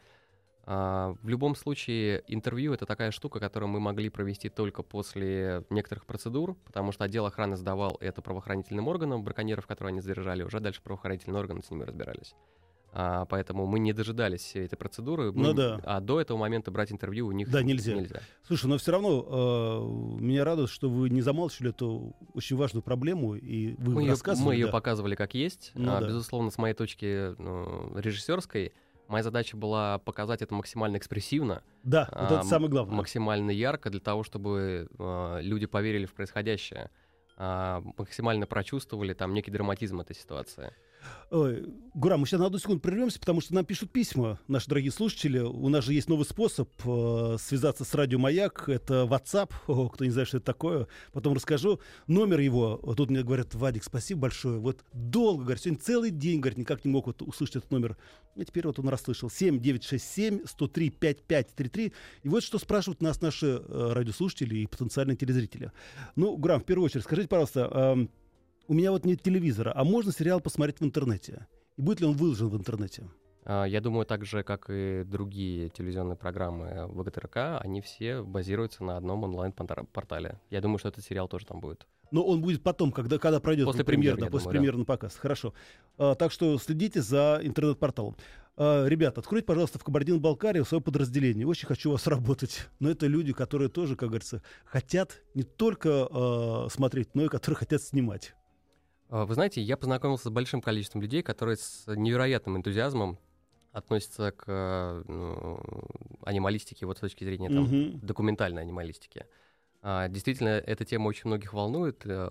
А, 0.70 1.14
В 1.22 1.28
любом 1.28 1.54
случае, 1.56 2.22
интервью 2.28 2.74
это 2.74 2.84
такая 2.84 3.10
штука, 3.10 3.40
которую 3.40 3.70
мы 3.70 3.80
могли 3.80 4.10
провести 4.10 4.50
только 4.50 4.82
после 4.82 5.64
некоторых 5.70 6.04
процедур, 6.04 6.56
потому 6.66 6.92
что 6.92 7.04
отдел 7.04 7.24
охраны 7.24 7.56
сдавал 7.56 7.96
это 8.00 8.20
правоохранительным 8.20 8.86
органам, 8.86 9.24
браконьеров, 9.24 9.66
которые 9.66 9.92
они 9.92 10.00
задержали, 10.02 10.42
уже 10.42 10.60
дальше 10.60 10.82
правоохранительные 10.82 11.40
органы 11.40 11.62
с 11.62 11.70
ними 11.70 11.84
разбирались. 11.84 12.34
А, 12.92 13.24
поэтому 13.26 13.64
мы 13.66 13.78
не 13.78 13.94
дожидались 13.94 14.40
всей 14.42 14.66
этой 14.66 14.76
процедуры. 14.76 15.32
мы- 15.32 15.42
Ну 15.42 15.52
да. 15.54 15.80
А 15.84 16.00
до 16.00 16.20
этого 16.20 16.36
момента 16.36 16.70
брать 16.70 16.92
интервью 16.92 17.28
у 17.28 17.32
них 17.32 17.50
Да, 17.50 17.62
нельзя. 17.62 17.94
нельзя. 17.94 18.20
Слушай, 18.46 18.66
но 18.66 18.76
все 18.76 18.92
равно 18.92 19.24
э, 19.26 20.22
меня 20.22 20.44
радует, 20.44 20.68
что 20.70 20.88
вы 20.90 21.08
не 21.08 21.20
замалчивали 21.22 21.70
эту 21.70 22.14
очень 22.34 22.56
важную 22.56 22.82
проблему, 22.82 23.34
и 23.36 23.74
вы 23.78 23.92
мы 23.94 24.02
ее, 24.02 24.10
рассказывали. 24.10 24.46
мы 24.48 24.54
ее 24.54 24.66
да. 24.66 24.72
показывали 24.72 25.14
как 25.14 25.34
есть. 25.34 25.72
Ну 25.74 25.90
А, 25.92 26.00
да. 26.00 26.08
Безусловно, 26.08 26.50
с 26.50 26.56
моей 26.58 26.74
точки 26.74 27.34
ну, 27.40 27.92
режиссерской, 27.98 28.72
моя 29.08 29.22
задача 29.22 29.56
была 29.56 29.98
показать 29.98 30.42
это 30.42 30.54
максимально 30.54 30.96
экспрессивно, 30.98 31.62
Да, 31.82 32.08
вот 32.12 32.32
это 32.32 32.42
самое 32.44 32.70
главное. 32.70 32.94
максимально 32.96 33.50
ярко, 33.50 33.90
для 33.90 34.00
того, 34.00 34.22
чтобы 34.22 34.88
а, 34.98 35.40
люди 35.40 35.66
поверили 35.66 36.06
в 36.06 36.14
происходящее, 36.14 36.90
а, 37.36 37.82
максимально 37.96 38.46
прочувствовали 38.46 39.14
там 39.14 39.32
некий 39.32 39.50
драматизм 39.50 40.00
этой 40.00 40.14
ситуации. 40.16 40.74
Ой, 41.30 41.66
Гура, 41.92 42.16
мы 42.16 42.26
сейчас 42.26 42.40
на 42.40 42.46
одну 42.46 42.58
секунду 42.58 42.80
прервемся, 42.80 43.20
потому 43.20 43.42
что 43.42 43.54
нам 43.54 43.64
пишут 43.66 43.90
письма, 43.90 44.38
наши 44.48 44.66
дорогие 44.66 44.90
слушатели. 44.90 45.40
У 45.40 45.68
нас 45.68 45.84
же 45.84 45.92
есть 45.92 46.08
новый 46.08 46.24
способ 46.24 46.70
э, 46.84 47.36
связаться 47.38 47.84
с 47.84 47.94
радио 47.94 48.18
Маяк. 48.18 48.68
Это 48.68 49.02
WhatsApp. 49.02 49.52
О, 49.66 49.88
кто 49.88 50.06
не 50.06 50.10
знает, 50.10 50.28
что 50.28 50.38
это 50.38 50.46
такое, 50.46 50.86
потом 51.12 51.34
расскажу. 51.34 51.80
Номер 52.06 52.40
его, 52.40 52.76
тут 52.96 53.10
мне 53.10 53.22
говорят, 53.22 53.54
Вадик, 53.54 53.84
спасибо 53.84 54.22
большое. 54.22 54.58
Вот 54.58 54.84
долго, 54.94 55.44
говорит, 55.44 55.62
сегодня 55.62 55.82
целый 55.82 56.10
день, 56.10 56.40
говорит, 56.40 56.58
никак 56.58 56.84
не 56.86 56.90
мог 56.90 57.06
вот 57.08 57.20
услышать 57.20 57.56
этот 57.56 57.70
номер. 57.72 57.98
И 58.34 58.44
теперь 58.46 58.66
вот 58.66 58.78
он 58.78 58.88
расслышал. 58.88 59.28
7967 59.28 60.46
103 60.46 60.90
5533. 60.90 61.92
И 62.22 62.28
вот 62.28 62.42
что 62.42 62.58
спрашивают 62.58 63.02
нас 63.02 63.20
наши 63.20 63.46
э, 63.46 63.92
радиослушатели 63.92 64.60
и 64.60 64.66
потенциальные 64.66 65.16
телезрители. 65.16 65.72
Ну, 66.16 66.38
Гурам, 66.38 66.60
в 66.60 66.64
первую 66.64 66.86
очередь, 66.86 67.04
скажите, 67.04 67.28
пожалуйста, 67.28 67.68
эм, 67.70 68.10
у 68.68 68.74
меня 68.74 68.92
вот 68.92 69.04
нет 69.04 69.22
телевизора, 69.22 69.72
а 69.74 69.82
можно 69.82 70.12
сериал 70.12 70.40
посмотреть 70.40 70.80
в 70.80 70.84
интернете? 70.84 71.46
И 71.76 71.82
будет 71.82 72.00
ли 72.00 72.06
он 72.06 72.12
выложен 72.14 72.48
в 72.48 72.56
интернете? 72.56 73.08
А, 73.44 73.64
Я 73.64 73.80
думаю, 73.80 74.04
так 74.04 74.26
же, 74.26 74.42
как 74.42 74.66
и 74.68 75.04
другие 75.06 75.70
телевизионные 75.70 76.16
программы 76.16 76.86
ВГТРК, 76.88 77.60
они 77.60 77.80
все 77.80 78.22
базируются 78.22 78.84
на 78.84 78.98
одном 78.98 79.24
онлайн-портале. 79.24 80.38
Я 80.50 80.60
думаю, 80.60 80.78
что 80.78 80.88
этот 80.88 81.02
сериал 81.02 81.28
тоже 81.28 81.46
там 81.46 81.60
будет. 81.60 81.86
Но 82.10 82.22
он 82.22 82.42
будет 82.42 82.62
потом, 82.62 82.92
когда, 82.92 83.18
когда 83.18 83.40
пройдет 83.40 83.66
После 83.66 83.84
премьер, 83.84 84.16
да, 84.16 84.26
после 84.26 84.30
думаю, 84.30 84.44
да. 84.44 84.50
премьеры 84.50 84.78
на 84.78 84.84
показ. 84.84 85.16
Хорошо. 85.16 85.54
А, 85.96 86.14
так 86.14 86.30
что 86.30 86.58
следите 86.58 87.00
за 87.00 87.40
интернет-порталом. 87.42 88.16
А, 88.56 88.86
ребята, 88.86 89.20
откройте, 89.20 89.46
пожалуйста, 89.46 89.78
в 89.78 89.84
Кабардино-Балкарии 89.84 90.62
свое 90.62 90.82
подразделение. 90.82 91.46
Очень 91.46 91.68
хочу 91.68 91.88
у 91.88 91.92
вас 91.92 92.06
работать. 92.06 92.68
Но 92.80 92.90
это 92.90 93.06
люди, 93.06 93.32
которые 93.32 93.70
тоже, 93.70 93.96
как 93.96 94.10
говорится, 94.10 94.42
хотят 94.66 95.22
не 95.32 95.42
только 95.42 96.06
а, 96.10 96.66
смотреть, 96.70 97.14
но 97.14 97.24
и 97.24 97.28
которые 97.28 97.56
хотят 97.56 97.82
снимать. 97.82 98.34
А, 99.10 99.24
Вы 99.24 99.34
знаете, 99.34 99.60
я 99.60 99.76
познакомился 99.76 100.28
с 100.28 100.30
большим 100.30 100.60
количеством 100.60 101.02
людей, 101.02 101.22
которые 101.22 101.56
с 101.56 101.84
невероятным 101.86 102.56
энтузиазмом 102.56 103.18
относятся 103.72 104.32
к 104.32 104.44
э, 104.46 105.02
ну, 105.06 105.60
анималистике 106.24 106.86
вот 106.86 106.98
с 106.98 107.00
точки 107.00 107.24
зрения 107.24 107.48
там, 107.50 107.64
Мгм. 107.64 108.00
документальной 108.00 108.62
анималистики. 108.62 109.26
А, 109.82 110.08
Действительно, 110.08 110.48
эта 110.48 110.84
тема 110.84 111.08
очень 111.08 111.28
многих 111.28 111.52
волнует. 111.52 112.02
э, 112.04 112.28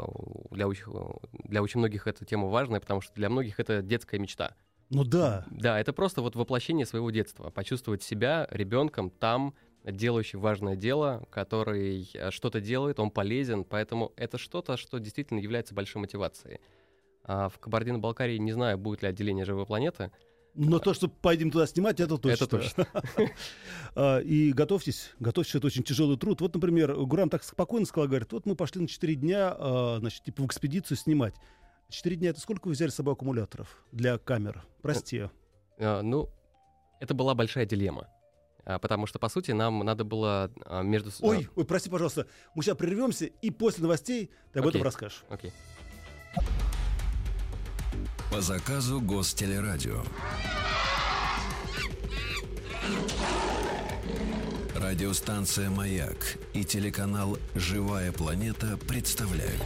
Для 0.52 0.68
очень, 0.68 0.92
для 1.32 1.62
очень 1.62 1.80
многих 1.80 2.08
эта 2.08 2.26
тема 2.26 2.48
важная, 2.48 2.80
потому 2.80 3.02
что 3.02 3.14
для 3.14 3.30
многих 3.30 3.60
это 3.60 3.82
детская 3.82 4.20
мечта. 4.20 4.56
Ну 4.90 5.04
да. 5.04 5.46
Да, 5.52 5.80
это 5.80 5.94
просто 5.94 6.22
вот 6.22 6.36
воплощение 6.36 6.86
своего 6.86 7.12
детства. 7.12 7.50
Почувствовать 7.50 8.04
себя 8.04 8.48
ребенком 8.52 9.10
там, 9.10 9.54
делающий 9.92 10.38
важное 10.38 10.76
дело, 10.76 11.26
который 11.30 12.10
э, 12.14 12.32
что-то 12.32 12.62
делает, 12.62 13.00
он 13.00 13.12
полезен, 13.12 13.64
поэтому 13.64 14.14
это 14.16 14.38
что-то, 14.38 14.78
что 14.78 15.00
действительно 15.00 15.40
является 15.40 15.74
большой 15.74 16.02
мотивацией. 16.02 16.60
А 17.24 17.50
в 17.50 17.60
Кабардино-Балкарии 17.60 18.38
не 18.38 18.52
знаю, 18.52 18.78
будет 18.78 19.02
ли 19.02 19.10
отделение 19.10 19.46
живой 19.46 19.66
планеты. 19.66 20.12
Но 20.56 20.80
то, 20.80 20.94
что 20.94 21.08
пойдем 21.08 21.52
туда 21.52 21.68
снимать, 21.68 22.00
это 22.00 22.18
точно. 22.18 22.46
Это 22.46 22.48
точно. 22.48 22.88
А, 23.96 24.20
И 24.20 24.52
готовьтесь, 24.54 25.12
готовьтесь, 25.20 25.56
это 25.56 25.68
очень 25.68 25.84
тяжелый 25.84 26.18
труд. 26.18 26.42
Вот, 26.42 26.54
например, 26.54 26.96
Гурам 26.96 27.30
так 27.30 27.44
спокойно 27.44 27.86
сказал, 27.86 28.08
говорит, 28.08 28.32
вот 28.32 28.46
мы 28.46 28.56
пошли 28.56 28.82
на 28.82 28.88
4 28.88 29.16
дня, 29.16 29.56
а, 29.58 29.98
значит, 30.00 30.24
типа 30.24 30.44
в 30.44 30.46
экспедицию 30.48 30.98
снимать. 30.98 31.36
4 31.90 32.16
дня, 32.16 32.32
это 32.32 32.40
сколько 32.40 32.68
вы 32.68 32.74
взяли 32.74 32.90
с 32.90 32.96
собой 32.96 33.14
аккумуляторов 33.14 33.84
для 33.92 34.18
камер? 34.18 34.66
Прости. 34.82 35.30
А, 35.80 36.02
Ну, 36.02 36.30
это 37.00 37.14
была 37.14 37.36
большая 37.36 37.66
дилемма. 37.66 38.08
А, 38.70 38.80
Потому 38.80 39.08
что, 39.08 39.18
по 39.18 39.30
сути, 39.30 39.52
нам 39.52 39.80
надо 39.80 40.04
было 40.04 40.52
а, 40.66 40.82
между... 40.82 41.10
с- 41.10 41.22
Ой, 41.22 41.48
ой, 41.56 41.64
прости, 41.66 41.90
пожалуйста, 41.90 42.28
мы 42.54 42.64
сейчас 42.64 42.76
прервемся, 42.76 43.26
и 43.26 43.50
после 43.50 43.84
новостей 43.84 44.30
ты 44.52 44.60
об 44.60 44.68
этом 44.68 44.82
Окей. 44.82 44.84
расскажешь. 44.84 45.24
а, 45.30 45.36
Окей. 45.36 45.54
По 48.30 48.42
заказу 48.42 49.00
Гостелерадио. 49.00 50.04
Радиостанция 54.76 55.70
«Маяк» 55.70 56.38
и 56.54 56.64
телеканал 56.66 57.38
«Живая 57.56 58.12
планета» 58.12 58.78
представляют. 58.78 59.64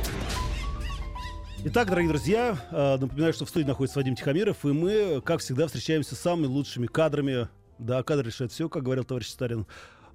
Итак, 1.64 1.90
дорогие 1.90 2.10
друзья, 2.10 2.58
напоминаю, 2.72 3.34
что 3.34 3.46
в 3.46 3.50
студии 3.50 3.66
находится 3.68 3.98
Вадим 4.00 4.16
Тихомиров, 4.16 4.64
и 4.64 4.70
мы, 4.70 5.22
как 5.26 5.42
всегда, 5.42 5.66
встречаемся 5.66 6.16
с 6.16 6.20
самыми 6.20 6.46
лучшими 6.46 6.86
кадрами. 6.88 7.50
Да, 7.82 8.04
кадры 8.04 8.28
решают 8.28 8.52
все, 8.52 8.70
как 8.70 8.84
говорил 8.84 9.04
товарищ 9.04 9.30
Сталин. 9.30 9.66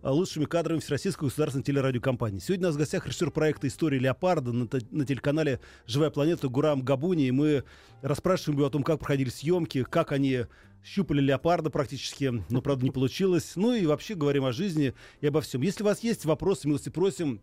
а, 0.00 0.12
Лучшими 0.12 0.44
кадрами 0.44 0.78
Всероссийской 0.78 1.26
государственной 1.26 1.64
телерадиокомпании. 1.64 2.38
Сегодня 2.38 2.66
у 2.66 2.68
нас 2.68 2.76
в 2.76 2.78
гостях 2.78 3.06
режиссер 3.06 3.32
проекта 3.32 3.66
«История 3.66 3.98
леопарда» 3.98 4.52
на, 4.52 4.68
на 4.92 5.04
телеканале 5.04 5.58
«Живая 5.84 6.10
планета» 6.10 6.48
Гурам 6.48 6.82
Габуни. 6.82 7.26
И 7.26 7.32
мы 7.32 7.64
расспрашиваем 8.02 8.58
его 8.58 8.68
о 8.68 8.70
том, 8.70 8.84
как 8.84 9.00
проходили 9.00 9.30
съемки, 9.30 9.82
как 9.82 10.12
они 10.12 10.46
щупали 10.84 11.20
леопарда 11.20 11.68
практически, 11.70 12.44
но, 12.48 12.62
правда, 12.62 12.84
не 12.84 12.92
получилось. 12.92 13.54
Ну 13.56 13.74
и 13.74 13.84
вообще 13.84 14.14
говорим 14.14 14.44
о 14.44 14.52
жизни 14.52 14.94
и 15.20 15.26
обо 15.26 15.40
всем. 15.40 15.60
Если 15.62 15.82
у 15.82 15.86
вас 15.86 16.04
есть 16.04 16.24
вопросы, 16.24 16.68
милости 16.68 16.88
просим, 16.88 17.40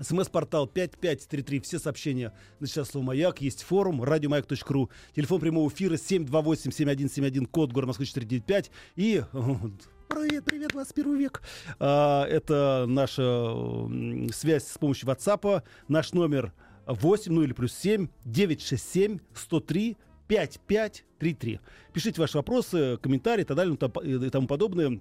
СМС-портал 0.00 0.66
5533. 0.66 1.60
Все 1.60 1.78
сообщения 1.78 2.32
на 2.60 2.66
сейчас 2.66 2.90
слово 2.90 3.06
«Маяк». 3.06 3.40
Есть 3.40 3.62
форум 3.62 4.02
радиомаяк.ру. 4.02 4.90
Телефон 5.14 5.40
прямого 5.40 5.68
эфира 5.68 5.94
728-7171, 5.94 7.46
код 7.46 7.72
город 7.72 7.88
Москвы 7.88 8.06
495. 8.06 8.70
И... 8.96 9.22
Привет, 10.08 10.44
привет, 10.44 10.70
21 10.70 11.18
век. 11.18 11.42
А, 11.80 12.24
это 12.26 12.84
наша 12.86 13.44
связь 14.32 14.68
с 14.68 14.78
помощью 14.78 15.08
WhatsApp. 15.08 15.64
Наш 15.88 16.12
номер 16.12 16.52
8, 16.86 17.32
ну 17.32 17.42
или 17.42 17.52
плюс 17.52 17.72
7, 17.74 18.06
967 18.24 19.18
103 19.34 19.96
5533. 20.28 21.60
Пишите 21.92 22.20
ваши 22.20 22.36
вопросы, 22.36 22.98
комментарии 23.02 23.42
и 23.42 23.44
так 23.44 23.56
далее 23.56 23.76
ну, 23.80 24.00
и 24.02 24.30
тому 24.30 24.46
подобное. 24.46 25.00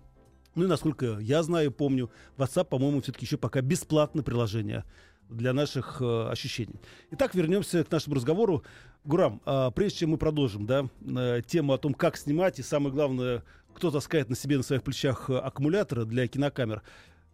Ну 0.56 0.64
и 0.64 0.68
насколько 0.68 1.20
я 1.20 1.44
знаю, 1.44 1.72
помню, 1.72 2.10
WhatsApp, 2.38 2.66
по-моему, 2.66 3.02
все-таки 3.02 3.26
еще 3.26 3.38
пока 3.38 3.62
бесплатное 3.62 4.24
приложение 4.24 4.86
для 5.30 5.54
наших 5.54 6.02
э, 6.02 6.30
ощущений. 6.30 6.80
Итак, 7.12 7.36
вернемся 7.36 7.84
к 7.84 7.92
нашему 7.92 8.16
разговору. 8.16 8.64
Гурам, 9.04 9.42
а, 9.46 9.72
прежде 9.72 10.00
чем 10.00 10.12
мы 10.12 10.18
продолжим, 10.18 10.66
да, 10.66 10.88
э, 11.02 11.42
тему 11.46 11.74
о 11.74 11.78
том, 11.78 11.94
как 11.94 12.18
снимать, 12.18 12.60
и 12.60 12.64
самое 12.64 12.94
главное, 12.94 13.44
кто 13.76 13.92
таскает 13.92 14.30
на 14.30 14.36
себе 14.36 14.58
на 14.58 14.64
своих 14.64 14.84
плечах 14.84 15.30
э, 15.30 15.38
аккумуляторы 15.38 16.06
для 16.06 16.28
кинокамер, 16.28 16.82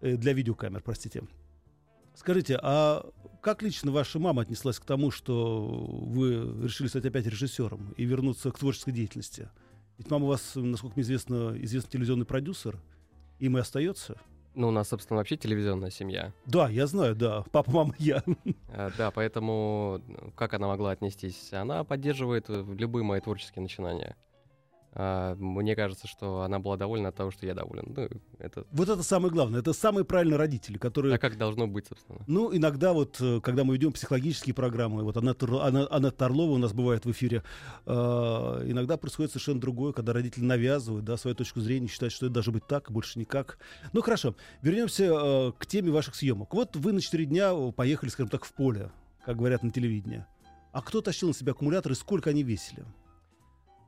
э, 0.01 0.17
для 0.17 0.34
видеокамер, 0.34 0.81
простите. 0.81 1.23
Скажите, 2.15 2.60
а 2.62 3.10
как 3.41 3.62
лично 3.62 3.91
ваша 3.91 4.19
мама 4.19 4.41
отнеслась 4.41 4.79
к 4.79 4.86
тому, 4.86 5.12
что 5.12 5.65
вы 5.65 6.63
решили 6.63 6.88
стать 6.88 7.05
опять 7.05 7.25
режиссером 7.25 7.93
и 7.95 8.03
вернуться 8.03 8.51
к 8.51 8.60
творческой 8.60 8.91
деятельности? 8.91 9.49
Ведь 9.97 10.10
мама 10.10 10.25
у 10.25 10.29
вас, 10.29 10.53
насколько 10.55 10.95
мне 10.95 11.03
известно, 11.03 11.53
известный 11.57 11.91
телевизионный 11.91 12.25
продюсер, 12.25 12.81
им 13.41 13.58
и 13.58 13.60
остается. 13.60 14.15
Ну, 14.54 14.67
у 14.67 14.71
нас, 14.71 14.89
собственно, 14.89 15.17
вообще 15.17 15.38
телевизионная 15.38 15.91
семья. 15.91 16.34
Да, 16.45 16.69
я 16.69 16.86
знаю, 16.86 17.15
да. 17.15 17.43
Папа, 17.51 17.71
мама, 17.71 17.95
я. 17.97 18.23
А, 18.69 18.91
Да, 18.97 19.10
поэтому 19.12 20.01
ну, 20.08 20.32
как 20.36 20.54
она 20.54 20.67
могла 20.67 20.91
отнестись? 20.91 21.51
Она 21.54 21.84
поддерживает 21.84 22.45
э, 22.49 22.65
любые 22.77 23.04
мои 23.04 23.19
творческие 23.21 23.63
начинания. 23.63 24.15
А, 24.93 25.36
Мне 25.36 25.75
кажется, 25.75 26.08
что 26.08 26.41
она 26.41 26.60
была 26.60 26.75
довольна 26.75 27.10
от 27.10 27.15
того, 27.15 27.32
что 27.32 27.45
я 27.45 27.54
доволен. 27.54 27.93
Ну, 27.95 28.10
это 28.39 28.65
Вот 28.71 28.89
это 28.89 29.04
самое 29.04 29.32
главное. 29.32 29.62
Это 29.62 29.71
самые 29.71 30.04
правильные 30.04 30.38
родители, 30.38 30.77
которые... 30.77 31.13
так, 31.13 31.21
как 31.21 31.38
должно 31.38 31.67
быть, 31.67 31.88
собственно. 31.88 32.19
Ну, 32.27 32.54
иногда 32.56 32.91
вот, 32.91 33.17
э, 33.21 33.39
когда 33.41 33.63
мы 33.63 33.75
ведем 33.75 33.93
психологические 33.93 34.54
программы, 34.54 35.04
вот 35.04 35.15
Анна, 35.15 35.36
Анна, 35.62 35.88
Анна 35.89 36.12
Торлова 36.12 36.51
у 36.51 36.58
нас 36.58 36.73
бывает 36.73 37.06
в 37.06 37.12
эфире, 37.12 37.43
э, 37.86 37.91
иногда 37.91 38.97
происходит 38.97 39.32
совершенно 39.32 39.62
другое, 39.62 39.93
когда 39.93 40.12
родители 40.12 40.43
навязывают 40.43 41.06
да, 41.06 41.15
свою 41.15 41.36
точку 41.36 41.62
зрения, 41.62 41.88
считают, 41.88 42.13
что 42.13 42.25
это 42.25 42.34
должно 42.34 42.51
быть 42.54 42.67
так, 42.67 42.91
больше 42.91 43.17
никак. 43.17 43.60
Ну, 43.93 44.01
хорошо. 44.01 44.36
Вернемся 44.62 45.06
э, 45.06 45.51
к 45.58 45.65
теме 45.67 45.91
ваших 45.91 46.15
съемок. 46.15 46.54
Вот 46.54 46.75
вы 46.75 46.91
на 46.91 46.99
4 46.99 47.25
дня 47.25 47.51
э, 47.54 47.71
поехали, 47.71 48.10
скажем 48.10 48.30
так, 48.30 48.43
в 48.43 48.51
поле, 48.51 48.91
как 49.25 49.38
говорят 49.38 49.63
на 49.63 49.71
телевидении. 49.71 50.25
А 50.73 50.82
кто 50.82 51.01
тащил 51.01 51.30
на 51.30 51.34
себя 51.34 51.51
аккумуляторы, 51.51 51.95
сколько 51.95 52.30
они 52.30 52.43
весили? 52.43 52.86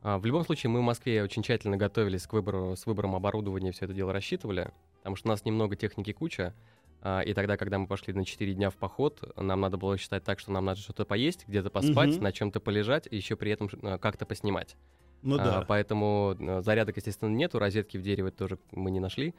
А, 0.03 0.17
В 0.19 0.25
любом 0.25 0.43
случае, 0.43 0.69
мы 0.69 0.79
в 0.79 0.83
Москве 0.83 1.23
очень 1.23 1.43
тщательно 1.43 1.77
готовились 1.77 2.27
к 2.27 2.33
выбору, 2.33 2.75
с 2.75 2.85
выбором 2.85 3.15
оборудования, 3.15 3.71
все 3.71 3.85
это 3.85 3.93
дело 3.93 4.11
рассчитывали, 4.11 4.71
потому 4.97 5.15
что 5.15 5.29
у 5.29 5.31
нас 5.31 5.45
немного 5.45 5.75
техники 5.77 6.11
куча, 6.11 6.53
а, 7.01 7.21
и 7.21 7.33
тогда, 7.33 7.55
когда 7.57 7.79
мы 7.79 7.87
пошли 7.87 8.13
на 8.13 8.25
4 8.25 8.53
дня 8.53 8.69
в 8.69 8.75
поход, 8.75 9.23
нам 9.37 9.61
надо 9.61 9.77
было 9.77 9.97
считать 9.97 10.23
так, 10.23 10.39
что 10.39 10.51
нам 10.51 10.65
надо 10.65 10.79
что-то 10.81 11.05
поесть, 11.05 11.45
где-то 11.47 11.69
поспать, 11.69 12.15
Мгм. 12.15 12.23
на 12.23 12.31
чем-то 12.33 12.59
полежать, 12.59 13.07
и 13.09 13.15
еще 13.15 13.35
при 13.37 13.51
этом 13.51 13.69
а, 13.81 13.97
как-то 13.97 14.25
поснимать. 14.25 14.75
Ну 15.21 15.35
А, 15.35 15.43
да. 15.43 15.65
Поэтому 15.65 16.35
зарядок, 16.59 16.97
естественно, 16.97 17.29
нету, 17.29 17.57
розетки 17.57 17.95
в 17.95 18.01
дереве 18.01 18.31
тоже 18.31 18.59
мы 18.71 18.91
не 18.91 18.99
нашли. 18.99 19.33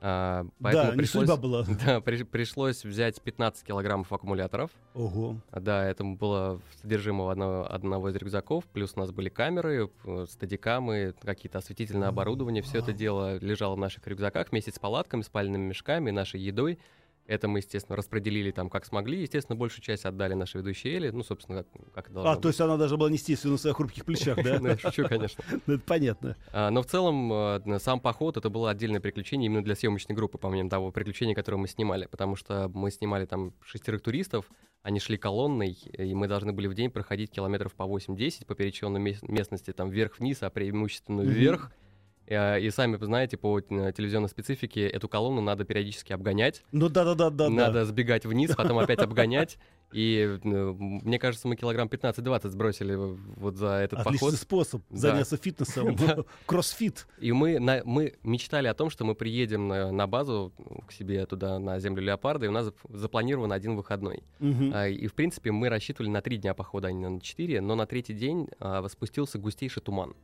А, 0.00 0.46
поэтому 0.60 0.84
Да, 0.86 0.90
не 0.92 0.98
пришлось, 0.98 1.26
судьба 1.28 1.36
была. 1.36 1.64
Да, 1.86 2.00
при- 2.00 2.22
пришлось 2.22 2.84
взять 2.84 3.20
15 3.20 3.64
килограммов 3.66 4.12
аккумуляторов. 4.12 4.70
Ого. 4.94 5.36
Да, 5.52 5.84
это 5.84 6.04
было 6.04 6.60
содержимое 6.82 7.30
одного, 7.32 7.72
одного 7.72 8.08
из 8.10 8.16
рюкзаков, 8.16 8.64
плюс 8.66 8.92
у 8.96 9.00
нас 9.00 9.10
были 9.12 9.28
камеры, 9.28 9.90
э, 10.04 10.26
стадикамы, 10.28 11.14
какие-то 11.22 11.58
осветительное 11.58 12.08
оборудование. 12.08 12.62
Все 12.62 12.78
это 12.78 12.92
дело 12.92 13.38
лежало 13.38 13.74
в 13.74 13.78
наших 13.78 14.06
рюкзаках 14.06 14.50
вместе 14.50 14.70
с 14.70 14.78
палатками, 14.78 15.22
спальными 15.22 15.66
мешками, 15.68 16.10
нашей 16.10 16.40
едой. 16.40 16.78
Это 17.26 17.48
мы, 17.48 17.58
естественно, 17.58 17.96
распределили 17.96 18.50
там 18.50 18.70
как 18.70 18.84
смогли. 18.84 19.20
Естественно, 19.22 19.56
большую 19.56 19.82
часть 19.82 20.04
отдали 20.04 20.34
нашей 20.34 20.58
ведущей 20.58 20.90
Эле. 20.96 21.12
Ну, 21.12 21.22
собственно, 21.22 21.64
как, 21.64 21.92
как 21.92 22.12
должно 22.12 22.30
А, 22.32 22.36
то 22.36 22.48
есть 22.48 22.60
она 22.60 22.76
даже 22.76 22.96
была 22.96 23.10
нести 23.10 23.36
на 23.44 23.56
своих 23.56 23.76
хрупких 23.76 24.04
плечах, 24.04 24.42
да? 24.42 24.58
Ну, 24.60 24.68
я 24.68 24.78
шучу, 24.78 25.04
конечно. 25.08 25.42
Ну, 25.66 25.74
Это 25.74 25.82
понятно. 25.84 26.36
А, 26.52 26.70
Но 26.70 26.82
в 26.82 26.86
целом 26.86 27.32
э, 27.32 27.78
сам 27.80 28.00
поход 28.00 28.36
это 28.36 28.48
было 28.48 28.70
отдельное 28.70 29.00
приключение 29.00 29.46
именно 29.46 29.62
для 29.64 29.74
съемочной 29.74 30.14
группы, 30.14 30.38
помимо 30.38 30.70
того 30.70 30.92
приключения, 30.92 31.34
которое 31.34 31.58
мы 31.58 31.68
снимали, 31.68 32.06
потому 32.06 32.36
что 32.36 32.70
мы 32.72 32.90
снимали 32.90 33.26
там 33.26 33.52
шестерых 33.64 34.02
туристов, 34.02 34.50
они 34.82 35.00
шли 35.00 35.16
колонной, 35.16 35.72
и 35.72 36.14
мы 36.14 36.28
должны 36.28 36.52
были 36.52 36.68
в 36.68 36.74
день 36.74 36.90
проходить 36.90 37.32
километров 37.32 37.74
по 37.74 37.82
8-10 37.82 38.46
по 38.46 38.54
переченной 38.54 39.00
мес- 39.00 39.22
местности, 39.22 39.72
там 39.72 39.90
вверх-вниз, 39.90 40.42
а 40.42 40.50
преимущественно 40.50 41.22
вверх. 41.22 41.72
Э, 41.72 41.85
И 42.26 42.70
сами 42.72 42.96
знаете, 43.04 43.36
по 43.36 43.58
э, 43.60 43.62
телевизионной 43.96 44.28
специфике 44.28 44.88
эту 44.88 45.08
колонну 45.08 45.40
надо 45.40 45.64
периодически 45.64 46.12
обгонять, 46.12 46.64
Ну 46.72 46.88
да-да-да-да. 46.88 47.48
надо 47.48 47.84
сбегать 47.84 48.26
вниз, 48.26 48.52
потом 48.56 48.78
опять 48.78 48.98
обгонять. 49.00 49.58
И 49.92 50.38
э, 50.42 50.48
мне 50.48 51.20
кажется, 51.20 51.46
мы 51.46 51.54
килограмм 51.54 51.86
15-20 51.86 52.48
сбросили 52.48 52.96
вот 52.96 53.54
за 53.56 53.68
этот 53.74 54.00
Отличный 54.00 54.18
поход. 54.26 54.34
способ 54.40 54.82
Да. 54.90 54.96
заняться 54.98 55.36
фитнесом. 55.36 55.94
Да. 56.06 56.24
Кроссфит. 56.46 57.06
И 57.20 57.30
мы, 57.30 57.60
на- 57.60 57.82
мы 57.84 58.14
мечтали 58.24 58.66
о 58.66 58.74
том, 58.74 58.90
что 58.90 59.04
мы 59.04 59.14
приедем 59.14 59.68
на, 59.68 59.92
на 59.92 60.08
базу 60.08 60.52
ну, 60.58 60.80
к 60.88 60.90
себе 60.92 61.24
туда, 61.26 61.60
на 61.60 61.78
землю 61.78 62.02
леопарда, 62.02 62.46
и 62.46 62.48
у 62.48 62.52
нас 62.52 62.66
зап- 62.66 62.96
запланирован 62.96 63.52
один 63.52 63.76
выходной. 63.76 64.24
А, 64.40 64.88
и, 64.88 65.06
в 65.06 65.14
принципе, 65.14 65.52
мы 65.52 65.68
рассчитывали 65.68 66.10
на 66.10 66.20
три 66.20 66.38
дня 66.38 66.54
похода, 66.54 66.88
а 66.88 66.92
не 66.92 67.08
на 67.08 67.20
четыре, 67.20 67.60
но 67.60 67.76
на 67.76 67.86
третий 67.86 68.14
день 68.14 68.48
а, 68.58 68.84
спустился 68.88 69.38
густейший 69.38 69.82
туман. 69.82 70.14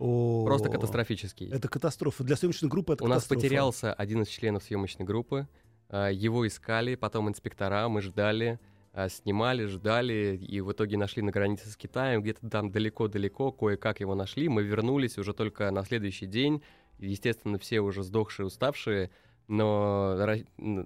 О, 0.00 0.44
Просто 0.46 0.70
катастрофический. 0.70 1.50
Это 1.50 1.68
катастрофа. 1.68 2.24
Для 2.24 2.34
съемочной 2.36 2.68
группы 2.70 2.94
это 2.94 3.04
У 3.04 3.06
нас 3.06 3.18
катастрофа. 3.22 3.42
потерялся 3.42 3.92
один 3.92 4.22
из 4.22 4.28
членов 4.28 4.62
съемочной 4.64 5.04
группы, 5.04 5.46
а, 5.90 6.08
его 6.08 6.46
искали, 6.46 6.94
потом 6.94 7.28
инспектора, 7.28 7.86
мы 7.88 8.00
ждали, 8.00 8.58
а, 8.92 9.08
снимали, 9.10 9.66
ждали, 9.66 10.36
и 10.36 10.60
в 10.62 10.72
итоге 10.72 10.96
нашли 10.96 11.22
на 11.22 11.30
границе 11.30 11.68
с 11.68 11.76
Китаем, 11.76 12.22
где-то 12.22 12.48
там 12.48 12.70
далеко-далеко, 12.70 13.52
кое-как 13.52 14.00
его 14.00 14.14
нашли, 14.14 14.48
мы 14.48 14.62
вернулись 14.62 15.18
уже 15.18 15.34
только 15.34 15.70
на 15.70 15.84
следующий 15.84 16.26
день, 16.26 16.62
естественно, 16.98 17.58
все 17.58 17.80
уже 17.80 18.02
сдохшие, 18.02 18.46
уставшие, 18.46 19.10
но 19.48 20.16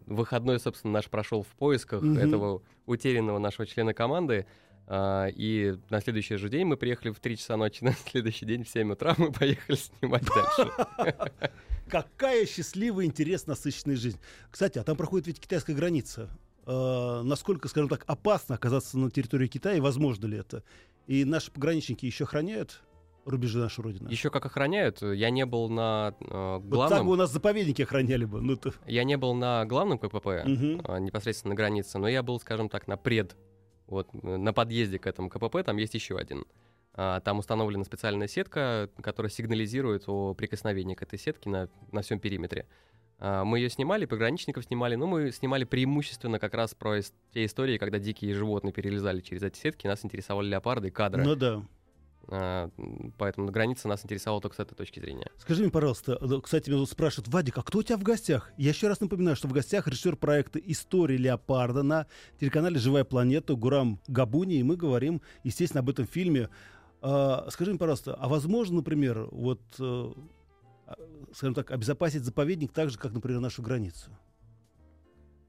выходной, 0.07 0.59
собственно, 0.59 0.95
наш 0.95 1.09
прошел 1.09 1.43
в 1.43 1.49
поисках 1.49 2.03
Мгм. 2.03 2.19
этого 2.19 2.63
утерянного 2.87 3.39
нашего 3.39 3.67
члена 3.67 3.95
команды, 3.95 4.47
а, 4.87 5.27
и 5.29 5.77
на 5.91 6.01
следующий 6.01 6.37
же 6.37 6.49
день 6.49 6.67
мы 6.67 6.77
приехали 6.77 7.11
в 7.11 7.21
3 7.21 7.37
часа 7.37 7.57
ночи, 7.57 7.83
на 7.85 7.93
следующий 7.93 8.47
день 8.47 8.65
в 8.65 8.69
7 8.69 8.93
утра 8.93 9.15
мы 9.17 9.33
поехали 9.33 9.77
снимать 9.77 10.25
дальше. 10.25 10.73
Какая 11.89 12.47
счастливая, 12.47 13.05
интересная, 13.05 13.55
насыщенная 13.55 13.97
жизнь. 13.97 14.19
Кстати, 14.51 14.79
а 14.79 14.85
там 14.85 14.97
проходит 14.97 15.27
ведь 15.27 15.41
китайская 15.41 15.75
граница. 15.75 16.31
Э, 16.67 17.23
насколько, 17.23 17.69
скажем 17.69 17.89
так, 17.89 18.05
опасно 18.07 18.55
оказаться 18.55 18.99
на 18.99 19.11
территории 19.11 19.49
Китая, 19.49 19.83
возможно 19.83 20.27
ли 20.27 20.39
это? 20.39 20.63
И 21.07 21.25
наши 21.25 21.51
пограничники 21.51 22.07
еще 22.07 22.25
охраняют 22.25 22.83
рубежи 23.27 23.59
нашей 23.59 23.83
Родины? 23.83 24.09
Еще 24.09 24.31
как 24.31 24.47
охраняют, 24.47 25.03
я 25.03 25.31
не 25.31 25.45
был 25.47 25.69
на 25.69 26.15
э, 26.21 26.25
Вот 26.25 26.61
так 26.63 26.63
бы 26.63 26.77
главном, 26.77 27.09
у 27.09 27.17
нас 27.17 27.33
заповедники 27.33 27.83
охраняли 27.83 28.25
бы. 28.25 28.41
Ну, 28.41 28.57
то... 28.57 28.73
я 28.87 29.05
не 29.05 29.17
был 29.17 29.35
на 29.35 29.65
главном 29.67 29.99
КПП, 29.99 30.27
а, 30.27 30.99
непосредственно 30.99 31.51
на 31.53 31.57
границе, 31.57 31.99
но 31.99 32.09
я 32.09 32.23
был, 32.23 32.41
скажем 32.41 32.69
так, 32.69 32.87
на 32.89 32.97
пред, 32.97 33.37
вот 33.87 34.09
э, 34.13 34.37
на 34.37 34.53
подъезде 34.53 34.99
к 34.99 35.07
этому 35.07 35.29
КПП, 35.29 35.63
там 35.65 35.77
есть 35.77 35.95
еще 35.95 36.17
один. 36.17 36.45
А, 36.95 37.21
Там 37.21 37.39
установлена 37.39 37.85
специальная 37.85 38.29
сетка, 38.29 38.89
которая 39.03 39.31
сигнализирует 39.31 40.05
о 40.07 40.35
прикосновении 40.35 40.95
к 40.95 41.03
этой 41.03 41.19
сетке 41.19 41.51
на, 41.51 41.69
на 41.91 42.03
всем 42.03 42.21
периметре. 42.21 42.67
А, 43.19 43.45
Мы 43.45 43.59
ее 43.59 43.69
снимали, 43.69 44.07
пограничников 44.07 44.65
снимали, 44.65 44.95
но 44.95 45.07
мы 45.07 45.33
снимали 45.33 45.65
преимущественно 45.65 46.39
как 46.39 46.55
раз 46.55 46.75
про 46.75 47.01
те 47.33 47.45
истории, 47.45 47.79
когда 47.79 47.99
дикие 47.99 48.35
животные 48.35 48.73
перелезали 48.73 49.21
через 49.21 49.43
эти 49.43 49.59
сетки, 49.59 49.87
нас 49.87 50.05
интересовали 50.05 50.49
леопарды 50.49 50.91
кадры. 50.91 51.25
Ну 51.25 51.35
да. 51.35 51.63
А, 52.29 52.71
Поэтому 53.19 53.51
граница 53.51 53.89
нас 53.89 54.05
интересовала 54.05 54.41
только 54.41 54.57
с 54.57 54.61
этой 54.61 54.75
точки 54.75 55.01
зрения. 55.01 55.31
Скажи 55.39 55.63
мне, 55.63 55.71
пожалуйста, 55.71 56.19
э, 56.21 56.41
кстати, 56.43 56.71
меня 56.71 56.85
спрашивают, 56.87 57.29
Вадик, 57.29 57.59
а 57.59 57.63
кто 57.63 57.79
у 57.79 57.83
тебя 57.83 57.97
в 57.97 58.03
гостях? 58.03 58.53
Я 58.57 58.71
еще 58.71 58.89
раз 58.89 59.01
напоминаю, 59.01 59.37
что 59.37 59.49
в 59.49 59.53
гостях 59.53 59.87
режиссер 59.87 60.17
проекта 60.17 60.59
«История 60.59 61.17
леопарда» 61.17 61.83
на 61.83 62.07
телеканале 62.41 62.79
«Живая 62.79 63.05
планета» 63.05 63.55
Гурам 63.55 64.01
Габуни, 64.07 64.57
и 64.57 64.63
мы 64.63 64.77
говорим, 64.77 65.23
естественно, 65.43 65.81
об 65.81 65.91
этом 65.91 66.07
фильме. 66.07 66.49
А, 67.01 67.47
скажи 67.51 67.71
мне, 67.71 67.79
пожалуйста, 67.79 68.15
а 68.15 68.29
возможно, 68.29 68.77
например, 68.77 69.29
вот, 69.31 69.61
э, 69.79 70.13
а, 70.87 70.95
скажем 71.35 71.55
так, 71.55 71.71
обезопасить 71.71 72.25
заповедник 72.25 72.73
так 72.73 72.91
же, 72.91 72.99
как, 72.99 73.13
например, 73.13 73.41
нашу 73.41 73.63
границу? 73.63 74.11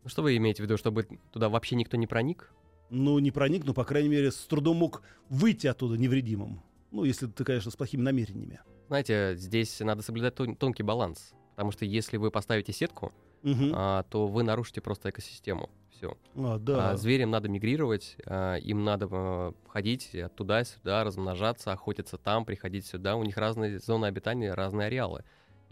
Ну, 0.04 0.10
Что 0.10 0.22
вы 0.22 0.38
имеете 0.38 0.62
в 0.62 0.66
виду, 0.66 0.78
чтобы 0.78 1.08
туда 1.32 1.50
вообще 1.50 1.76
никто 1.76 1.98
не 1.98 2.08
проник? 2.08 2.52
Ну, 2.90 3.20
не 3.20 3.32
проник, 3.32 3.66
но, 3.66 3.74
по 3.74 3.84
крайней 3.84 4.10
мере, 4.10 4.32
с 4.32 4.38
трудом 4.46 4.78
мог 4.78 5.02
выйти 5.30 5.68
оттуда 5.68 5.98
невредимым. 5.98 6.62
Ну, 6.92 7.04
если 7.04 7.28
ты, 7.28 7.44
конечно, 7.44 7.72
с 7.72 7.76
плохими 7.76 8.02
намерениями. 8.02 8.60
Знаете, 8.88 9.34
здесь 9.38 9.80
надо 9.80 10.02
соблюдать 10.04 10.36
тон- 10.36 10.56
тонкий 10.56 10.84
баланс. 10.84 11.34
Потому 11.56 11.72
что 11.72 11.86
если 11.86 12.18
вы 12.18 12.32
поставите 12.32 12.74
сетку, 12.74 13.12
Мгм. 13.42 13.72
а, 13.74 14.04
то 14.04 14.28
вы 14.28 14.44
нарушите 14.44 14.82
просто 14.82 15.10
экосистему. 15.10 15.70
Все. 15.90 16.18
А, 16.36 16.60
да. 16.60 16.98
зверям 16.98 17.32
надо 17.32 17.48
мигрировать, 17.48 18.18
а, 18.26 18.56
им 18.58 18.84
надо 18.84 19.08
а, 19.10 19.54
ходить 19.70 20.12
туда-сюда, 20.36 21.04
размножаться, 21.06 21.72
охотиться 21.72 22.18
там, 22.18 22.44
приходить 22.46 22.86
сюда. 22.86 23.16
У 23.16 23.24
них 23.24 23.38
разные 23.38 23.80
зоны 23.80 24.06
обитания, 24.06 24.54
разные 24.54 24.88
ареалы. 24.88 25.24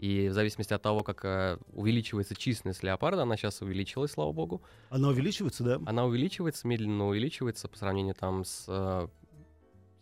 И 0.04 0.28
в 0.28 0.34
зависимости 0.34 0.74
от 0.74 0.82
того, 0.82 1.02
как 1.02 1.24
а, 1.24 1.58
увеличивается 1.72 2.34
численность 2.36 2.82
леопарда, 2.82 3.22
она 3.22 3.38
сейчас 3.38 3.62
увеличилась, 3.62 4.10
слава 4.10 4.32
богу, 4.32 4.60
Она 4.90 5.08
увеличивается, 5.08 5.64
да? 5.64 5.80
она 5.86 6.04
увеличивается, 6.04 6.68
медленно 6.68 7.08
увеличивается 7.08 7.68
по 7.68 7.78
сравнению 7.78 8.14
там 8.14 8.44
с 8.44 8.66
э, 8.68 9.08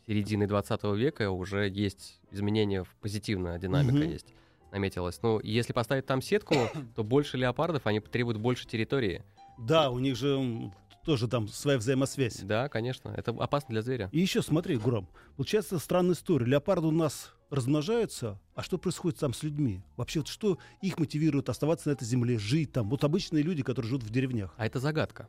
серединой 0.08 0.48
20 0.48 0.82
века 0.96 1.30
уже 1.30 1.68
есть 1.68 2.20
изменения, 2.32 2.82
в 2.82 2.92
позитивная 3.00 3.60
динамика 3.60 3.98
Мгм. 3.98 4.10
есть, 4.10 4.34
наметилась. 4.72 5.22
Ну, 5.22 5.38
если 5.38 5.72
поставить 5.72 6.04
там 6.04 6.20
сетку, 6.20 6.56
то 6.96 7.04
больше 7.04 7.36
леопардов, 7.36 7.86
они 7.86 8.00
потребуют 8.00 8.38
больше 8.40 8.66
территории. 8.66 9.22
Да, 9.56 9.88
у 9.90 10.00
них 10.00 10.16
же 10.16 10.72
тоже 11.04 11.28
там 11.28 11.46
своя 11.46 11.78
взаимосвязь. 11.78 12.40
Да, 12.40 12.68
конечно, 12.68 13.14
это 13.16 13.30
опасно 13.30 13.68
для 13.68 13.82
зверя. 13.82 14.08
И 14.10 14.18
еще 14.18 14.42
смотри, 14.42 14.78
Гурам, 14.78 15.08
получается 15.36 15.78
странная 15.78 16.14
история. 16.14 16.46
Леопарды 16.46 16.88
у 16.88 16.90
нас 16.90 17.32
размножаются, 17.52 18.40
а 18.54 18.62
что 18.62 18.78
происходит 18.78 19.18
там 19.18 19.34
с 19.34 19.42
людьми? 19.42 19.82
Вообще, 19.96 20.20
вот 20.20 20.28
что 20.28 20.58
их 20.80 20.98
мотивирует 20.98 21.50
оставаться 21.50 21.90
на 21.90 21.92
этой 21.92 22.04
земле, 22.04 22.38
жить 22.38 22.72
там? 22.72 22.88
Вот 22.88 23.04
обычные 23.04 23.42
люди, 23.42 23.62
которые 23.62 23.90
живут 23.90 24.04
в 24.04 24.10
деревнях. 24.10 24.54
А 24.56 24.66
это 24.66 24.80
загадка. 24.80 25.28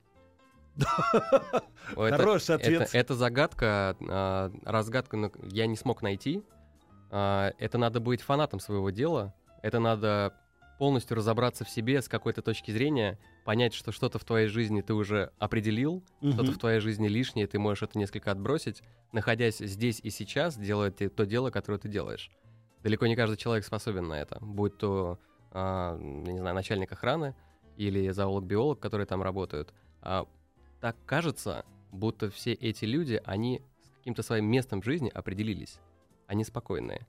Хороший 1.95 2.55
ответ. 2.55 2.89
Это, 2.93 3.13
загадка, 3.15 3.97
а, 4.09 4.51
разгадка 4.63 5.31
я 5.43 5.67
не 5.67 5.75
смог 5.75 6.01
найти. 6.01 6.41
А, 7.11 7.51
это 7.59 7.77
надо 7.77 7.99
быть 7.99 8.21
фанатом 8.21 8.61
своего 8.61 8.89
дела. 8.89 9.35
Это 9.61 9.79
надо 9.79 10.33
полностью 10.79 11.17
разобраться 11.17 11.65
в 11.65 11.69
себе 11.69 12.01
с 12.01 12.07
какой-то 12.07 12.41
точки 12.41 12.71
зрения, 12.71 13.19
понять, 13.43 13.73
что 13.73 13.91
что-то 13.91 14.19
в 14.19 14.25
твоей 14.25 14.47
жизни 14.47 14.81
ты 14.81 14.93
уже 14.93 15.31
определил, 15.39 16.03
Мгм. 16.21 16.33
что-то 16.33 16.51
в 16.51 16.57
твоей 16.57 16.79
жизни 16.79 17.07
лишнее, 17.07 17.47
ты 17.47 17.59
можешь 17.59 17.83
это 17.83 17.97
несколько 17.97 18.31
отбросить, 18.31 18.81
находясь 19.11 19.57
здесь 19.57 19.99
и 20.01 20.09
сейчас, 20.09 20.57
делая 20.57 20.91
ты 20.91 21.09
то 21.09 21.25
дело, 21.25 21.49
которое 21.49 21.77
ты 21.77 21.89
делаешь. 21.89 22.31
Далеко 22.83 23.07
не 23.07 23.15
каждый 23.15 23.37
человек 23.37 23.65
способен 23.65 24.07
на 24.07 24.13
это, 24.19 24.37
будь 24.41 24.77
то, 24.77 25.19
а, 25.51 25.97
не 25.97 26.39
знаю, 26.39 26.55
начальник 26.55 26.91
охраны 26.91 27.35
или 27.77 28.09
зоолог-биолог, 28.09 28.79
которые 28.79 29.07
там 29.07 29.21
работают. 29.23 29.73
А, 30.01 30.25
так 30.81 30.95
кажется, 31.05 31.65
будто 31.91 32.29
все 32.29 32.53
эти 32.53 32.85
люди, 32.85 33.21
они 33.25 33.61
с 33.83 33.89
каким-то 33.97 34.23
своим 34.23 34.45
местом 34.45 34.81
в 34.81 34.85
жизни 34.85 35.09
определились. 35.09 35.79
Они 36.27 36.43
спокойные. 36.43 37.05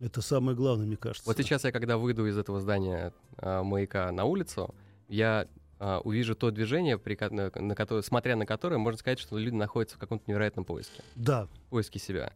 Это 0.00 0.20
самое 0.22 0.56
главное, 0.56 0.86
мне 0.86 0.96
кажется. 0.96 1.28
Вот 1.28 1.36
сейчас 1.36 1.64
я, 1.64 1.72
когда 1.72 1.98
выйду 1.98 2.26
из 2.26 2.38
этого 2.38 2.60
здания 2.60 3.12
а, 3.36 3.64
маяка 3.64 4.10
на 4.12 4.24
улицу, 4.24 4.74
я 5.08 5.48
а, 5.78 6.00
увижу 6.00 6.34
то 6.34 6.50
движение, 6.50 6.98
при 6.98 7.16
на, 7.30 7.50
на 7.54 7.74
которое, 7.74 8.02
смотря 8.02 8.36
на 8.36 8.46
которое, 8.46 8.78
можно 8.78 8.98
сказать, 8.98 9.18
что 9.18 9.38
люди 9.38 9.54
находятся 9.54 9.96
в 9.96 9.98
каком-то 9.98 10.24
невероятном 10.26 10.64
поиске. 10.64 11.02
Да. 11.14 11.48
поиске 11.70 11.98
себя. 11.98 12.32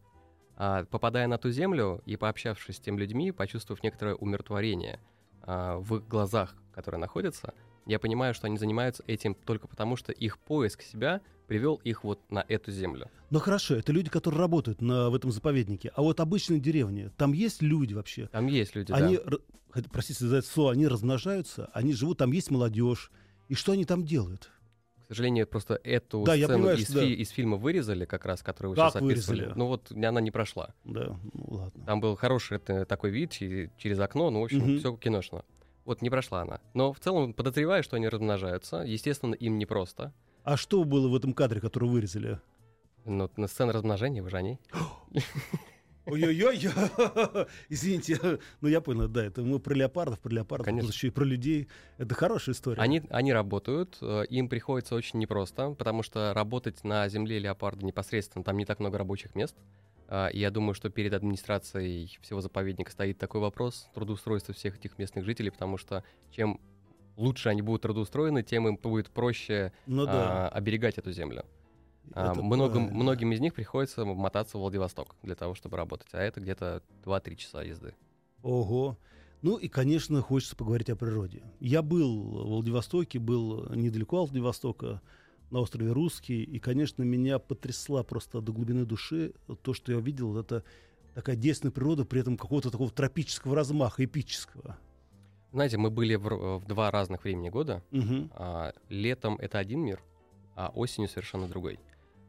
А, 0.55 0.85
попадая 0.85 1.27
на 1.27 1.37
ту 1.37 1.49
землю 1.49 2.01
и 2.05 2.15
пообщавшись 2.15 2.77
с 2.77 2.79
теми 2.79 2.97
людьми, 2.97 3.31
почувствовав 3.31 3.83
некоторое 3.83 4.15
умиротворение 4.15 4.99
а, 5.41 5.77
в 5.77 5.97
их 5.97 6.07
глазах, 6.07 6.55
которые 6.73 6.99
находятся, 6.99 7.53
я 7.85 7.99
понимаю, 7.99 8.33
что 8.33 8.47
они 8.47 8.57
занимаются 8.57 9.03
этим 9.07 9.35
только 9.35 9.67
потому, 9.67 9.95
что 9.95 10.11
их 10.11 10.37
поиск 10.39 10.81
себя 10.81 11.21
привел 11.47 11.75
их 11.83 12.03
вот 12.03 12.19
на 12.31 12.45
эту 12.47 12.71
землю. 12.71 13.09
Ну 13.29 13.39
хорошо, 13.39 13.75
это 13.75 13.91
люди, 13.91 14.09
которые 14.09 14.39
работают 14.39 14.81
на, 14.81 15.09
в 15.09 15.15
этом 15.15 15.31
заповеднике. 15.31 15.91
А 15.95 16.01
вот 16.01 16.19
обычные 16.19 16.59
деревни, 16.59 17.11
там 17.17 17.33
есть 17.33 17.61
люди 17.61 17.93
вообще? 17.93 18.27
Там 18.27 18.47
есть 18.47 18.75
люди, 18.75 18.91
Они, 18.91 19.17
да. 19.17 19.23
р- 19.75 19.83
простите 19.91 20.25
за 20.25 20.37
это 20.37 20.47
слово, 20.47 20.71
они 20.71 20.87
размножаются, 20.87 21.69
они 21.73 21.93
живут, 21.93 22.19
там 22.19 22.31
есть 22.31 22.49
молодежь. 22.51 23.11
И 23.49 23.55
что 23.55 23.73
они 23.73 23.83
там 23.85 24.05
делают? 24.05 24.49
К 25.05 25.07
сожалению, 25.09 25.45
просто 25.45 25.79
эту 25.83 26.23
Да, 26.23 26.33
сцену 26.35 26.53
понимаю, 26.53 26.77
из, 26.77 26.89
да. 26.89 27.01
фи- 27.01 27.13
из 27.13 27.29
фильма 27.29 27.57
вырезали, 27.57 28.05
как 28.05 28.25
раз, 28.25 28.41
которую 28.41 28.71
вы 28.71 28.75
Как 28.77 28.93
сейчас 28.93 29.01
описывали. 29.03 29.39
вырезали? 29.41 29.59
Ну 29.59 29.67
вот 29.67 29.91
она 29.91 30.21
не 30.21 30.31
прошла. 30.31 30.73
Да, 30.85 31.19
ну 31.33 31.45
ладно. 31.55 31.85
Там 31.85 31.99
был 31.99 32.15
хороший 32.15 32.55
это, 32.57 32.85
такой 32.85 33.11
вид 33.11 33.31
че- 33.31 33.69
через 33.77 33.99
окно, 33.99 34.29
ну, 34.31 34.39
в 34.41 34.45
общем, 34.45 34.59
Мгм. 34.59 34.79
все 34.79 34.95
киношно. 34.95 35.43
Вот 35.85 36.01
не 36.01 36.09
прошла 36.09 36.41
она. 36.41 36.61
Но 36.73 36.93
в 36.93 36.99
целом 36.99 37.33
подозреваю, 37.33 37.83
что 37.83 37.97
они 37.97 38.07
размножаются. 38.07 38.77
Естественно, 38.77 39.33
им 39.35 39.57
непросто. 39.57 40.13
А 40.43 40.57
что 40.57 40.83
было 40.83 41.07
в 41.07 41.15
этом 41.15 41.33
кадре, 41.33 41.61
который 41.61 41.89
вырезали? 41.89 42.39
Ну, 43.05 43.29
на 43.35 43.47
сцене 43.47 43.71
размножения, 43.71 44.21
вы 44.21 44.29
же 44.29 44.37
они. 44.37 44.59
Ой-ой-ой, 46.05 46.57
извините, 47.69 48.19
ну 48.61 48.67
я 48.67 48.81
понял, 48.81 49.07
да, 49.07 49.23
это 49.23 49.41
мы 49.41 49.59
про 49.59 49.73
леопардов, 49.73 50.19
про 50.19 50.33
леопардов, 50.33 50.65
Конечно. 50.65 50.89
еще 50.89 51.07
и 51.07 51.11
про 51.11 51.23
людей. 51.23 51.69
Это 51.97 52.13
хорошая 52.13 52.55
история. 52.55 52.81
Они, 52.81 53.01
они 53.09 53.31
работают, 53.31 53.97
э, 54.01 54.25
им 54.29 54.49
приходится 54.49 54.95
очень 54.95 55.19
непросто, 55.19 55.71
потому 55.71 56.03
что 56.03 56.33
работать 56.33 56.83
на 56.83 57.07
земле 57.07 57.39
леопарда 57.39 57.85
непосредственно, 57.85 58.43
там 58.43 58.57
не 58.57 58.65
так 58.65 58.81
много 58.81 58.97
рабочих 58.97 59.33
мест. 59.33 59.55
А, 60.07 60.29
я 60.31 60.51
думаю, 60.51 60.73
что 60.73 60.89
перед 60.89 61.13
администрацией 61.13 62.17
всего 62.21 62.41
заповедника 62.41 62.91
стоит 62.91 63.17
такой 63.17 63.41
вопрос 63.41 63.89
трудоустройства 63.93 64.53
всех 64.53 64.77
этих 64.77 64.97
местных 64.97 65.25
жителей, 65.25 65.51
потому 65.51 65.77
что 65.77 66.03
чем 66.31 66.59
лучше 67.17 67.49
они 67.49 67.61
будут 67.61 67.83
трудоустроены, 67.83 68.43
тем 68.43 68.67
им 68.67 68.77
будет 68.77 69.09
проще 69.09 69.71
Ну 69.85 70.05
да. 70.05 70.47
а, 70.47 70.49
оберегать 70.49 70.97
эту 70.97 71.11
землю. 71.11 71.45
А, 72.13 72.31
это 72.31 72.41
многим, 72.41 72.73
правильно. 72.73 72.95
многим 72.95 73.31
из 73.31 73.39
них 73.39 73.53
приходится 73.53 74.05
мотаться 74.05 74.57
в 74.57 74.61
Владивосток 74.61 75.15
для 75.23 75.35
того, 75.35 75.55
чтобы 75.55 75.77
работать, 75.77 76.07
а 76.11 76.21
это 76.21 76.41
где-то 76.41 76.81
2-3 77.05 77.35
часа 77.35 77.63
езды. 77.63 77.95
Ого. 78.41 78.97
Ну 79.41 79.57
и, 79.57 79.67
конечно, 79.67 80.21
хочется 80.21 80.55
поговорить 80.55 80.89
о 80.89 80.95
природе. 80.95 81.43
Я 81.59 81.81
был 81.81 82.21
в 82.21 82.47
Владивостоке, 82.47 83.19
был 83.19 83.69
недалеко 83.73 84.21
от 84.23 84.29
Владивостока, 84.29 85.01
на 85.53 85.59
острове 85.59 85.91
Русский, 85.91 86.43
и, 86.43 86.59
конечно, 86.59 87.03
меня 87.03 87.37
потрясла 87.39 88.03
просто 88.03 88.41
до 88.41 88.51
глубины 88.51 88.85
души 88.85 89.33
то, 89.61 89.73
что 89.73 89.91
я 89.91 89.99
увидел, 89.99 90.35
это 90.37 90.63
такая 91.13 91.35
действенная 91.35 91.71
природа, 91.71 92.05
при 92.05 92.19
этом 92.19 92.37
какого-то 92.37 92.71
такого 92.71 92.89
тропического 92.89 93.55
размаха, 93.55 94.03
эпического. 94.03 94.75
Знаете, 95.51 95.77
мы 95.77 95.91
были 95.91 96.15
в, 96.15 96.25
р- 96.25 96.57
в 96.57 96.65
два 96.65 96.89
разных 96.89 97.23
времени 97.23 97.49
года. 97.49 97.83
Мгм. 97.91 98.31
А, 98.33 98.73
летом 98.89 99.35
это 99.35 99.59
один 99.59 99.81
мир, 99.81 100.01
а 100.55 100.71
осенью 100.73 101.07
совершенно 101.07 101.47
другой. 101.47 101.79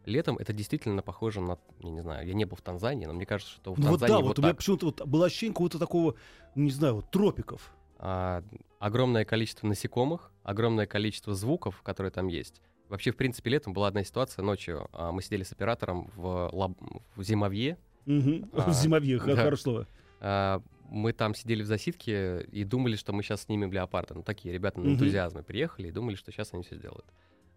Летом 0.05 0.37
это 0.37 0.53
действительно 0.53 1.01
похоже 1.01 1.41
на, 1.41 1.57
я 1.81 1.89
не 1.89 2.03
знаю, 2.03 2.27
я 2.29 2.35
не 2.35 2.45
был 2.45 2.59
в 2.59 2.61
Танзании, 2.61 3.07
но 3.07 3.15
мне 3.15 3.25
кажется, 3.25 3.55
что 3.55 3.73
в 3.73 3.79
Ну 3.79 3.89
вот 3.89 4.01
Танзании 4.01 4.21
да, 4.21 4.21
вот, 4.21 4.29
вот 4.29 4.39
у 4.39 4.43
меня 4.43 4.55
почему-то 4.55 4.87
вот 4.87 5.07
было 5.07 5.25
ощущение 5.25 5.55
какого-то 5.55 5.79
такого, 5.79 6.15
не 6.55 6.71
знаю, 6.71 6.97
вот 6.97 7.11
тропиков. 7.11 7.73
А, 7.99 8.45
огромное 8.81 9.25
количество 9.25 9.67
насекомых, 9.67 10.31
огромное 10.43 10.87
количество 10.87 11.35
звуков, 11.35 11.81
которые 11.81 12.11
там 12.11 12.27
есть. 12.27 12.61
Вообще, 12.89 13.11
в 13.13 13.17
принципе, 13.17 13.51
летом 13.51 13.73
была 13.73 13.89
одна 13.89 14.05
ситуация 14.05 14.43
ночью. 14.43 14.89
а, 14.93 15.11
мы 15.13 15.23
сидели 15.23 15.43
с 15.43 15.53
оператором 15.53 16.11
в, 16.17 16.51
лаб- 16.53 16.79
в 17.17 17.23
зимовье. 17.23 17.79
Мгм. 18.07 18.51
А, 18.55 18.71
в 18.71 18.75
зимовье, 18.75 19.19
да. 19.19 19.37
хорошее 19.37 19.57
слово. 19.63 19.89
А, 20.21 20.63
мы 20.91 21.13
там 21.13 21.35
сидели 21.35 21.63
в 21.63 21.67
засидке 21.67 22.43
и 22.53 22.63
думали, 22.65 22.97
что 22.97 23.13
мы 23.13 23.23
сейчас 23.23 23.43
снимем 23.43 23.73
леопарда. 23.73 24.15
Ну, 24.15 24.23
такие 24.23 24.53
ребята 24.53 24.81
на 24.81 24.93
энтузиазме 24.93 25.43
приехали 25.43 25.89
и 25.89 25.91
думали, 25.91 26.15
что 26.15 26.31
сейчас 26.31 26.53
они 26.53 26.63
все 26.63 26.77
сделают. 26.77 27.07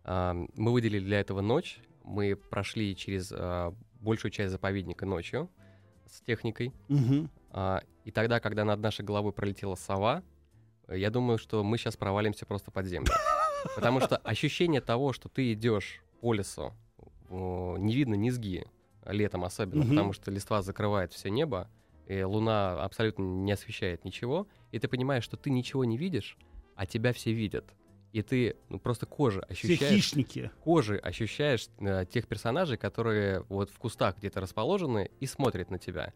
А, 0.03 0.33
мы 0.55 0.71
выделили 0.71 1.03
для 1.03 1.19
этого 1.19 1.41
ночь. 1.41 1.79
Мы 2.03 2.35
прошли 2.37 2.95
через 2.95 3.31
а, 3.35 3.73
большую 3.99 4.31
часть 4.31 4.51
заповедника 4.51 5.05
ночью 5.05 5.49
с 6.09 6.21
техникой. 6.21 6.71
Мгм. 6.87 7.29
А, 7.51 7.81
и 8.05 8.11
тогда, 8.11 8.39
когда 8.39 8.63
над 8.63 8.79
нашей 8.79 9.03
головой 9.03 9.33
пролетела 9.33 9.75
сова, 9.75 10.23
я 10.87 11.09
думаю, 11.09 11.37
что 11.37 11.65
мы 11.65 11.77
сейчас 11.77 11.97
провалимся 11.97 12.45
просто 12.45 12.71
под 12.71 12.85
землю. 12.85 13.11
Потому 13.75 13.99
что 13.99 14.17
ощущение 14.17 14.81
того, 14.81 15.13
что 15.13 15.29
ты 15.29 15.53
идешь 15.53 16.01
по 16.21 16.33
лесу, 16.33 16.73
не 17.29 17.93
видно 17.95 18.15
низги, 18.15 18.65
летом 19.05 19.43
особенно, 19.43 19.81
Мгм. 19.83 19.89
потому 19.89 20.13
что 20.13 20.31
листва 20.31 20.61
закрывает 20.61 21.13
все 21.13 21.29
небо, 21.29 21.69
и 22.07 22.21
Луна 22.23 22.81
абсолютно 22.83 23.23
не 23.23 23.51
освещает 23.51 24.05
ничего, 24.05 24.47
и 24.71 24.79
ты 24.79 24.87
понимаешь, 24.87 25.23
что 25.23 25.37
ты 25.37 25.49
ничего 25.49 25.83
не 25.85 25.97
видишь, 25.97 26.37
а 26.75 26.85
тебя 26.85 27.11
все 27.13 27.33
видят. 27.33 27.73
И 28.13 28.21
ты 28.21 28.55
ну, 28.69 28.79
просто 28.79 29.05
Все 29.05 29.41
ощущаешь... 29.41 29.95
хищники. 29.95 30.49
кожей 30.63 30.97
ощущаешь 30.97 31.67
э, 31.79 32.05
тех 32.09 32.25
персонажей, 32.27 32.77
которые 32.77 33.41
вот 33.49 33.69
в 33.69 33.77
кустах 33.77 34.17
где-то 34.17 34.39
расположены 34.39 35.11
и 35.19 35.25
смотрят 35.25 35.69
на 35.69 35.77
тебя. 35.77 36.13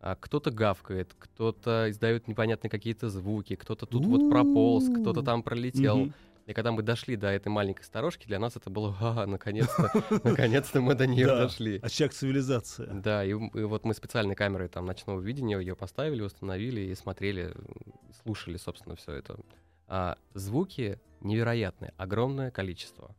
А 0.00 0.16
кто-то 0.16 0.50
гавкает, 0.50 1.14
кто-то 1.18 1.90
издает 1.90 2.28
непонятные 2.28 2.70
какие-то 2.70 3.08
звуки, 3.10 3.56
кто-то 3.56 3.84
тут 3.86 4.06
вот 4.06 4.30
прополз, 4.30 4.88
кто-то 4.88 5.22
там 5.22 5.42
пролетел. 5.42 5.98
Мгм. 5.98 6.14
И 6.46 6.52
когда 6.52 6.72
мы 6.72 6.82
дошли 6.82 7.16
до 7.16 7.28
этой 7.28 7.48
маленькой 7.48 7.84
сторожки, 7.84 8.26
для 8.26 8.38
нас 8.38 8.56
это 8.56 8.68
было, 8.68 8.94
ага, 9.00 9.26
наконец-то, 9.26 9.90
наконец-то 10.24 10.80
мы 10.82 10.94
до 10.94 11.06
нее 11.06 11.26
дошли. 11.26 11.78
Очаг 11.82 12.12
цивилизации. 12.12 12.86
Да, 12.92 13.24
и, 13.24 13.32
вот 13.32 13.84
мы 13.84 13.94
специальной 13.94 14.34
камерой 14.34 14.68
там 14.68 14.84
ночного 14.84 15.20
видения 15.20 15.58
ее 15.58 15.74
поставили, 15.74 16.20
установили 16.20 16.82
и 16.82 16.94
смотрели, 16.94 17.54
слушали, 18.22 18.58
собственно, 18.58 18.94
все 18.94 19.12
это. 19.12 19.38
А, 19.86 20.18
звуки 20.34 21.00
невероятные, 21.20 21.94
огромное 21.96 22.50
количество. 22.50 23.16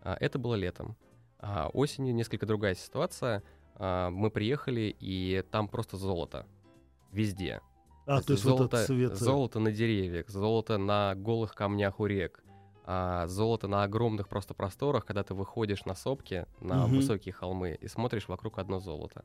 А, 0.00 0.16
это 0.20 0.38
было 0.38 0.54
летом. 0.54 0.96
А, 1.40 1.70
осенью 1.72 2.14
несколько 2.14 2.46
другая 2.46 2.76
ситуация. 2.76 3.42
А, 3.74 4.10
мы 4.10 4.30
приехали, 4.30 4.94
и 5.00 5.42
там 5.50 5.66
просто 5.66 5.96
золото. 5.96 6.46
Везде. 7.10 7.60
А, 8.06 8.22
то 8.22 8.32
есть 8.32 8.44
вот 8.44 8.58
золото, 8.58 8.76
этот 8.76 8.86
цвет. 8.86 9.12
э, 9.12 9.16
золото 9.16 9.58
на 9.58 9.72
деревьях, 9.72 10.28
золото 10.28 10.78
на 10.78 11.14
голых 11.16 11.54
камнях 11.54 12.00
у 12.00 12.06
рек, 12.06 12.44
а, 12.92 13.28
золото 13.28 13.68
на 13.68 13.84
огромных 13.84 14.28
просто 14.28 14.52
просторах, 14.52 15.06
когда 15.06 15.22
ты 15.22 15.32
выходишь 15.32 15.84
на 15.84 15.94
сопки, 15.94 16.46
на 16.58 16.88
Мгм. 16.88 16.96
высокие 16.96 17.32
холмы 17.32 17.78
и 17.80 17.86
смотришь 17.86 18.26
вокруг 18.26 18.58
одно 18.58 18.80
золото. 18.80 19.24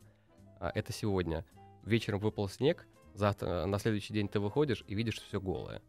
А, 0.60 0.72
это 0.76 0.94
сегодня. 0.94 1.44
Вечером 1.84 2.20
выпал 2.20 2.48
снег, 2.48 2.86
завтра, 3.16 3.66
на 3.66 3.80
следующий 3.80 4.14
день 4.14 4.28
ты 4.28 4.40
выходишь 4.40 4.84
и 4.88 4.94
видишь 4.94 5.20
все 5.20 5.42
голое. 5.42 5.82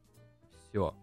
Все. 0.70 0.94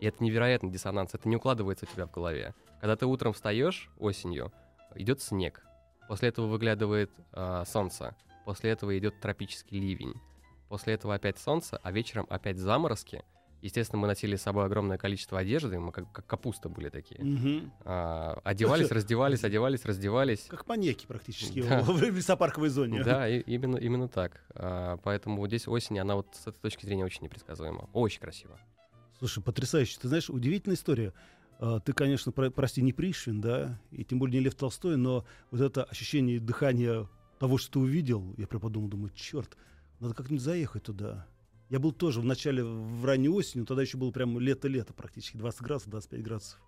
И 0.00 0.06
это 0.06 0.24
невероятный 0.24 0.70
диссонанс, 0.72 1.14
это 1.14 1.28
не 1.28 1.36
укладывается 1.36 1.86
у 1.88 1.94
тебя 1.94 2.06
в 2.06 2.10
голове. 2.10 2.56
Когда 2.80 2.96
ты 2.96 3.06
утром 3.06 3.32
встаешь 3.32 3.88
осенью, 3.98 4.52
идет 4.96 5.22
снег, 5.22 5.64
после 6.08 6.30
этого 6.30 6.46
выглядывает 6.46 7.12
а, 7.32 7.64
солнце, 7.64 8.16
после 8.44 8.70
этого 8.72 8.98
идет 8.98 9.20
тропический 9.20 9.78
ливень, 9.78 10.14
после 10.68 10.94
этого 10.94 11.14
опять 11.14 11.38
солнце, 11.38 11.78
а 11.84 11.92
вечером 11.92 12.26
опять 12.30 12.58
заморозки. 12.58 13.22
Естественно, 13.60 14.00
мы 14.00 14.06
носили 14.06 14.36
с 14.36 14.42
собой 14.42 14.64
огромное 14.66 14.98
количество 14.98 15.38
одежды, 15.38 15.80
мы 15.80 15.90
как, 15.90 16.10
как 16.12 16.26
капуста 16.26 16.68
были 16.68 16.88
такие. 16.90 17.22
мгм. 17.22 17.72
А, 17.84 18.40
одевались, 18.44 18.90
раздевались, 18.90 19.42
одевались, 19.42 19.84
раздевались. 19.84 20.46
Как 20.48 20.66
маньяки 20.68 21.06
практически 21.06 21.62
Да. 21.68 21.80
в 21.82 22.00
лесопарковой 22.02 22.68
зоне. 22.68 23.02
Да, 23.02 23.28
и- 23.28 23.40
именно, 23.40 23.76
именно 23.76 24.06
так. 24.08 24.44
А, 24.50 24.98
поэтому 24.98 25.38
вот 25.38 25.48
здесь 25.48 25.66
осень, 25.66 25.98
она 25.98 26.14
вот 26.14 26.28
с 26.34 26.46
этой 26.46 26.60
точки 26.60 26.86
зрения 26.86 27.04
очень 27.04 27.24
непредсказуема. 27.24 27.88
Очень 27.92 28.20
красиво. 28.20 28.58
Слушай, 29.18 29.42
потрясающе. 29.42 29.98
Ты 30.00 30.06
знаешь, 30.08 30.30
удивительная 30.30 30.76
история. 30.76 31.12
А, 31.58 31.80
Ты, 31.80 31.92
конечно, 31.92 32.30
про- 32.30 32.50
прости, 32.50 32.80
не 32.80 32.92
Пришвин, 32.92 33.40
да, 33.40 33.80
и 33.90 34.04
тем 34.04 34.20
более 34.20 34.38
не 34.38 34.44
Лев 34.44 34.54
Толстой, 34.54 34.96
но 34.96 35.24
вот 35.50 35.60
это 35.60 35.82
ощущение 35.82 36.38
дыхания 36.38 37.08
того, 37.40 37.58
что 37.58 37.72
ты 37.72 37.78
увидел, 37.80 38.32
я 38.36 38.46
прям 38.46 38.60
подумал, 38.60 38.88
думаю, 38.88 39.10
черт, 39.16 39.56
надо 39.98 40.14
как-нибудь 40.14 40.42
заехать 40.44 40.84
туда. 40.84 41.26
Я 41.70 41.78
был 41.78 41.92
тоже 41.92 42.20
в 42.20 42.24
начале, 42.24 42.64
в 42.64 43.04
ранней 43.04 43.28
осенью, 43.28 43.66
тогда 43.66 43.82
еще 43.82 43.98
было 43.98 44.10
прям 44.10 44.38
лето-лето 44.40 44.94
практически, 44.94 45.36
20 45.36 45.60
градусов, 45.62 45.90
25 45.90 46.22
градусов. 46.22 46.58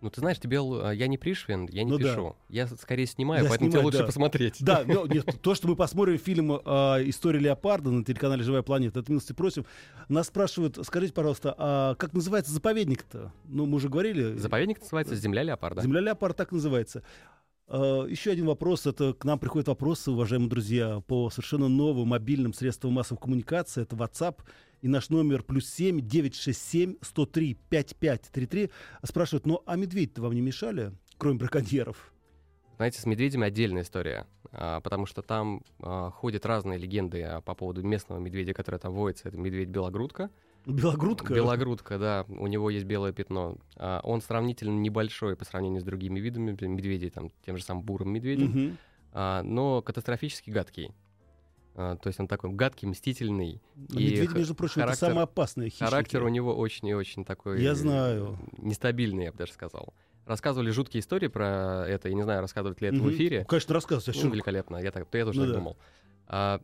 Ну, 0.00 0.10
ты 0.10 0.20
знаешь, 0.20 0.38
тебе 0.38 0.58
а, 0.60 0.90
я 0.90 1.06
не 1.06 1.16
Пришвин, 1.16 1.66
я 1.70 1.82
не 1.82 1.90
Ну 1.90 1.98
да. 1.98 2.12
пишу. 2.12 2.36
Я 2.50 2.66
с- 2.66 2.76
скорее 2.78 3.06
снимаю, 3.06 3.42
Я 3.44 3.48
поэтому 3.48 3.70
снимаю, 3.70 3.80
тебе 3.80 3.84
лучше 3.86 3.98
да. 4.00 4.04
посмотреть. 4.06 4.56
Да, 4.60 4.84
но 4.86 5.06
нет, 5.06 5.24
то, 5.40 5.54
что 5.54 5.66
мы 5.66 5.76
посмотрим 5.76 6.18
фильм 6.18 6.60
а, 6.64 6.98
«История 7.02 7.38
леопарда» 7.40 7.90
на 7.90 8.04
телеканале 8.04 8.42
«Живая 8.42 8.62
планета», 8.62 9.00
это 9.00 9.10
милости 9.10 9.32
просим. 9.32 9.64
Нас 10.08 10.26
спрашивают, 10.26 10.78
скажите, 10.84 11.14
пожалуйста, 11.14 11.54
а 11.56 11.94
как 11.94 12.12
называется 12.12 12.52
заповедник-то? 12.52 13.32
Ну, 13.46 13.64
мы 13.66 13.76
уже 13.76 13.88
говорили. 13.88 14.36
Заповедник 14.36 14.80
называется 14.80 15.16
«Земля 15.16 15.42
леопарда». 15.42 15.80
Земля 15.80 16.00
леопард 16.00 16.36
так 16.36 16.52
называется. 16.52 17.02
А, 17.66 18.04
Еще 18.06 18.30
один 18.30 18.46
вопрос. 18.46 18.86
Это 18.86 19.14
к 19.14 19.24
нам 19.24 19.38
приходят 19.38 19.68
вопросы, 19.68 20.10
уважаемые 20.10 20.50
друзья, 20.50 21.00
по 21.06 21.30
совершенно 21.30 21.68
новым 21.68 22.08
мобильным 22.08 22.52
средствам 22.52 22.92
массовой 22.92 23.20
коммуникации. 23.20 23.82
Это 23.82 23.96
WhatsApp 23.96 24.40
и 24.82 24.88
наш 24.88 25.08
номер 25.08 25.42
плюс 25.42 25.68
7 25.68 26.00
967 26.00 26.96
103 27.00 27.54
5533. 27.70 28.70
Спрашивают, 29.02 29.46
ну 29.46 29.62
а 29.66 29.76
медведь-то 29.76 30.22
вам 30.22 30.34
не 30.34 30.40
мешали, 30.40 30.92
кроме 31.16 31.38
браконьеров? 31.38 32.12
Знаете, 32.76 33.00
с 33.00 33.06
медведями 33.06 33.46
отдельная 33.46 33.82
история, 33.82 34.26
а, 34.50 34.80
потому 34.80 35.06
что 35.06 35.22
там 35.22 35.62
а, 35.80 36.10
ходят 36.10 36.44
разные 36.44 36.76
легенды 36.76 37.22
а, 37.22 37.40
по 37.40 37.54
поводу 37.54 37.82
местного 37.82 38.18
медведя, 38.18 38.52
который 38.52 38.80
там 38.80 38.92
водится. 38.92 39.28
Это 39.28 39.38
медведь-белогрудка. 39.38 40.30
Белогрудка? 40.66 41.34
Белогрудка, 41.34 41.98
да, 41.98 42.24
у 42.28 42.46
него 42.46 42.70
есть 42.70 42.86
белое 42.86 43.12
пятно. 43.12 43.56
А, 43.76 44.00
он 44.02 44.20
сравнительно 44.22 44.78
небольшой 44.78 45.36
по 45.36 45.44
сравнению 45.44 45.80
с 45.80 45.84
другими 45.84 46.20
видами 46.20 46.56
медведей, 46.66 47.10
там, 47.10 47.30
тем 47.44 47.56
же 47.58 47.64
самым 47.64 47.82
бурым 47.82 48.10
медведем, 48.10 48.46
Мгм. 48.48 48.78
а, 49.12 49.42
но 49.42 49.82
катастрофически 49.82 50.50
гадкий. 50.50 50.92
А, 51.76 51.96
то 51.96 52.08
есть 52.08 52.18
он 52.20 52.28
такой 52.28 52.50
гадкий, 52.52 52.86
мстительный. 52.88 53.60
А 53.94 53.98
И 53.98 54.04
Медведь, 54.10 54.32
между 54.32 54.54
прочим, 54.54 54.74
это 54.76 54.86
характер- 54.86 55.06
самые 55.08 55.24
опасные 55.24 55.70
хищники. 55.70 55.84
Характер 55.90 56.22
у 56.22 56.28
него 56.28 56.54
очень 56.54 56.88
и 56.88 56.94
очень 56.94 57.24
такой... 57.24 57.60
Я 57.60 57.74
знаю. 57.74 58.38
Нестабильный, 58.58 59.24
я 59.24 59.32
бы 59.32 59.38
даже 59.38 59.52
сказал. 59.52 59.92
Рассказывали 60.24 60.70
жуткие 60.70 61.00
истории 61.00 61.26
про 61.28 61.84
это, 61.86 62.08
я 62.08 62.14
не 62.14 62.22
знаю, 62.22 62.40
рассказывать 62.40 62.80
ли 62.80 62.88
это 62.88 62.96
Мгм. 62.98 63.06
в 63.08 63.12
эфире. 63.12 63.40
Ну, 63.40 63.46
Конечно, 63.46 63.74
рассказывай. 63.74 64.16
а 64.18 64.24
Ну, 64.24 64.30
великолепно, 64.32 64.76
я, 64.76 64.90
так, 64.92 65.06
я 65.12 65.24
тоже 65.24 65.40
Ну 65.40 65.44
так 65.46 65.52
да. 65.52 65.58
думал. 65.58 65.76
А, 66.28 66.60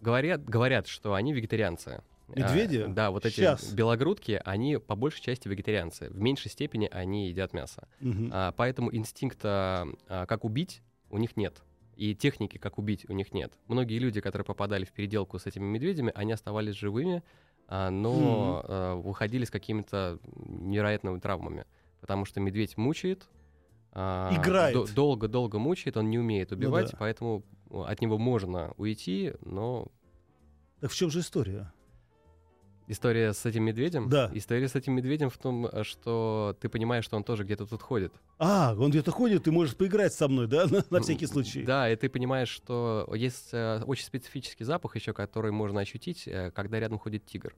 говорят, 0.00 0.44
говорят, 0.44 0.86
что 0.86 1.12
они 1.14 1.32
вегетарианцы. 1.34 2.00
А, 2.34 2.38
Медведи? 2.40 2.86
да, 2.88 3.10
вот 3.10 3.26
эти 3.26 3.40
Щас. 3.40 3.72
белогрудки, 3.72 4.40
они 4.44 4.78
по 4.78 4.94
большей 4.96 5.22
части 5.22 5.48
вегетарианцы. 5.48 6.08
В 6.10 6.18
меньшей 6.20 6.50
степени 6.50 6.88
они 6.90 7.28
едят 7.28 7.52
мясо. 7.52 7.88
Мгм. 8.00 8.30
А, 8.32 8.52
поэтому 8.52 8.94
инстинкта, 8.94 9.86
а, 10.08 10.26
как 10.26 10.44
убить, 10.44 10.82
у 11.10 11.18
них 11.18 11.36
нет. 11.36 11.62
И 11.96 12.14
техники, 12.14 12.56
как 12.58 12.78
убить, 12.78 13.04
у 13.08 13.12
них 13.12 13.32
нет. 13.32 13.52
Многие 13.68 13.98
люди, 13.98 14.20
которые 14.20 14.44
попадали 14.46 14.84
в 14.84 14.92
переделку 14.92 15.38
с 15.38 15.46
этими 15.46 15.64
медведями, 15.64 16.10
они 16.14 16.32
оставались 16.32 16.74
живыми, 16.74 17.22
а, 17.68 17.90
но 17.90 18.62
а, 18.66 18.94
выходили 18.96 19.44
с 19.44 19.50
какими-то 19.50 20.18
невероятными 20.34 21.18
травмами. 21.20 21.66
Потому 22.00 22.24
что 22.24 22.40
медведь 22.40 22.76
мучает. 22.76 23.28
а, 23.92 24.34
Играет. 24.34 24.74
до- 24.74 24.86
Долго-долго 24.94 25.58
мучает, 25.58 25.96
он 25.98 26.08
не 26.08 26.18
умеет 26.18 26.50
убивать, 26.50 26.90
да. 26.92 26.96
поэтому 26.98 27.44
от 27.70 28.00
него 28.00 28.16
можно 28.18 28.72
уйти, 28.78 29.34
но 29.42 29.88
Так 30.80 30.90
в 30.90 30.94
чем 30.96 31.10
же 31.10 31.20
история? 31.20 31.70
История 32.88 33.32
с 33.32 33.44
этим 33.46 33.64
медведем... 33.64 34.08
Да. 34.08 34.30
История 34.34 34.68
с 34.68 34.74
этим 34.74 34.94
медведем 34.94 35.30
в 35.30 35.38
том, 35.38 35.68
что 35.82 36.56
ты 36.60 36.68
понимаешь, 36.68 37.04
что 37.04 37.16
он 37.16 37.24
тоже 37.24 37.44
где-то 37.44 37.66
тут 37.66 37.82
ходит. 37.82 38.12
А, 38.38 38.74
он 38.78 38.90
где-то 38.90 39.10
ходит, 39.10 39.44
ты 39.44 39.52
можешь 39.52 39.76
поиграть 39.76 40.12
со 40.12 40.28
мной, 40.28 40.46
да, 40.46 40.66
на, 40.70 40.84
на 40.90 41.00
всякий 41.00 41.26
случай? 41.26 41.62
Да, 41.62 41.90
и 41.90 41.96
ты 41.96 42.08
понимаешь, 42.08 42.48
что 42.48 43.10
есть 43.14 43.50
э, 43.52 43.82
очень 43.86 44.04
специфический 44.04 44.64
запах 44.64 44.96
еще, 44.96 45.12
который 45.12 45.52
можно 45.52 45.80
ощутить, 45.80 46.26
э, 46.26 46.50
когда 46.50 46.80
рядом 46.80 46.98
ходит 46.98 47.24
тигр. 47.26 47.54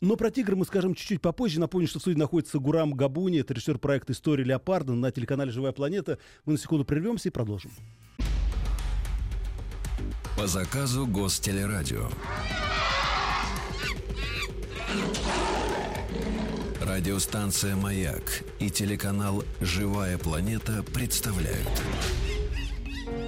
Но 0.00 0.16
про 0.16 0.30
тигра 0.30 0.56
мы 0.56 0.64
скажем 0.64 0.94
чуть-чуть 0.94 1.20
попозже. 1.20 1.60
Напомню, 1.60 1.86
что 1.86 1.98
в 1.98 2.02
студии 2.02 2.18
находится 2.18 2.58
Гурам 2.58 2.94
Габуни, 2.94 3.40
это 3.40 3.54
режиссер 3.54 3.78
проекта 3.78 4.12
«История 4.12 4.44
леопарда» 4.44 4.94
на 4.94 5.10
телеканале 5.10 5.50
«Живая 5.50 5.72
планета». 5.72 6.18
Мы 6.44 6.54
на 6.54 6.58
секунду 6.58 6.84
прервемся 6.84 7.28
и 7.28 7.32
продолжим. 7.32 7.70
По 10.36 10.46
заказу 10.46 11.06
Гостелерадио. 11.06 12.08
Радиостанция 16.80 17.74
«Маяк» 17.74 18.42
и 18.58 18.68
телеканал 18.68 19.44
«Живая 19.60 20.18
планета» 20.18 20.82
представляют. 20.82 21.68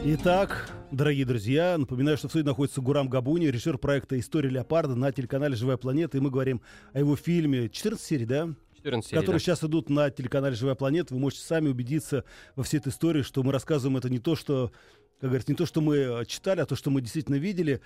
Итак, 0.04 0.70
дорогие 0.90 1.24
друзья, 1.24 1.78
напоминаю, 1.78 2.18
что 2.18 2.28
в 2.28 2.30
студии 2.30 2.44
находится 2.44 2.82
Гурам 2.82 3.08
Габуни, 3.08 3.46
режиссер 3.46 3.78
проекта 3.78 4.20
«История 4.20 4.50
леопарда» 4.50 4.94
на 4.94 5.12
телеканале 5.12 5.56
«Живая 5.56 5.78
планета». 5.78 6.18
И 6.18 6.20
мы 6.20 6.30
говорим 6.30 6.60
о 6.92 6.98
его 6.98 7.16
фильме 7.16 7.70
14 7.70 8.04
серий, 8.04 8.26
да? 8.26 8.50
14 8.76 9.08
серий, 9.08 9.20
которые 9.20 9.38
да. 9.38 9.44
сейчас 9.44 9.64
идут 9.64 9.88
на 9.88 10.10
телеканале 10.10 10.54
«Живая 10.54 10.74
планета». 10.74 11.14
Вы 11.14 11.20
можете 11.20 11.42
сами 11.42 11.68
убедиться 11.68 12.24
во 12.56 12.64
всей 12.64 12.78
этой 12.78 12.90
истории, 12.90 13.22
что 13.22 13.42
мы 13.42 13.50
рассказываем 13.50 13.96
это 13.96 14.10
не 14.10 14.18
то, 14.18 14.36
что, 14.36 14.72
как 15.20 15.30
говорится, 15.30 15.52
не 15.52 15.56
то, 15.56 15.64
что 15.64 15.80
мы 15.80 16.24
читали, 16.26 16.60
а 16.60 16.66
то, 16.66 16.76
что 16.76 16.90
мы 16.90 17.00
действительно 17.00 17.36
видели. 17.36 17.80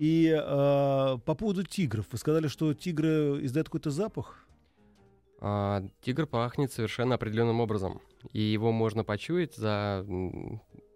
И 0.00 0.34
э, 0.34 1.18
по 1.26 1.34
поводу 1.34 1.62
тигров. 1.62 2.06
Вы 2.10 2.16
сказали, 2.16 2.48
что 2.48 2.72
тигры 2.72 3.44
издают 3.44 3.68
какой-то 3.68 3.90
запах? 3.90 4.46
А, 5.40 5.84
тигр 6.00 6.26
пахнет 6.26 6.72
совершенно 6.72 7.16
определенным 7.16 7.60
образом. 7.60 8.00
И 8.32 8.40
его 8.40 8.72
можно 8.72 9.04
почуять 9.04 9.56
за 9.56 10.06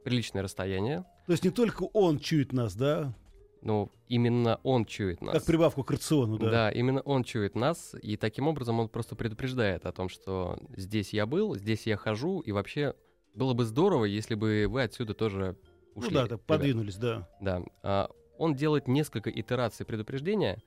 приличное 0.04 0.42
расстояние. 0.42 1.04
То 1.26 1.32
есть 1.32 1.44
не 1.44 1.50
только 1.50 1.82
он 1.82 2.18
чует 2.18 2.54
нас, 2.54 2.74
да? 2.74 3.14
Но 3.60 3.90
именно 4.08 4.58
он 4.62 4.86
чует 4.86 5.20
нас. 5.20 5.34
Как 5.34 5.44
прибавку 5.44 5.84
к 5.84 5.90
рациону, 5.90 6.38
да? 6.38 6.50
Да, 6.50 6.70
именно 6.70 7.02
он 7.02 7.24
чует 7.24 7.54
нас, 7.54 7.94
и 8.00 8.16
таким 8.16 8.48
образом 8.48 8.80
он 8.80 8.88
просто 8.88 9.16
предупреждает 9.16 9.84
о 9.84 9.92
том, 9.92 10.08
что 10.08 10.58
здесь 10.76 11.12
я 11.12 11.26
был, 11.26 11.56
здесь 11.56 11.86
я 11.86 11.98
хожу, 11.98 12.40
и 12.40 12.52
вообще 12.52 12.94
было 13.34 13.52
бы 13.52 13.66
здорово, 13.66 14.06
если 14.06 14.34
бы 14.34 14.66
вы 14.66 14.82
отсюда 14.82 15.12
тоже 15.12 15.58
ну 15.94 16.00
ушли. 16.00 16.14
да, 16.14 16.26
так 16.26 16.40
подвинулись, 16.40 16.96
да. 16.96 17.28
Да. 17.40 17.62
А, 17.82 18.10
он 18.38 18.54
делает 18.54 18.88
несколько 18.88 19.30
итераций 19.30 19.86
предупреждения 19.86 20.62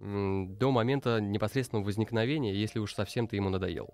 до 0.00 0.72
момента 0.72 1.20
непосредственного 1.20 1.84
возникновения, 1.84 2.54
если 2.54 2.80
уж 2.80 2.94
совсем 2.94 3.28
ты 3.28 3.36
ему 3.36 3.50
надоел. 3.50 3.90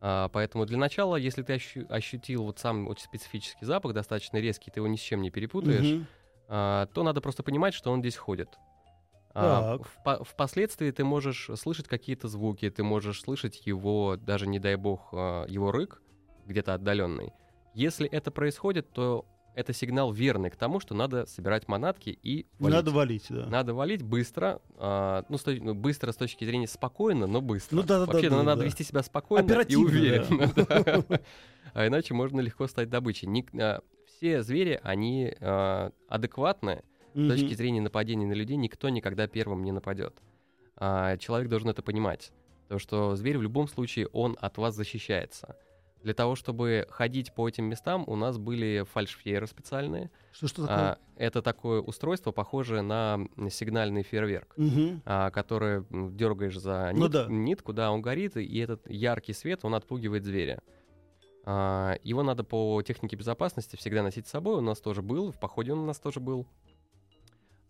А, 0.00 0.28
поэтому 0.28 0.66
для 0.66 0.78
начала, 0.78 1.16
если 1.16 1.42
ты 1.42 1.54
ощу- 1.54 1.86
ощутил 1.88 2.44
вот 2.44 2.58
сам 2.58 2.88
очень 2.88 3.04
специфический 3.04 3.66
запах, 3.66 3.92
достаточно 3.92 4.38
резкий, 4.38 4.70
ты 4.70 4.80
его 4.80 4.88
ни 4.88 4.96
с 4.96 5.00
чем 5.00 5.22
не 5.22 5.30
перепутаешь, 5.30 5.98
угу. 5.98 6.06
а, 6.48 6.86
то 6.86 7.02
надо 7.02 7.20
просто 7.20 7.42
понимать, 7.42 7.74
что 7.74 7.92
он 7.92 8.00
здесь 8.00 8.16
ходит. 8.16 8.48
А, 9.32 9.78
в, 9.78 10.24
впоследствии 10.24 10.90
ты 10.90 11.04
можешь 11.04 11.50
слышать 11.54 11.86
какие-то 11.86 12.26
звуки, 12.26 12.68
ты 12.70 12.82
можешь 12.82 13.20
слышать 13.20 13.64
его, 13.66 14.16
даже 14.16 14.48
не 14.48 14.58
дай 14.58 14.74
бог, 14.74 15.12
его 15.12 15.70
рык 15.70 16.02
где-то 16.46 16.74
отдаленный. 16.74 17.32
Если 17.74 18.08
это 18.08 18.32
происходит, 18.32 18.90
то 18.90 19.26
это 19.54 19.72
сигнал 19.72 20.12
верный 20.12 20.50
к 20.50 20.56
тому, 20.56 20.80
что 20.80 20.94
надо 20.94 21.26
собирать 21.26 21.68
манатки 21.68 22.18
и 22.22 22.46
валить. 22.58 22.76
Надо 22.76 22.90
валить, 22.90 23.26
да. 23.28 23.46
Надо 23.46 23.74
валить 23.74 24.02
быстро, 24.02 24.60
а, 24.76 25.24
ну, 25.28 25.38
сто, 25.38 25.52
ну, 25.52 25.74
быстро 25.74 26.12
с 26.12 26.16
точки 26.16 26.44
зрения 26.44 26.68
спокойно, 26.68 27.26
но 27.26 27.40
быстро. 27.40 27.76
Ну, 27.76 27.82
да, 27.82 28.00
да, 28.00 28.06
Вообще, 28.06 28.30
да, 28.30 28.36
ну, 28.36 28.42
да, 28.42 28.46
надо 28.46 28.60
да. 28.60 28.66
вести 28.66 28.84
себя 28.84 29.02
спокойно 29.02 29.60
и 29.62 29.76
уверенно. 29.76 30.52
Да. 30.54 31.20
А 31.72 31.86
иначе 31.86 32.14
можно 32.14 32.40
легко 32.40 32.66
стать 32.66 32.90
добычей. 32.90 33.28
А, 33.60 33.80
все 34.06 34.42
звери, 34.42 34.80
они 34.82 35.34
а, 35.40 35.92
адекватны 36.08 36.82
с 37.14 37.28
точки 37.28 37.54
зрения 37.54 37.80
нападения 37.80 38.26
на 38.26 38.32
людей. 38.32 38.56
Никто 38.56 38.88
никогда 38.88 39.26
первым 39.26 39.64
не 39.64 39.72
нападет. 39.72 40.16
Человек 40.76 41.48
должен 41.48 41.68
это 41.68 41.82
понимать. 41.82 42.32
Потому 42.62 42.78
что 42.78 43.16
зверь 43.16 43.36
в 43.36 43.42
любом 43.42 43.66
случае, 43.66 44.06
он 44.12 44.36
от 44.40 44.56
вас 44.56 44.76
защищается. 44.76 45.56
Для 46.02 46.14
того, 46.14 46.34
чтобы 46.34 46.86
ходить 46.90 47.34
по 47.34 47.46
этим 47.48 47.66
местам, 47.66 48.04
у 48.06 48.16
нас 48.16 48.38
были 48.38 48.86
фальшфейеры 48.90 49.46
специальные. 49.46 50.10
Что, 50.32 50.48
что 50.48 50.62
такое? 50.62 50.92
А, 50.92 50.98
это 51.16 51.42
такое 51.42 51.80
устройство, 51.80 52.32
похожее 52.32 52.80
на 52.80 53.20
сигнальный 53.50 54.02
фейерверк, 54.02 54.54
угу. 54.56 55.00
а, 55.04 55.30
который 55.30 55.84
дергаешь 55.90 56.58
за 56.58 56.90
нит, 56.92 57.00
ну, 57.00 57.08
да. 57.08 57.26
нитку, 57.28 57.72
да, 57.72 57.92
он 57.92 58.00
горит, 58.00 58.36
и 58.36 58.58
этот 58.58 58.88
яркий 58.88 59.34
свет, 59.34 59.60
он 59.64 59.74
отпугивает 59.74 60.24
зверя. 60.24 60.60
А, 61.44 61.96
его 62.02 62.22
надо 62.22 62.44
по 62.44 62.80
технике 62.82 63.16
безопасности 63.16 63.76
всегда 63.76 64.02
носить 64.02 64.26
с 64.26 64.30
собой. 64.30 64.56
У 64.56 64.60
нас 64.60 64.80
тоже 64.80 65.02
был, 65.02 65.32
в 65.32 65.38
походе 65.38 65.72
он 65.72 65.80
у 65.80 65.86
нас 65.86 65.98
тоже 65.98 66.20
был. 66.20 66.46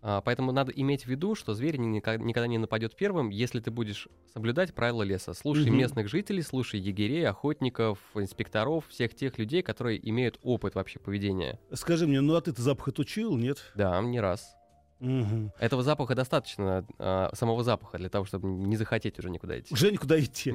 А, 0.03 0.20
поэтому 0.22 0.53
надо 0.53 0.72
иметь 0.72 1.05
в 1.05 1.07
виду, 1.09 1.34
что 1.34 1.55
зверь 1.55 1.76
никогда 1.76 2.46
не 2.46 2.59
нападет 2.59 2.96
первым, 2.96 3.28
если 3.28 3.61
ты 3.61 3.70
будешь 3.70 4.09
соблюдать 4.32 4.74
правила 4.74 5.03
леса. 5.03 5.34
Слушай 5.34 5.68
угу. 5.68 5.76
местных 5.76 6.09
жителей, 6.09 6.42
слушай 6.42 6.80
егерей, 6.80 7.26
охотников, 7.28 7.98
инспекторов, 8.14 8.86
всех 8.88 9.14
тех 9.14 9.38
людей, 9.38 9.62
которые 9.62 10.09
имеют 10.09 10.38
опыт 10.42 10.74
вообще 10.74 10.98
поведения. 10.98 11.59
Скажи 11.72 12.07
мне, 12.07 12.20
ну 12.20 12.34
а 12.34 12.40
ты-то 12.40 12.62
запах 12.62 12.88
отучил, 12.88 13.36
нет? 13.36 13.59
Да, 13.74 14.01
не 14.01 14.20
раз. 14.20 14.57
Угу. 15.01 15.53
Этого 15.59 15.82
запаха 15.82 16.14
достаточно, 16.14 16.86
а, 16.98 17.30
самого 17.34 17.62
запаха, 17.64 17.98
для 17.98 18.09
того, 18.09 18.24
чтобы 18.24 18.48
не 18.48 18.76
захотеть 18.76 19.18
уже 19.18 19.30
никуда 19.30 19.59
идти. 19.59 19.72
Уже 19.72 19.90
никуда 19.92 20.20
идти. 20.20 20.55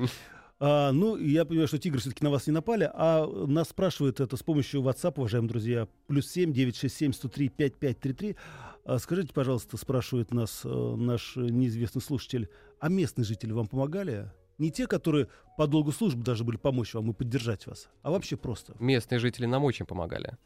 А, 0.60 0.92
ну, 0.92 1.18
я 1.18 1.46
понимаю, 1.46 1.68
что 1.68 1.78
тигры 1.78 2.00
все-таки 2.00 2.24
на 2.24 2.30
вас 2.30 2.48
не 2.48 2.54
напали, 2.54 2.90
а 2.94 3.28
нас 3.28 3.70
спрашивают 3.70 4.20
это 4.20 4.38
с 4.38 4.44
помощью 4.44 4.82
WhatsApp, 4.82 5.16
уважаемые 5.18 5.50
друзья, 5.50 5.88
плюс 6.08 6.30
7 6.32 6.54
967 6.54 7.12
103 7.12 7.50
5533. 7.50 8.36
А 8.86 9.00
скажите, 9.00 9.34
пожалуйста, 9.34 9.78
спрашивает 9.78 10.32
нас 10.32 10.62
э, 10.64 10.70
наш 10.70 11.36
неизвестный 11.36 12.04
слушатель, 12.04 12.50
а 12.80 12.88
местные 12.88 13.26
жители 13.26 13.52
вам 13.52 13.68
помогали? 13.68 14.32
Не 14.60 14.70
те, 14.70 14.86
которые 14.86 15.28
по 15.58 15.66
долгу 15.66 15.92
службы 15.92 16.24
даже 16.24 16.44
были 16.44 16.58
помочь 16.58 16.94
вам 16.94 17.10
и 17.10 17.14
поддержать 17.14 17.66
вас, 17.66 17.90
а 18.04 18.12
вообще 18.12 18.38
просто. 18.38 18.76
Местные 18.80 19.18
жители 19.18 19.48
нам 19.48 19.64
очень 19.64 19.88
помогали. 19.88 20.38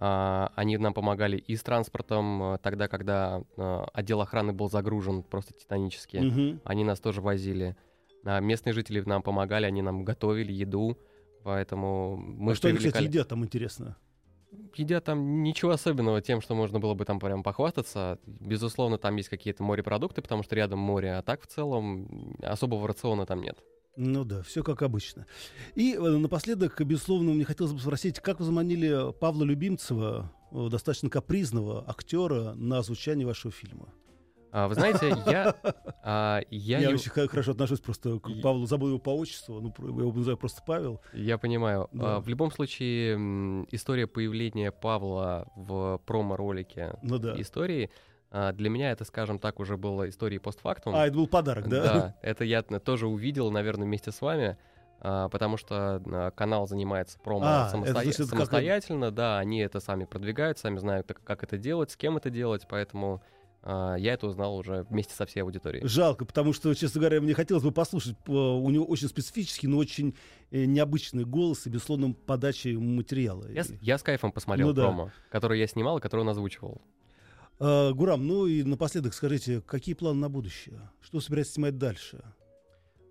А, 0.00 0.52
они 0.56 0.76
нам 0.76 0.92
помогали 0.92 1.36
и 1.36 1.54
с 1.54 1.62
транспортом 1.62 2.54
э, 2.54 2.58
тогда, 2.58 2.88
когда 2.88 3.44
э, 3.56 3.84
отдел 3.92 4.20
охраны 4.20 4.52
был 4.52 4.68
загружен 4.68 5.22
просто 5.22 5.54
титанически. 5.54 6.16
Угу. 6.16 6.60
Они 6.64 6.82
нас 6.82 6.98
тоже 6.98 7.20
возили. 7.20 7.76
А 8.24 8.40
местные 8.40 8.72
жители 8.72 9.00
нам 9.02 9.22
помогали, 9.22 9.66
они 9.66 9.82
нам 9.82 10.04
готовили 10.04 10.52
еду, 10.52 10.98
поэтому 11.44 12.16
мы 12.16 12.52
а 12.52 12.54
что 12.56 12.68
они, 12.68 12.78
кстати, 12.78 13.04
едят 13.04 13.28
там, 13.28 13.44
интересно? 13.44 13.96
Едят 14.74 15.04
там 15.04 15.42
ничего 15.42 15.70
особенного 15.72 16.20
тем, 16.20 16.40
что 16.40 16.54
можно 16.54 16.80
было 16.80 16.94
бы 16.94 17.04
там 17.04 17.20
прям 17.20 17.42
похвастаться. 17.42 18.18
Безусловно, 18.26 18.98
там 18.98 19.16
есть 19.16 19.28
какие-то 19.28 19.62
морепродукты, 19.62 20.22
потому 20.22 20.42
что 20.42 20.56
рядом 20.56 20.78
море, 20.78 21.14
а 21.14 21.22
так 21.22 21.42
в 21.42 21.46
целом 21.46 22.36
особого 22.42 22.88
рациона 22.88 23.26
там 23.26 23.40
нет. 23.42 23.58
Ну 23.96 24.24
да, 24.24 24.42
все 24.42 24.62
как 24.64 24.82
обычно. 24.82 25.26
И 25.76 25.94
э, 25.94 26.00
напоследок, 26.00 26.80
безусловно, 26.80 27.32
мне 27.32 27.44
хотелось 27.44 27.72
бы 27.72 27.78
спросить, 27.78 28.18
как 28.18 28.40
вы 28.40 28.44
заманили 28.44 29.12
Павла 29.20 29.44
Любимцева, 29.44 30.32
э, 30.50 30.68
достаточно 30.68 31.08
капризного 31.08 31.88
актера, 31.88 32.54
на 32.54 32.82
звучание 32.82 33.26
вашего 33.26 33.52
фильма? 33.52 33.92
А, 34.54 34.68
вы 34.68 34.74
знаете, 34.74 35.14
я... 35.26 35.54
А, 36.06 36.42
я 36.50 36.80
я 36.80 36.90
очень 36.90 37.10
хорошо 37.10 37.52
отношусь 37.52 37.80
просто 37.80 38.20
к 38.20 38.28
Павлу, 38.42 38.66
забыл 38.66 38.88
его 38.88 38.98
по 38.98 39.16
отчеству, 39.16 39.58
ну, 39.58 39.74
я 39.78 40.02
его 40.02 40.12
называю 40.12 40.36
просто 40.36 40.62
Павел. 40.64 41.00
Я 41.14 41.38
понимаю. 41.38 41.88
Да. 41.92 42.16
А, 42.16 42.20
в 42.20 42.28
любом 42.28 42.50
случае, 42.50 43.16
история 43.70 44.06
появления 44.06 44.70
Павла 44.70 45.48
в 45.56 45.98
промо-ролике 46.04 46.98
ну, 47.02 47.18
да. 47.18 47.40
истории 47.40 47.90
а, 48.30 48.52
для 48.52 48.68
меня 48.68 48.90
это, 48.90 49.04
скажем 49.04 49.38
так, 49.38 49.60
уже 49.60 49.78
было 49.78 50.10
историей 50.10 50.40
постфактум. 50.40 50.94
А, 50.94 51.06
это 51.06 51.16
был 51.16 51.26
подарок, 51.26 51.68
да? 51.68 51.82
Да, 51.82 52.16
это 52.22 52.44
я 52.44 52.60
тоже 52.62 53.06
увидел, 53.06 53.50
наверное, 53.50 53.86
вместе 53.86 54.12
с 54.12 54.20
вами. 54.20 54.58
потому 55.00 55.56
что 55.56 56.32
канал 56.36 56.68
занимается 56.68 57.18
промо 57.18 57.46
а, 57.46 57.68
самосто... 57.70 57.92
значит, 57.92 58.26
самостоятельно, 58.26 59.06
как... 59.06 59.14
да, 59.14 59.38
они 59.38 59.60
это 59.60 59.80
сами 59.80 60.04
продвигают, 60.04 60.58
сами 60.58 60.76
знают, 60.76 61.10
как 61.24 61.42
это 61.42 61.56
делать, 61.56 61.92
с 61.92 61.96
кем 61.96 62.18
это 62.18 62.28
делать, 62.28 62.66
поэтому 62.68 63.22
а, 63.22 63.34
я 63.66 64.12
это 64.12 64.26
узнал 64.26 64.56
уже 64.56 64.86
вместе 64.90 65.14
со 65.14 65.24
всей 65.26 65.40
аудиторией. 65.40 65.86
Жалко, 65.86 66.24
потому 66.24 66.52
что, 66.52 66.74
честно 66.74 67.00
говоря, 67.00 67.20
мне 67.20 67.34
хотелось 67.34 67.62
бы 67.62 67.72
послушать. 67.72 68.16
У 68.26 68.70
него 68.70 68.84
очень 68.84 69.08
специфический, 69.08 69.66
но 69.66 69.78
очень 69.78 70.14
э, 70.50 70.64
необычный 70.64 71.24
голос 71.24 71.66
и, 71.66 71.70
безусловно, 71.70 72.12
подачи 72.12 72.68
материала. 72.68 73.48
Я, 73.50 73.64
я 73.80 73.98
с 73.98 74.02
кайфом 74.02 74.32
посмотрел 74.32 74.68
ну, 74.68 74.74
промо, 74.74 75.04
да. 75.06 75.12
который 75.30 75.58
я 75.58 75.66
снимал 75.66 75.98
и 75.98 76.00
который 76.00 76.20
он 76.20 76.28
озвучивал. 76.28 76.82
А, 77.58 77.92
Гурам, 77.92 78.26
ну 78.26 78.46
и 78.46 78.62
напоследок 78.62 79.14
скажите, 79.14 79.60
какие 79.62 79.94
планы 79.94 80.20
на 80.20 80.28
будущее? 80.28 80.80
Что 81.00 81.20
собираетесь 81.20 81.52
снимать 81.52 81.78
дальше? 81.78 82.22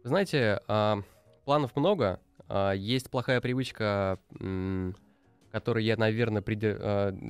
Знаете, 0.03 0.61
а, 0.67 0.99
планов 1.45 1.75
много. 1.75 2.19
А, 2.47 2.73
есть 2.73 3.09
плохая 3.09 3.41
привычка 3.41 4.19
которой 5.53 5.85
я, 5.85 5.95
наверное, 5.97 6.41
приде... 6.41 6.75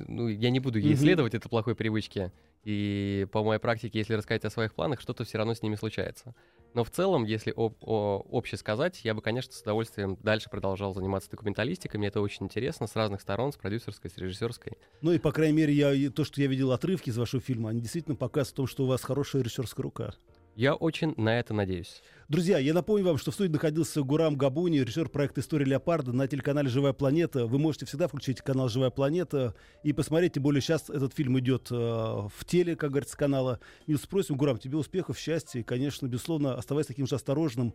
ну, 0.08 0.28
я 0.28 0.48
не 0.48 0.58
буду 0.58 0.78
ей 0.78 0.94
исследовать, 0.94 1.34
mm-hmm. 1.34 1.36
этой 1.36 1.48
плохой 1.50 1.74
привычки. 1.74 2.32
И 2.64 3.26
по 3.30 3.44
моей 3.44 3.60
практике, 3.60 3.98
если 3.98 4.14
рассказать 4.14 4.46
о 4.46 4.50
своих 4.50 4.72
планах, 4.72 5.02
что-то 5.02 5.24
все 5.24 5.36
равно 5.36 5.54
с 5.54 5.60
ними 5.60 5.74
случается. 5.74 6.34
Но 6.72 6.82
в 6.84 6.90
целом, 6.90 7.24
если 7.24 7.52
об, 7.54 7.76
о, 7.82 8.24
обще 8.32 8.56
сказать, 8.56 9.04
я 9.04 9.12
бы, 9.12 9.20
конечно, 9.20 9.52
с 9.52 9.60
удовольствием 9.60 10.16
дальше 10.22 10.48
продолжал 10.48 10.94
заниматься 10.94 11.30
документалистикой. 11.30 11.98
Мне 11.98 12.08
это 12.08 12.22
очень 12.22 12.46
интересно 12.46 12.86
с 12.86 12.96
разных 12.96 13.20
сторон, 13.20 13.52
с 13.52 13.56
продюсерской, 13.56 14.10
с 14.10 14.16
режиссерской. 14.16 14.72
Ну 15.02 15.12
и, 15.12 15.18
по 15.18 15.30
крайней 15.30 15.58
мере, 15.58 15.74
я, 15.74 16.10
то, 16.10 16.24
что 16.24 16.40
я 16.40 16.46
видел 16.46 16.72
отрывки 16.72 17.10
из 17.10 17.18
вашего 17.18 17.42
фильма, 17.42 17.68
они 17.68 17.82
действительно 17.82 18.16
показывают 18.16 18.56
том, 18.56 18.66
что 18.66 18.84
у 18.84 18.86
вас 18.86 19.02
хорошая 19.02 19.42
режиссерская 19.42 19.82
рука. 19.82 20.14
Я 20.56 20.74
очень 20.74 21.14
на 21.16 21.38
это 21.40 21.52
надеюсь. 21.52 22.02
Друзья, 22.28 22.58
я 22.58 22.72
напомню 22.74 23.04
вам, 23.04 23.18
что 23.18 23.32
в 23.32 23.34
студии 23.34 23.52
находился 23.52 24.02
Гурам 24.02 24.36
Габуни, 24.36 24.78
режиссер 24.78 25.08
проекта 25.08 25.40
«История 25.40 25.64
леопарда» 25.64 26.12
на 26.12 26.28
телеканале 26.28 26.68
«Живая 26.68 26.92
планета». 26.92 27.46
Вы 27.46 27.58
можете 27.58 27.86
всегда 27.86 28.06
включить 28.06 28.40
канал 28.40 28.68
«Живая 28.68 28.90
планета» 28.90 29.54
и 29.82 29.92
посмотреть, 29.92 30.34
тем 30.34 30.44
более 30.44 30.62
сейчас 30.62 30.88
этот 30.90 31.12
фильм 31.12 31.38
идет 31.40 31.68
э, 31.70 31.74
в 31.74 32.44
теле, 32.46 32.76
как 32.76 32.90
говорится, 32.90 33.16
канала. 33.16 33.58
Милс, 33.88 34.06
просим, 34.06 34.36
Гурам, 34.36 34.58
тебе 34.58 34.76
успехов, 34.76 35.18
счастья 35.18 35.58
и, 35.58 35.64
конечно, 35.64 36.06
безусловно, 36.06 36.54
оставайся 36.54 36.88
таким 36.88 37.06
же 37.08 37.16
осторожным 37.16 37.74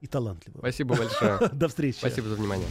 и 0.00 0.06
талантливым. 0.06 0.60
Спасибо 0.60 0.94
большое. 0.94 1.38
До 1.52 1.68
встречи. 1.68 1.96
Спасибо 1.96 2.28
за 2.28 2.36
внимание. 2.36 2.68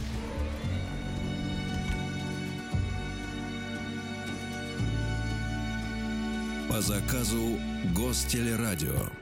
По 6.70 6.80
заказу 6.80 7.58
Гостелерадио. 7.94 9.21